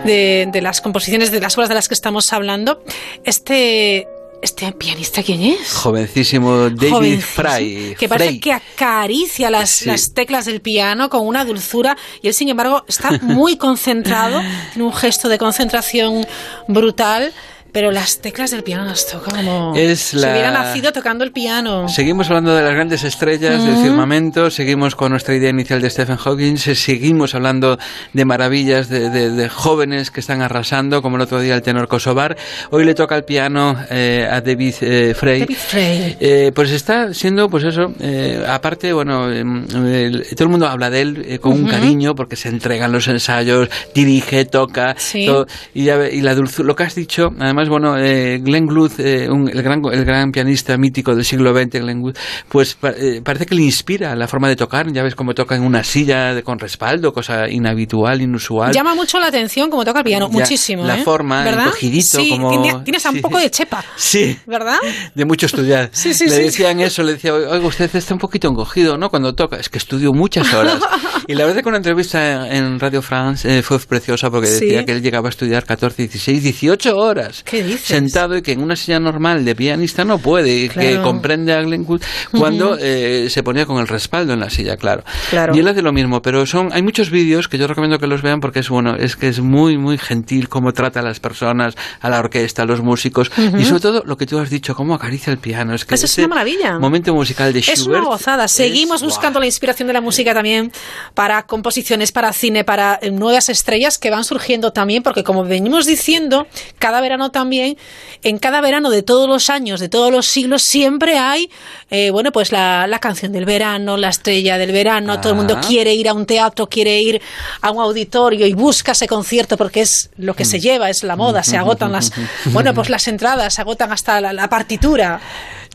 [0.04, 2.82] de, de las composiciones de las obras de las que estamos hablando.
[3.24, 4.06] Este,
[4.44, 5.72] este pianista, ¿quién es?
[5.72, 7.96] Jovencísimo David Jovencísimo, Fry.
[7.98, 8.40] Que parece Frey.
[8.40, 9.86] que acaricia las, Sí.
[9.86, 14.40] las teclas del piano con una dulzura y él, sin embargo, está muy concentrado,
[14.72, 16.26] tiene un gesto de concentración
[16.68, 17.32] brutal.
[17.74, 21.32] Pero las teclas del piano las toca como Es si la- hubiera nacido tocando el
[21.32, 21.88] piano.
[21.88, 26.16] Seguimos hablando de las grandes estrellas del firmamento, seguimos con nuestra idea inicial de Stephen
[26.16, 27.76] Hawking, se- seguimos hablando
[28.12, 31.88] de maravillas, de, de- de jóvenes que están arrasando, como el otro día el tenor
[31.88, 32.36] Kosovar.
[32.70, 35.40] Hoy le toca el piano eh, a David eh, Frey.
[35.40, 36.16] David Frey.
[36.20, 40.90] Eh, pues está siendo, pues eso, eh, aparte, bueno, em, el- todo el mundo habla
[40.90, 45.26] de él eh, con un cariño porque se entregan los ensayos, dirige, toca, Sí.
[45.26, 48.92] todo, y, ya y la dulzura, lo que has dicho, además, bueno, eh, Glenn Gould,
[48.98, 52.16] eh, un- el, gran, el gran pianista mítico del siglo XX, Glenn Gould,
[52.48, 55.54] pues pa- eh, parece que le inspira la forma de tocar, ya ves cómo toca
[55.56, 58.72] en una silla de- con respaldo, cosa inhabitual, inusual.
[58.72, 60.84] Llama mucho la atención como toca el piano, Ya, muchísimo.
[60.84, 61.02] la ¿eh?
[61.04, 61.66] forma, ¿verdad?
[61.66, 64.38] encogidito, sí, como- tiene- tienes un poco de chepa, Sí.
[64.46, 64.78] ¿verdad?
[65.14, 65.90] De mucho estudiar.
[66.04, 66.42] Sí, sí, le sí.
[66.42, 69.10] decían eso, le decía, oiga, usted está un poquito encogido, ¿no?
[69.10, 69.56] Cuando toca.
[69.56, 70.78] Es que estudio muchas horas.
[71.26, 74.66] y la verdad que una entrevista en Radio France eh, fue preciosa porque Sí.
[74.66, 77.42] decía que él llegaba a estudiar 14, 16, 18 horas.
[77.78, 80.54] Sentado y que en una silla normal de pianista no puede.
[80.56, 81.02] Y que Claro.
[81.02, 82.02] comprende a Glenn Gould
[82.36, 85.04] cuando eh, se ponía con el respaldo en la silla, claro.
[85.30, 85.54] Claro.
[85.54, 88.22] Y él hace lo mismo, pero son hay muchos vídeos que yo recomiendo que los
[88.22, 91.74] vean porque es bueno, es que es muy, muy gentil cómo trata a las personas,
[92.00, 94.94] a la orquesta, a los músicos y sobre todo lo que tú has dicho, cómo
[94.94, 95.74] acaricia el piano.
[95.74, 96.78] Es que Eso es una maravilla.
[96.78, 97.78] Momento musical de Schubert.
[97.80, 98.48] Es una gozada.
[98.48, 100.72] Seguimos buscando la inspiración de la música también
[101.14, 105.86] para composiciones, para cine, para eh, nuevas estrellas que van surgiendo también, porque como venimos
[105.86, 106.46] diciendo,
[106.78, 107.76] cada verano también,
[108.22, 111.50] en cada verano de todos los años, de todos los siglos, siempre hay,
[111.90, 115.58] eh, bueno, pues la, la canción del verano, la estrella del verano, todo el mundo
[115.58, 115.60] Ah.
[115.66, 117.20] quiere ir a un teatro, quiere ir
[117.60, 121.16] a un auditorio y busca ese concierto porque es lo que se lleva, es la
[121.16, 122.10] moda, se agotan las,
[122.46, 125.20] bueno, pues las entradas, se agotan hasta la, la partitura.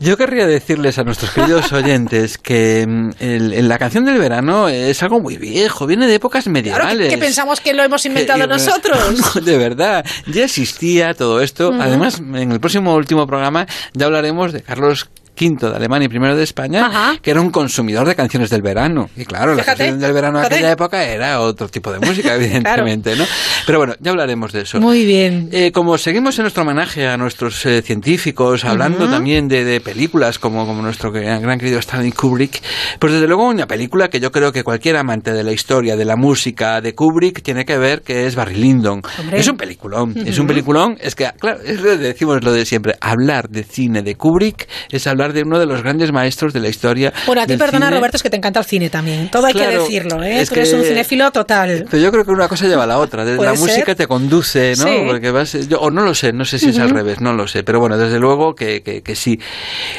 [0.02, 4.68] Yo querría decirles a nuestros queridos oyentes que mm, el- el- la canción del verano
[4.68, 7.08] es algo muy viejo, viene de épocas Claro, medievales.
[7.10, 8.98] que, que pensamos que lo hemos inventado nosotros.
[9.34, 11.74] No, de verdad, ya existía todo esto.
[11.78, 15.08] Además, en el próximo último programa ya hablaremos de Carlos
[15.40, 19.08] V de Alemania y primero de España, que era un consumidor de canciones del verano.
[19.16, 20.54] Y claro, la Fíjate, canción del verano fíjate.
[20.56, 23.24] aquella época era otro tipo de música, evidentemente, ¿no?
[23.66, 24.80] Pero bueno, ya hablaremos de eso.
[24.80, 25.48] Muy bien.
[25.52, 29.12] Eh, como seguimos en nuestro homenaje a nuestros eh, científicos, hablando Ujú.
[29.12, 32.60] también de, de películas como, como nuestro gran, gran querido Stanley Kubrick,
[32.98, 36.04] pues desde luego una película que yo creo que cualquier amante de la historia, de
[36.04, 39.02] la música de Kubrick tiene que ver, que es Barry Lyndon.
[39.18, 39.38] Hombre.
[39.38, 43.48] Es un peliculón, es un peliculón, es que, claro, es decimos lo de siempre, hablar
[43.48, 47.12] de cine de Kubrick es hablar de uno de los grandes maestros de la historia.
[47.26, 47.96] Bueno, a ti perdona, cine.
[47.98, 49.30] Roberto, es que te encanta el cine también.
[49.30, 50.40] Todo hay que decirlo, ¿eh?
[50.40, 51.86] es Tú eres que- un cinéfilo total.
[51.90, 53.24] Pero yo creo que una cosa lleva a la otra.
[53.24, 53.94] La música ser.
[53.94, 54.84] te conduce, ¿no?
[54.84, 55.02] Sí.
[55.06, 57.46] Porque vas, yo- o no lo sé, no sé si es al revés, no lo
[57.46, 57.62] sé.
[57.62, 59.38] Pero bueno, desde luego que, que- que sí.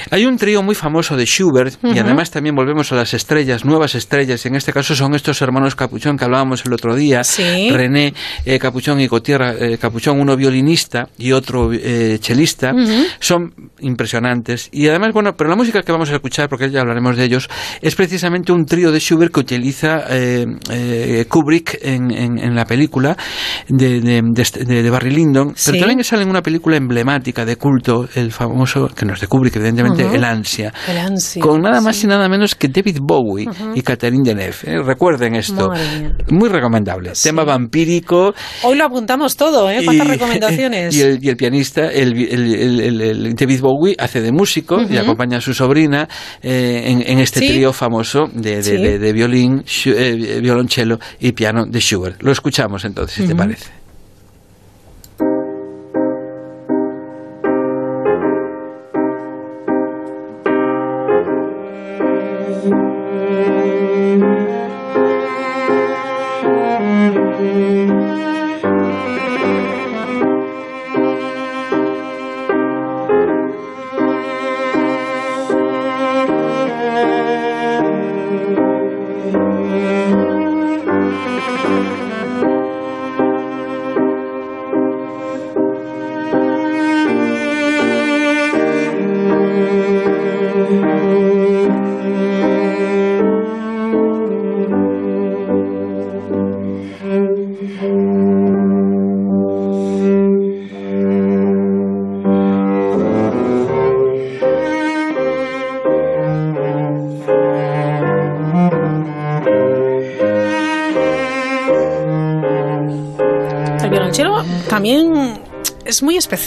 [0.09, 3.95] Hay un trío muy famoso de Schubert y además también volvemos a las estrellas, nuevas
[3.95, 4.45] estrellas.
[4.45, 7.23] En este caso son estos hermanos Capuchón que hablábamos el otro día.
[7.23, 7.69] Sí.
[7.71, 8.13] René
[8.45, 12.73] eh, Capuchón y Gautier eh, Capuchón, uno violinista y otro eh, chelista.
[13.19, 14.69] Son impresionantes.
[14.71, 17.49] Y además, bueno, pero la música que vamos a escuchar, porque ya hablaremos de ellos,
[17.81, 22.65] es precisamente un trío de Schubert que utiliza eh, eh, Kubrick en, en- en la
[22.65, 23.15] película
[23.69, 25.71] de, de, de de- Barry Lyndon, Sí.
[25.71, 29.27] pero también sale en una película emblemática de culto, el famoso, que no es de
[29.27, 30.15] Kubrick, evidentemente, Ujú.
[30.15, 30.73] El Ansia.
[30.89, 31.41] El ansia.
[31.41, 33.71] Con nada más y nada menos que David Bowie Ujú.
[33.75, 34.55] y Catherine Deneuve.
[34.65, 34.81] ¿eh?
[34.83, 35.71] Recuerden esto.
[36.29, 37.11] Muy recomendable.
[37.21, 38.33] Tema vampírico.
[38.63, 39.81] Hoy lo apuntamos todo, ¿eh?
[39.85, 40.95] ¿Cuántas recomendaciones?
[40.95, 44.93] Y el, y el pianista, el, el- el- David Bowie, hace de músico y Ujú.
[45.01, 46.07] Acompaña a su sobrina
[46.41, 47.47] eh, en, en este Sí.
[47.49, 48.71] trío famoso de, de- Sí.
[48.77, 52.21] de- de violín, eh, violonchelo y piano de Schubert.
[52.21, 53.65] Lo escuchamos entonces, si te parece.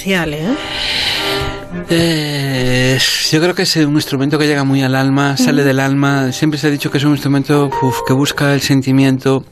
[0.06, 0.43] Es
[3.34, 6.30] yo creo que es un instrumento que llega muy al alma, sale del alma.
[6.30, 9.44] Siempre se ha dicho que es un instrumento uf, que busca el sentimiento,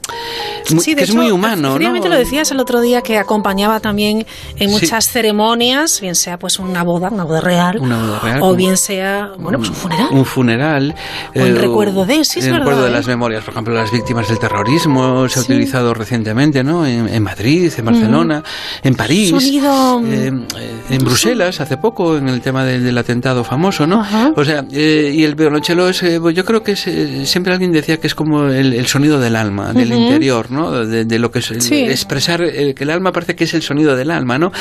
[0.71, 2.13] muy- Sí, de que es hecho, muy humano, efectivamente ¿no?
[2.13, 4.25] lo decías el otro día que acompañaba también
[4.57, 4.73] en Sí.
[4.73, 8.77] muchas ceremonias, bien sea pues una boda, una boda real, Una boda real, o bien
[8.77, 10.07] sea, bueno, pues un funeral.
[10.11, 10.95] Un funeral.
[11.35, 12.93] O en recuerdo de, sí, es en verdad, recuerdo de ¿eh?
[12.93, 15.51] las memorias, por ejemplo, las víctimas del terrorismo, se ha Sí.
[15.51, 16.85] utilizado recientemente, ¿no?
[16.85, 18.43] En, en Madrid, en Barcelona,
[18.81, 19.31] en París.
[19.31, 23.72] Sonido, mm, eh, eh, en Bruselas hace poco en el tema del, del atentado famoso,
[23.81, 24.05] ¿no?
[24.35, 27.71] O sea, eh, y el violonchelo es, eh, yo creo que es, eh, siempre alguien
[27.71, 30.01] decía que es como el, el sonido del alma, del Ujú.
[30.01, 30.85] interior, ¿no?
[30.85, 31.83] De, de lo que es el- Sí.
[31.83, 34.51] expresar que el alma parece que es el sonido del alma, ¿no?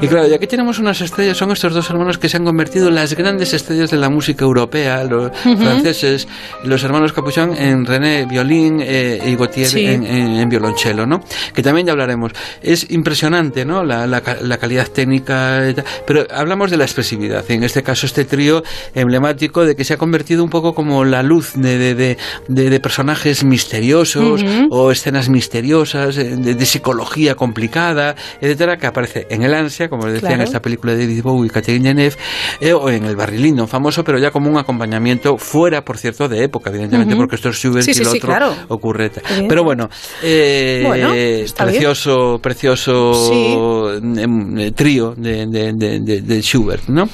[0.00, 2.88] Y claro, y aquí tenemos unas estrellas, son estos dos hermanos que se han convertido
[2.88, 5.56] en las grandes estrellas de la música europea, los Ujú.
[5.56, 6.28] franceses,
[6.64, 9.84] los hermanos Capuchón en René violín eh, y Gautier Sí.
[9.86, 11.22] en, en- en violonchelo, ¿no?
[11.54, 12.32] Que también ya hablaremos.
[12.62, 13.84] Es impresionante, ¿no?
[13.84, 15.60] La, la la calidad técnica,
[16.06, 17.44] pero hablamos de la expresividad.
[17.48, 18.51] En este caso, este trío
[18.94, 22.16] emblemático de que se ha convertido un poco como la luz de, de, de-
[22.48, 29.42] de- de personajes misteriosos o escenas misteriosas, eh, de, psicología complicada, etcétera, que aparece en
[29.42, 32.16] El Ansia, como les decía en esta película de David Bowie y Catherine Deneuve,
[32.60, 36.28] eh, o en el Barry Lyndon famoso, pero ya como un acompañamiento fuera, por cierto,
[36.28, 38.54] de época, evidentemente, porque esto es Schubert Sí, y sí, lo sí, otro claro.
[38.68, 39.10] ocurre.
[39.48, 39.88] Pero bueno,
[40.22, 41.76] eh, Bueno, está bien.
[41.76, 47.08] precioso, precioso em, eh, trío de, de, de, de- de Schubert, ¿no?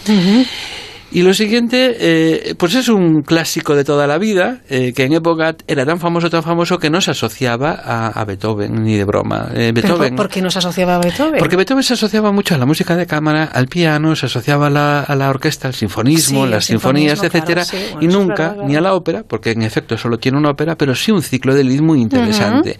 [1.10, 5.14] Y lo siguiente, eh, pues es un clásico de toda la vida, eh, que en
[5.14, 9.04] época era tan famoso, tan famoso que no se asociaba a, a Beethoven, ni de
[9.04, 9.48] broma.
[9.54, 11.38] Eh, ¿Pero Beethoven, por, por qué no se asociaba a Beethoven?
[11.38, 14.70] porque Beethoven se asociaba mucho a la música de cámara, al piano, se asociaba a
[14.70, 18.56] la, a la orquesta, al sinfonismo, Sí, las sinfonías, etcétera, claro, sí, bueno, y nunca,
[18.66, 21.54] ni a la ópera, porque en efecto solo tiene una ópera, pero sí un ciclo
[21.54, 22.78] de lead muy interesante.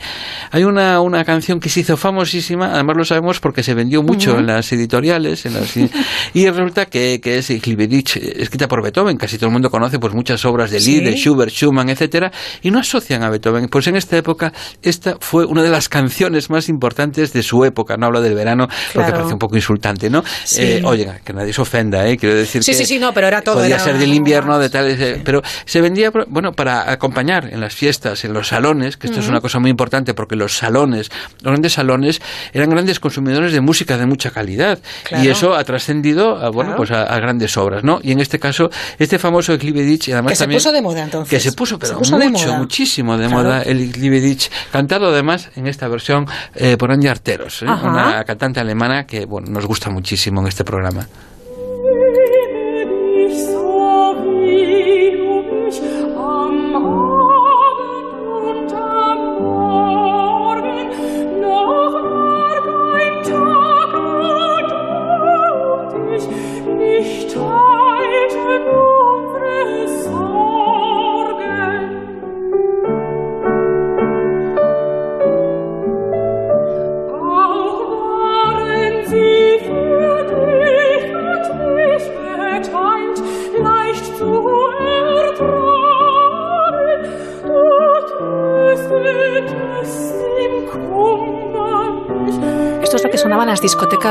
[0.50, 4.38] Hay una, una canción que se hizo famosísima, además lo sabemos porque se vendió mucho
[4.38, 5.74] en las editoriales, en las,
[6.34, 10.12] y resulta que, que es Gliberich, escrita por Beethoven, casi todo el mundo conoce pues
[10.14, 11.00] muchas obras de Lied, Sí.
[11.04, 12.30] de Schubert, Schumann, etcétera,
[12.62, 13.68] y no asocian a Beethoven.
[13.68, 17.96] Pues en esta época, esta fue una de las canciones más importantes de su época.
[17.96, 20.22] No hablo del verano porque parece un poco insultante, ¿no?
[20.44, 20.62] Sí.
[20.62, 22.16] Eh, oiga, que nadie se ofenda, ¿eh?
[22.16, 23.56] Quiero decir Sí, que sí, sí, no, pero era todo.
[23.56, 27.60] podía era- ser del invierno, de tal, eh, pero se vendía, bueno, para acompañar en
[27.60, 31.10] las fiestas, en los salones, que esto es una cosa muy importante porque los salones,
[31.42, 32.20] los grandes salones,
[32.52, 35.24] eran grandes consumidores de música de mucha calidad Claro.
[35.24, 36.76] y eso ha trascendido, a, bueno, Claro.
[36.76, 38.00] pues a, a grandes obras, ¿no?
[38.08, 41.28] Y en este caso, este famoso Eclivedich, y además Que se puso de moda entonces.
[41.30, 42.58] que se puso, pero Se puso de mucho, moda.
[42.58, 43.42] muchísimo de Claro.
[43.42, 46.24] moda el Glivedich, cantado además en esta versión
[46.54, 47.66] eh, por Anja Arteros, ¿eh?
[47.66, 51.06] Una cantante alemana que bueno, nos gusta muchísimo en este programa.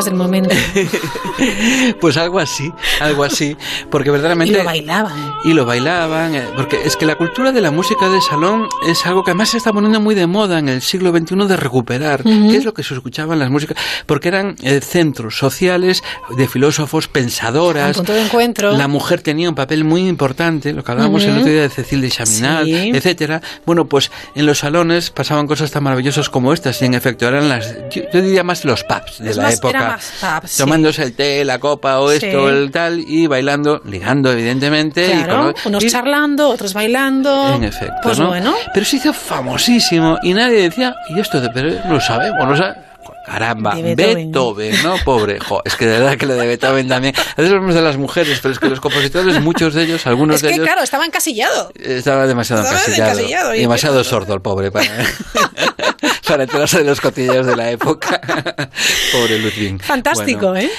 [0.06, 0.56] Del momento.
[2.02, 3.56] Pues algo así, algo así,
[3.92, 4.54] porque verdaderamente...
[4.54, 5.34] Y lo bailaban.
[5.44, 9.06] Y lo bailaban, eh, porque es que la cultura de la música de salón es
[9.06, 12.22] algo que además se está poniendo muy de moda en el siglo XXI de recuperar.
[12.26, 12.50] Ujú.
[12.52, 13.78] ¿Qué es lo que se escuchaba en las músicas?
[14.06, 16.04] Porque eran eh, centros sociales
[16.36, 17.96] de filósofos, pensadoras.
[17.96, 18.72] punto de encuentro.
[18.76, 21.40] La mujer tenía un papel muy importante, lo que hablábamos el Ujú.
[21.42, 22.92] otro día de Cecil de Chaminade, Sí.
[22.96, 23.42] etcétera.
[23.66, 27.48] Bueno, pues en los salones pasaban cosas tan maravillosas como estas, y en efecto eran
[27.50, 29.78] las, yo, yo diría más los pubs de Es la más- época.
[30.00, 30.58] Sí.
[30.58, 35.06] Tomándose el té, la copa o esto o el tal, y bailando, ligando, evidentemente.
[35.08, 37.54] y Claro, con- unos y- charlando, otros bailando.
[37.56, 38.28] en efecto, Pues ¿no?
[38.28, 38.54] bueno.
[38.74, 42.48] Pero se hizo famosísimo y nadie decía, ¿y esto de pero lo sabemos?
[42.48, 42.87] ¿lo sabe-?".
[43.28, 44.32] Caramba, De Beethoven.
[44.32, 44.84] Beethoven.
[44.84, 44.96] ¿no?
[45.04, 45.38] Pobre.
[45.40, 47.14] Jo, es que de verdad que lo de Beethoven también.
[47.18, 50.38] A veces hablamos de las mujeres, pero es que los compositores, muchos de ellos, algunos
[50.38, 51.72] Es de que, ellos, claro, estaba encasillado.
[51.76, 53.12] estaba demasiado Estaba encasillado.
[53.12, 54.88] encasillado, y demasiado sordo el pobre para,
[56.28, 58.22] para enterarse de los cotilleos de la época.
[59.12, 59.82] pobre Ludwig.
[59.84, 60.70] Fantástico, Bueno.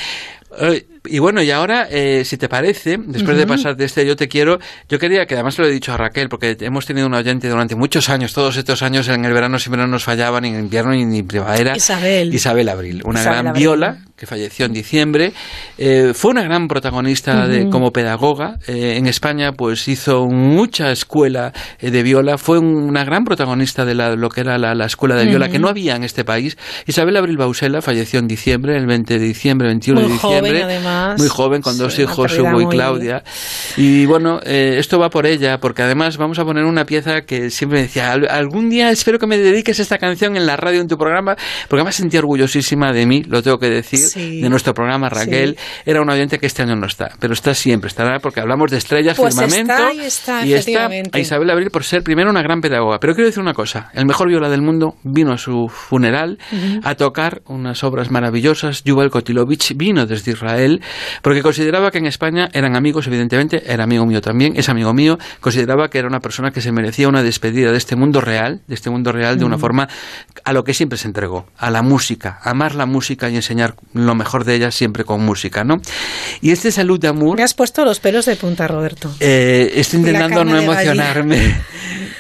[0.59, 0.87] ¿eh?
[1.11, 4.29] Y bueno, y ahora, eh, si te parece, después de pasar de este Yo te
[4.29, 4.59] quiero,
[4.89, 7.49] yo quería, que además se lo he dicho a Raquel, porque hemos tenido un oyente
[7.49, 10.61] durante muchos años, todos estos años en el verano siempre no nos fallaba, ni en
[10.61, 11.77] invierno ni en primavera.
[11.77, 12.35] Isabel.
[12.35, 13.61] Isabel Abril, una Isabel gran Abril.
[13.63, 15.33] viola que falleció en diciembre.
[15.79, 18.57] Eh, fue una gran protagonista de, como pedagoga.
[18.67, 22.37] Eh, en España, pues hizo mucha escuela eh, de viola.
[22.37, 25.49] Fue un- una gran protagonista de la- lo que era la, la escuela de viola,
[25.49, 26.57] que no había en este país.
[26.87, 30.51] Isabel Abril Bausela falleció en diciembre, el 20 de diciembre, 21 Muy de diciembre.
[30.51, 30.98] joven, además.
[31.19, 33.23] Muy joven, con dos Sí, hijos, Hugo y muy- Claudia.
[33.77, 37.51] Y bueno, eh, esto va por ella, porque además vamos a poner una pieza que
[37.51, 40.89] siempre decía, "Al- algún día espero que me dediques esta canción en la radio, en
[40.89, 41.37] tu programa,
[41.69, 44.41] porque además sentí orgullosísima de mí, lo tengo que decir, Sí.
[44.41, 45.57] de nuestro programa, Raquel.
[45.87, 48.79] Era una oyente que este año no está, pero está siempre, estará porque hablamos de
[48.79, 49.73] estrellas, Pues firmamento.
[49.73, 52.99] está y está, y está a Isabel Abril por ser primero una gran pedagoga.
[53.01, 56.39] Pero quiero decir una cosa, el mejor viola del mundo vino a su funeral
[56.83, 58.83] a tocar unas obras maravillosas.
[58.85, 60.81] Yuval Kotilovich vino desde Israel
[61.23, 65.19] porque consideraba que en España eran amigos, evidentemente, era amigo mío también, es amigo mío,
[65.41, 68.75] consideraba que era una persona que se merecía una despedida de este mundo real, de
[68.75, 69.61] este mundo real de una Mm.
[69.61, 69.89] forma
[70.45, 74.15] a lo que siempre se entregó, a la música, amar la música y enseñar lo
[74.15, 75.77] mejor de ella siempre con música, ¿no?
[76.41, 79.11] Y este Salud d'Amour Me has puesto los pelos de punta, Roberto.
[79.21, 81.61] eh, estoy intentando no de emocionarme.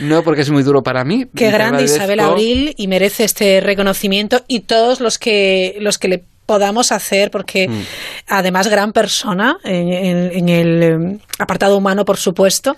[0.01, 1.24] No, porque es muy duro para mí.
[1.35, 1.97] Qué grande agradezco.
[1.97, 7.31] Isabel Abril y merece este reconocimiento y todos los que los que le podamos hacer
[7.31, 7.83] porque Mm.
[8.29, 12.75] además gran persona en, en- en el eh, apartado humano por supuesto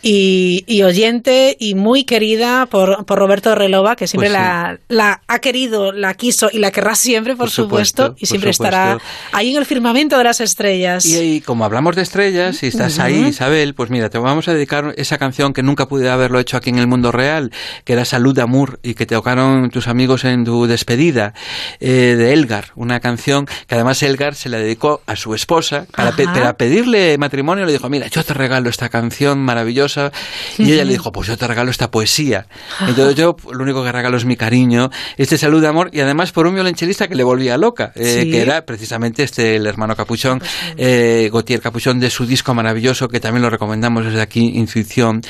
[0.00, 4.44] y, y oyente y muy querida por, por Roberto Relova que siempre Pues sí.
[4.44, 8.26] la, la ha querido, la quiso y la querrá siempre por, Por supuesto, supuesto y
[8.26, 8.76] siempre supuesto.
[8.76, 8.98] estará
[9.32, 11.04] ahí en el firmamento de las estrellas.
[11.04, 14.94] Y, como hablamos de estrellas, y estás ahí, Isabel, pues mira, te vamos a dedicar
[14.96, 17.52] esa canción que nunca pude haberlo hecho aquí en el mundo real,
[17.84, 21.34] que era Salud Amour, y que te tocaron tus amigos en tu despedida,
[21.80, 26.12] eh, de Elgar, una canción que además Elgar se la dedicó a su esposa para,
[26.12, 27.66] pe- para pedirle matrimonio.
[27.66, 30.10] Le dijo, mira, yo te regalo esta canción maravillosa.
[30.56, 32.46] Y ella le dijo, pues yo te regalo esta poesía.
[32.80, 34.88] Entonces yo lo único que regalo es mi cariño,
[35.18, 38.30] este salud de amor y además por un violonchelista que le volvía loca, eh, Sí.
[38.30, 40.40] que era precisamente este el hermano Capuchón,
[40.76, 45.20] eh, Gautier Capuchón de su disco maravilloso que también lo recomendamos desde aquí, Intuición,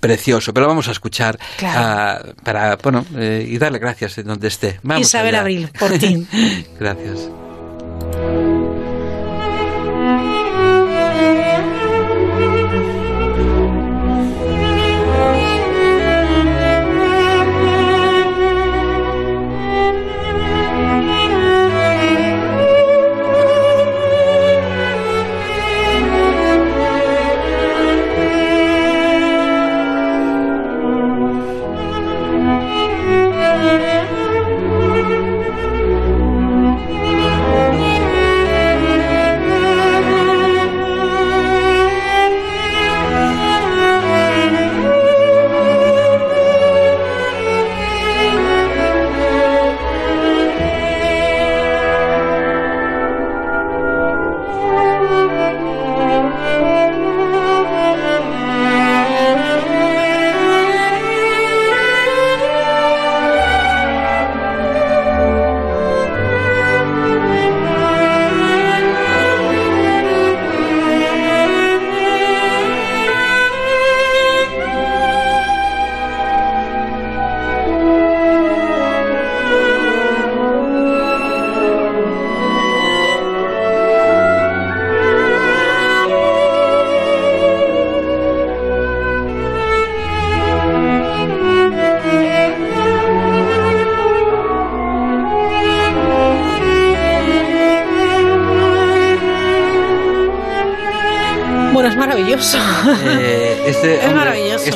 [0.00, 0.52] precioso.
[0.54, 1.80] Pero vamos a escuchar Claro.
[1.82, 4.80] ah, para, bueno, eh, y darle gracias en donde esté.
[4.82, 5.40] Vamos Isabel allá.
[5.42, 6.26] Abril, por ti.
[6.80, 7.01] Gracias.
[7.04, 8.61] Bueno,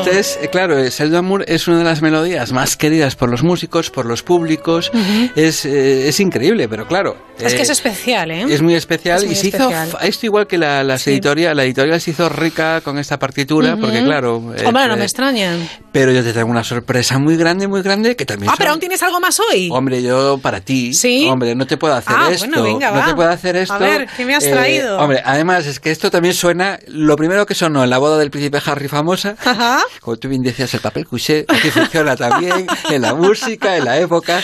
[0.06, 0.10] maravilloso.
[0.10, 3.30] Este es, eh, claro, eh, Salud Amour es una de las melodías más queridas por
[3.30, 4.90] los músicos, por los públicos.
[5.34, 7.16] es, eh, es increíble, pero claro.
[7.38, 8.46] Es que eh, es especial, ¿eh?
[8.48, 9.88] Es muy especial Es muy y se especial.
[9.88, 13.76] hizo esto igual que la, las editorial, la editorial se hizo rica con esta partitura
[13.80, 15.56] porque claro, eh, Hombre, no eh, me extraña.
[15.92, 18.70] pero yo te traigo una sorpresa muy grande, muy grande que también Ah, son- pero
[18.70, 19.68] aún tienes algo más hoy.
[19.72, 21.26] Hombre, yo para ti, ¿Sí?
[21.28, 23.06] hombre, no te puedo hacer Ah, esto, bueno, venga, no va.
[23.06, 23.74] te puedo hacer esto.
[23.74, 24.98] A ver, ¿qué me has Eh, traído?
[24.98, 28.30] hombre, además es que esto también suena, lo primero que sonó en la boda del
[28.30, 29.80] príncipe Harry famosa, Ajá.
[30.00, 33.98] como tú bien decías, el papel couché, aquí funciona también, en la música, en la
[33.98, 34.40] época,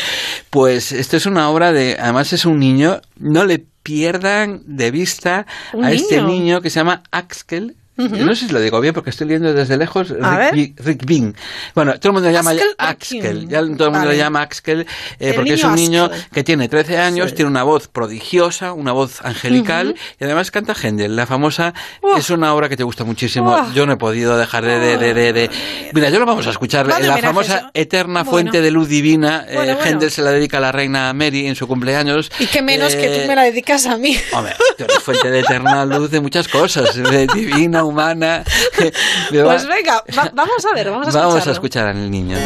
[0.53, 5.47] pues esto es una obra de, además es un niño, no le pierdan de vista
[5.83, 6.29] a este niño.
[6.29, 7.79] niño que se llama Axel.
[7.99, 8.17] Ujú.
[8.17, 10.09] No sé si lo digo bien porque estoy leyendo desde lejos.
[10.09, 11.37] Rick, Bi- Rick Bean.
[11.75, 14.87] Bueno, todo el mundo le llama Axel Ya todo el mundo le llama Axel
[15.21, 17.37] eh, porque es un niño que tiene 13 años, Sí.
[17.37, 19.97] tiene una voz prodigiosa, una voz angelical Ujú.
[20.21, 21.17] y además canta Händel.
[21.17, 21.75] La famosa
[22.17, 23.71] es una obra que te gusta muchísimo.
[23.75, 24.79] Yo no he podido dejar de...
[24.99, 25.51] de, de, de-
[25.93, 26.87] Mira, yo lo vamos a escuchar.
[26.89, 27.71] Vale, la famosa Jesús.
[27.75, 28.31] Eterna Bueno.
[28.31, 29.45] Fuente de Luz Divina.
[29.49, 29.91] eh, Bueno, bueno.
[29.91, 32.31] Händel se la dedica a la reina Mary en su cumpleaños.
[32.39, 34.17] Y qué menos que Eh, tú me la dedicas a mí.
[34.33, 38.45] Hombre, tú eres fuente de eterna luz de muchas cosas, de divina, humana.
[39.31, 42.37] Pues venga, va- vamos a ver, vamos a Vamos a escuchar al niño.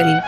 [0.00, 0.22] Ángel.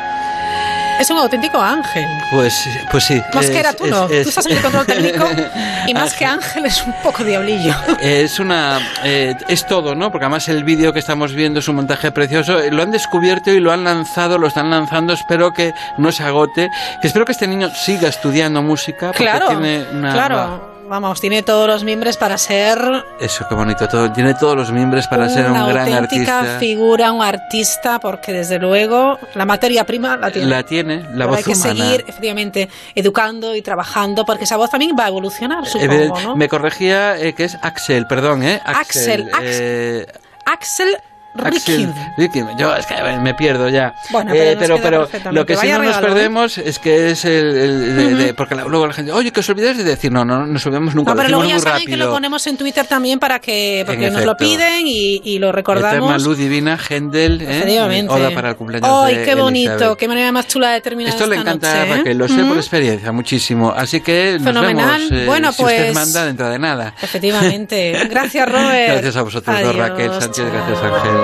[1.01, 2.07] Es un auténtico ángel.
[2.31, 2.55] Pues,
[2.93, 3.20] pues sí.
[3.35, 4.09] Más que era tú, es- no.
[4.09, 5.27] es- Tú estás en el control técnico
[5.89, 7.74] y más que ángel es un poco diablillo.
[8.01, 10.12] Es una eh, es todo, ¿no?
[10.12, 12.61] Porque además el vídeo que estamos viendo es un montaje precioso.
[12.70, 15.12] Lo han descubierto y lo han lanzado, lo están lanzando.
[15.15, 16.70] Espero que no se agote.
[17.03, 19.09] Espero que este niño siga estudiando música.
[19.09, 20.74] Porque Claro, tiene una, claro.
[20.86, 22.78] Vamos, tiene todos los miembros para ser
[23.19, 23.89] Eso, qué bonito.
[23.89, 26.59] Todo, tiene todos los miembros para ser un una gran auténtica artista.
[26.59, 30.48] figura, un artista, porque desde luego la materia prima la tiene.
[30.48, 31.74] La tiene, la Pero voz hay que humana.
[31.85, 36.36] seguir, efectivamente, educando y trabajando, porque esa voz también va a evolucionar, supongo, Evident- ¿no?
[36.36, 38.61] Me corregía eh, que es Axel, perdón, ¿eh?
[38.65, 39.43] Axel, Axel.
[39.43, 40.06] eh,
[40.44, 40.97] Axel
[41.43, 42.40] Axel Ricky.
[42.59, 43.94] Yo es que me pierdo ya.
[44.11, 46.11] Bueno, Eh, pero nos pero, pero lo que sí no nos regalo, ¿eh?
[46.11, 48.35] perdemos es que es el, el de, de- Ujú.
[48.36, 50.65] porque la- luego la gente, oye, que os olvidáis de decir, no, no, no nos
[50.66, 52.06] olvidamos nunca, No, lo pero luego ya saben que rápido.
[52.06, 54.44] lo ponemos en Twitter también para que porque En nos lo efecto.
[54.44, 56.23] piden y, y lo Eterna recordamos.
[56.23, 58.06] luz divina, Händel, ¿eh?
[58.09, 59.73] Oda para el cumpleaños ¡Ay, de qué bonito!
[59.73, 59.98] Elizabeth.
[59.98, 61.98] ¡Qué manera más chula de terminar Esto le esta encanta noche, a ¿eh?
[61.98, 62.55] Raquel, lo sé por Ujú.
[62.56, 63.73] experiencia, muchísimo.
[63.77, 65.01] Así que nos Fenomenal.
[65.09, 65.23] vemos.
[65.23, 66.94] eh, Bueno, si usted pues- manda dentro de nada.
[67.02, 68.06] Efectivamente.
[68.09, 68.89] Gracias, Robert.
[68.93, 70.44] Gracias a vosotros Raquel Sánchez.
[70.52, 71.24] Gracias, Ángel.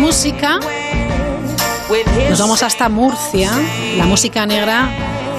[0.00, 0.58] Música.
[2.30, 3.50] Nos vamos hasta Murcia.
[3.96, 4.88] La música negra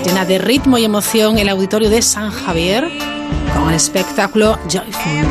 [0.05, 2.87] llena de ritmo y emoción el auditorio de San Javier
[3.55, 5.25] con el espectáculo Joyful.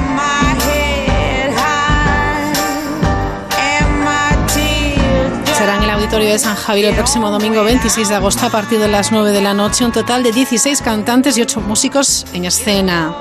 [5.56, 8.80] Será en el auditorio de San Javier el próximo domingo 26 de agosto a partir
[8.80, 9.84] de las 9 de la noche.
[9.84, 13.14] Un total de 16 cantantes y 8 músicos en escena.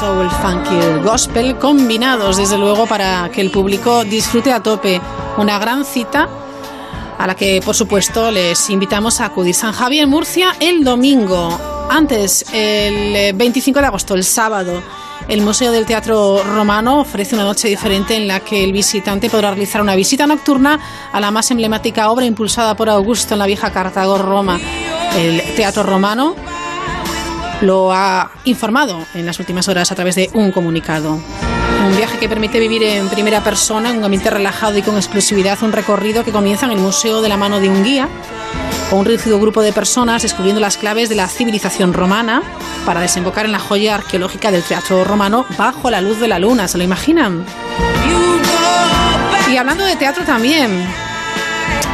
[0.00, 4.98] Soul, funk y el gospel combinados, desde luego, para que el público disfrute a tope.
[5.36, 6.26] Una gran cita
[7.18, 9.54] a la que, por supuesto, les invitamos a acudir.
[9.54, 11.86] San Javier, Murcia, el domingo.
[11.90, 14.82] Antes, el eh, 25 de agosto, el sábado,
[15.28, 19.50] el Museo del Teatro Romano ofrece una noche diferente en la que el visitante podrá
[19.50, 20.80] realizar una visita nocturna
[21.12, 24.58] a la más emblemática obra impulsada por Augusto en la vieja Cartago, Roma.
[25.14, 26.36] El Teatro Romano
[27.60, 31.18] lo ha informado en las últimas horas a través de un comunicado.
[31.86, 35.58] Un viaje que permite vivir en primera persona, en un ambiente relajado y con exclusividad,
[35.62, 38.08] un recorrido que comienza en el museo de la mano de un guía
[38.90, 42.42] o un reducido grupo de personas descubriendo las claves de la civilización romana
[42.84, 46.68] para desembocar en la joya arqueológica del teatro romano bajo la luz de la luna.
[46.68, 47.44] ¿Se lo imaginan?
[49.50, 50.86] Y hablando de teatro también,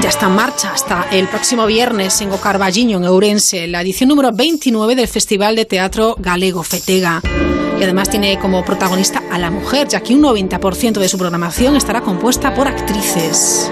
[0.03, 4.31] ya está en marcha hasta el próximo viernes en Gocarballiño, en Ourense, la edición número
[4.33, 7.23] 29 del Festival de Teatro Galego Fetega.
[7.79, 11.77] Y además tiene como protagonista a la mujer, ya que un 90% de su programación
[11.77, 13.71] estará compuesta por actrices.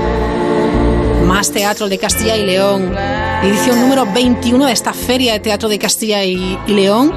[1.27, 2.95] Más teatro de Castilla y León,
[3.43, 7.13] edición número 21 de esta Feria de Teatro de Castilla y, y León,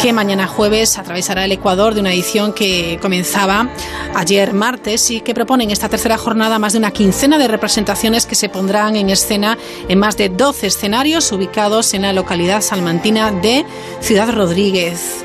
[0.00, 3.68] que mañana jueves atravesará el Ecuador de una edición que comenzaba
[4.14, 8.24] ayer martes y que propone en esta tercera jornada más de una quincena de representaciones
[8.24, 9.58] que se pondrán en escena
[9.88, 13.66] en más de 12 escenarios ubicados en la localidad salmantina de
[14.00, 15.24] Ciudad Rodríguez.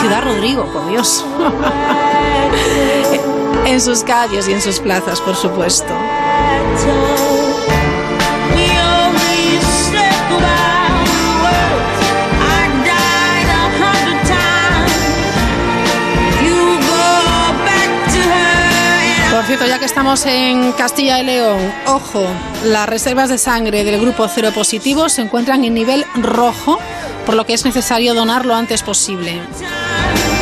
[0.00, 1.24] Ciudad Rodrigo, por Dios.
[3.66, 5.94] en sus calles y en sus plazas, por supuesto.
[19.56, 22.26] Cierto, ya que estamos en Castilla y León, ojo,
[22.64, 26.80] las reservas de sangre del grupo cero positivo se encuentran en nivel rojo,
[27.24, 29.40] por lo que es necesario donar lo antes posible.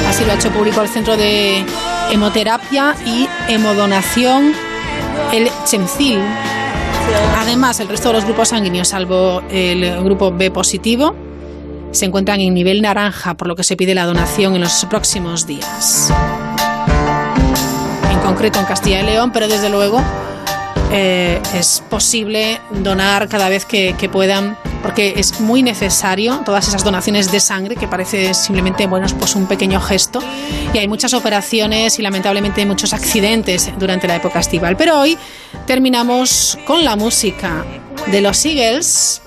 [0.09, 1.63] Así lo ha hecho público el Centro de
[2.11, 4.55] Hemoterapia y Hemodonación,
[5.31, 6.19] el CHEMCIL.
[7.37, 11.15] Además, el resto de los grupos sanguíneos, salvo el grupo B positivo,
[11.91, 15.47] se encuentran en nivel naranja, por lo que se pide la donación en los próximos
[15.47, 16.11] días
[18.23, 20.03] concreto en Castilla y León, pero desde luego
[20.93, 26.85] eh, es posible donar cada vez que, que puedan, porque es muy necesario todas esas
[26.85, 30.21] donaciones de sangre, que parece simplemente bueno, pues un pequeño gesto,
[30.73, 34.77] y hay muchas operaciones y lamentablemente muchos accidentes durante la época estival.
[34.77, 35.17] Pero hoy
[35.67, 37.65] terminamos con la música
[38.07, 39.23] de los Eagles.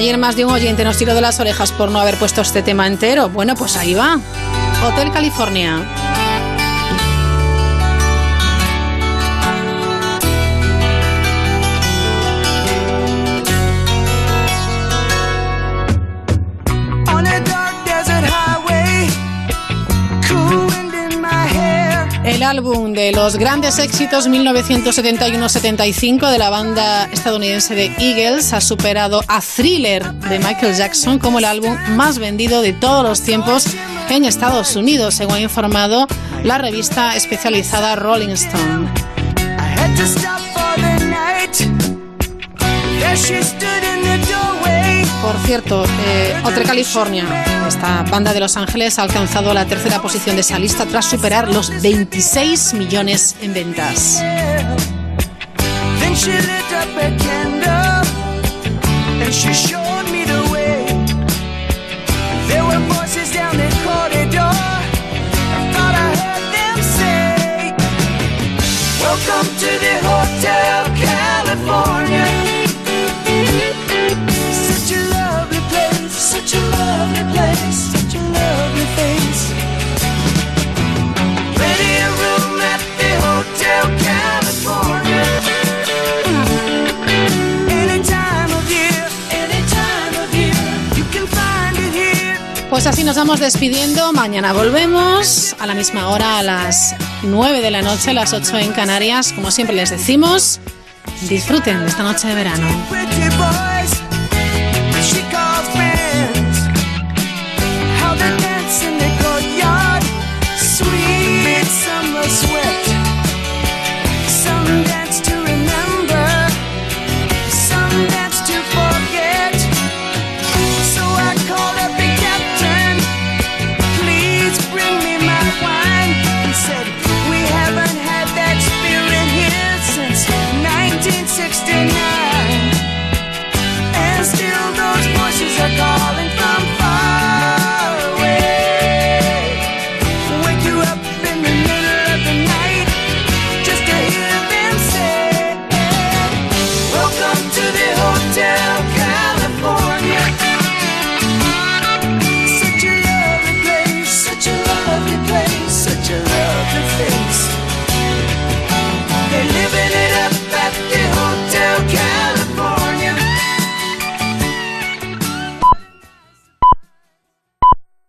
[0.00, 2.62] Ayer más de un oyente nos tiró de las orejas por no haber puesto este
[2.62, 3.28] tema entero.
[3.28, 4.18] Bueno, pues ahí va.
[4.82, 5.84] Hotel California.
[22.60, 29.40] Álbum de los grandes éxitos 1971-75 de la banda estadounidense de Eagles ha superado a
[29.40, 33.64] Thriller de Michael Jackson como el álbum más vendido de todos los tiempos
[34.10, 36.06] en Estados Unidos, según ha informado
[36.44, 38.92] la revista especializada Rolling Stone.
[45.30, 47.24] Por cierto, eh, Hotel California,
[47.68, 51.54] esta banda de Los Ángeles, ha alcanzado la tercera posición de esa lista tras superar
[51.54, 54.20] los 26 millones en ventas.
[92.80, 94.10] Pues así nos vamos despidiendo.
[94.14, 98.56] Mañana volvemos a la misma hora, a las 9 de la noche, a las 8
[98.56, 99.34] en Canarias.
[99.34, 100.60] Como siempre les decimos,
[101.28, 103.69] disfruten de esta noche de verano.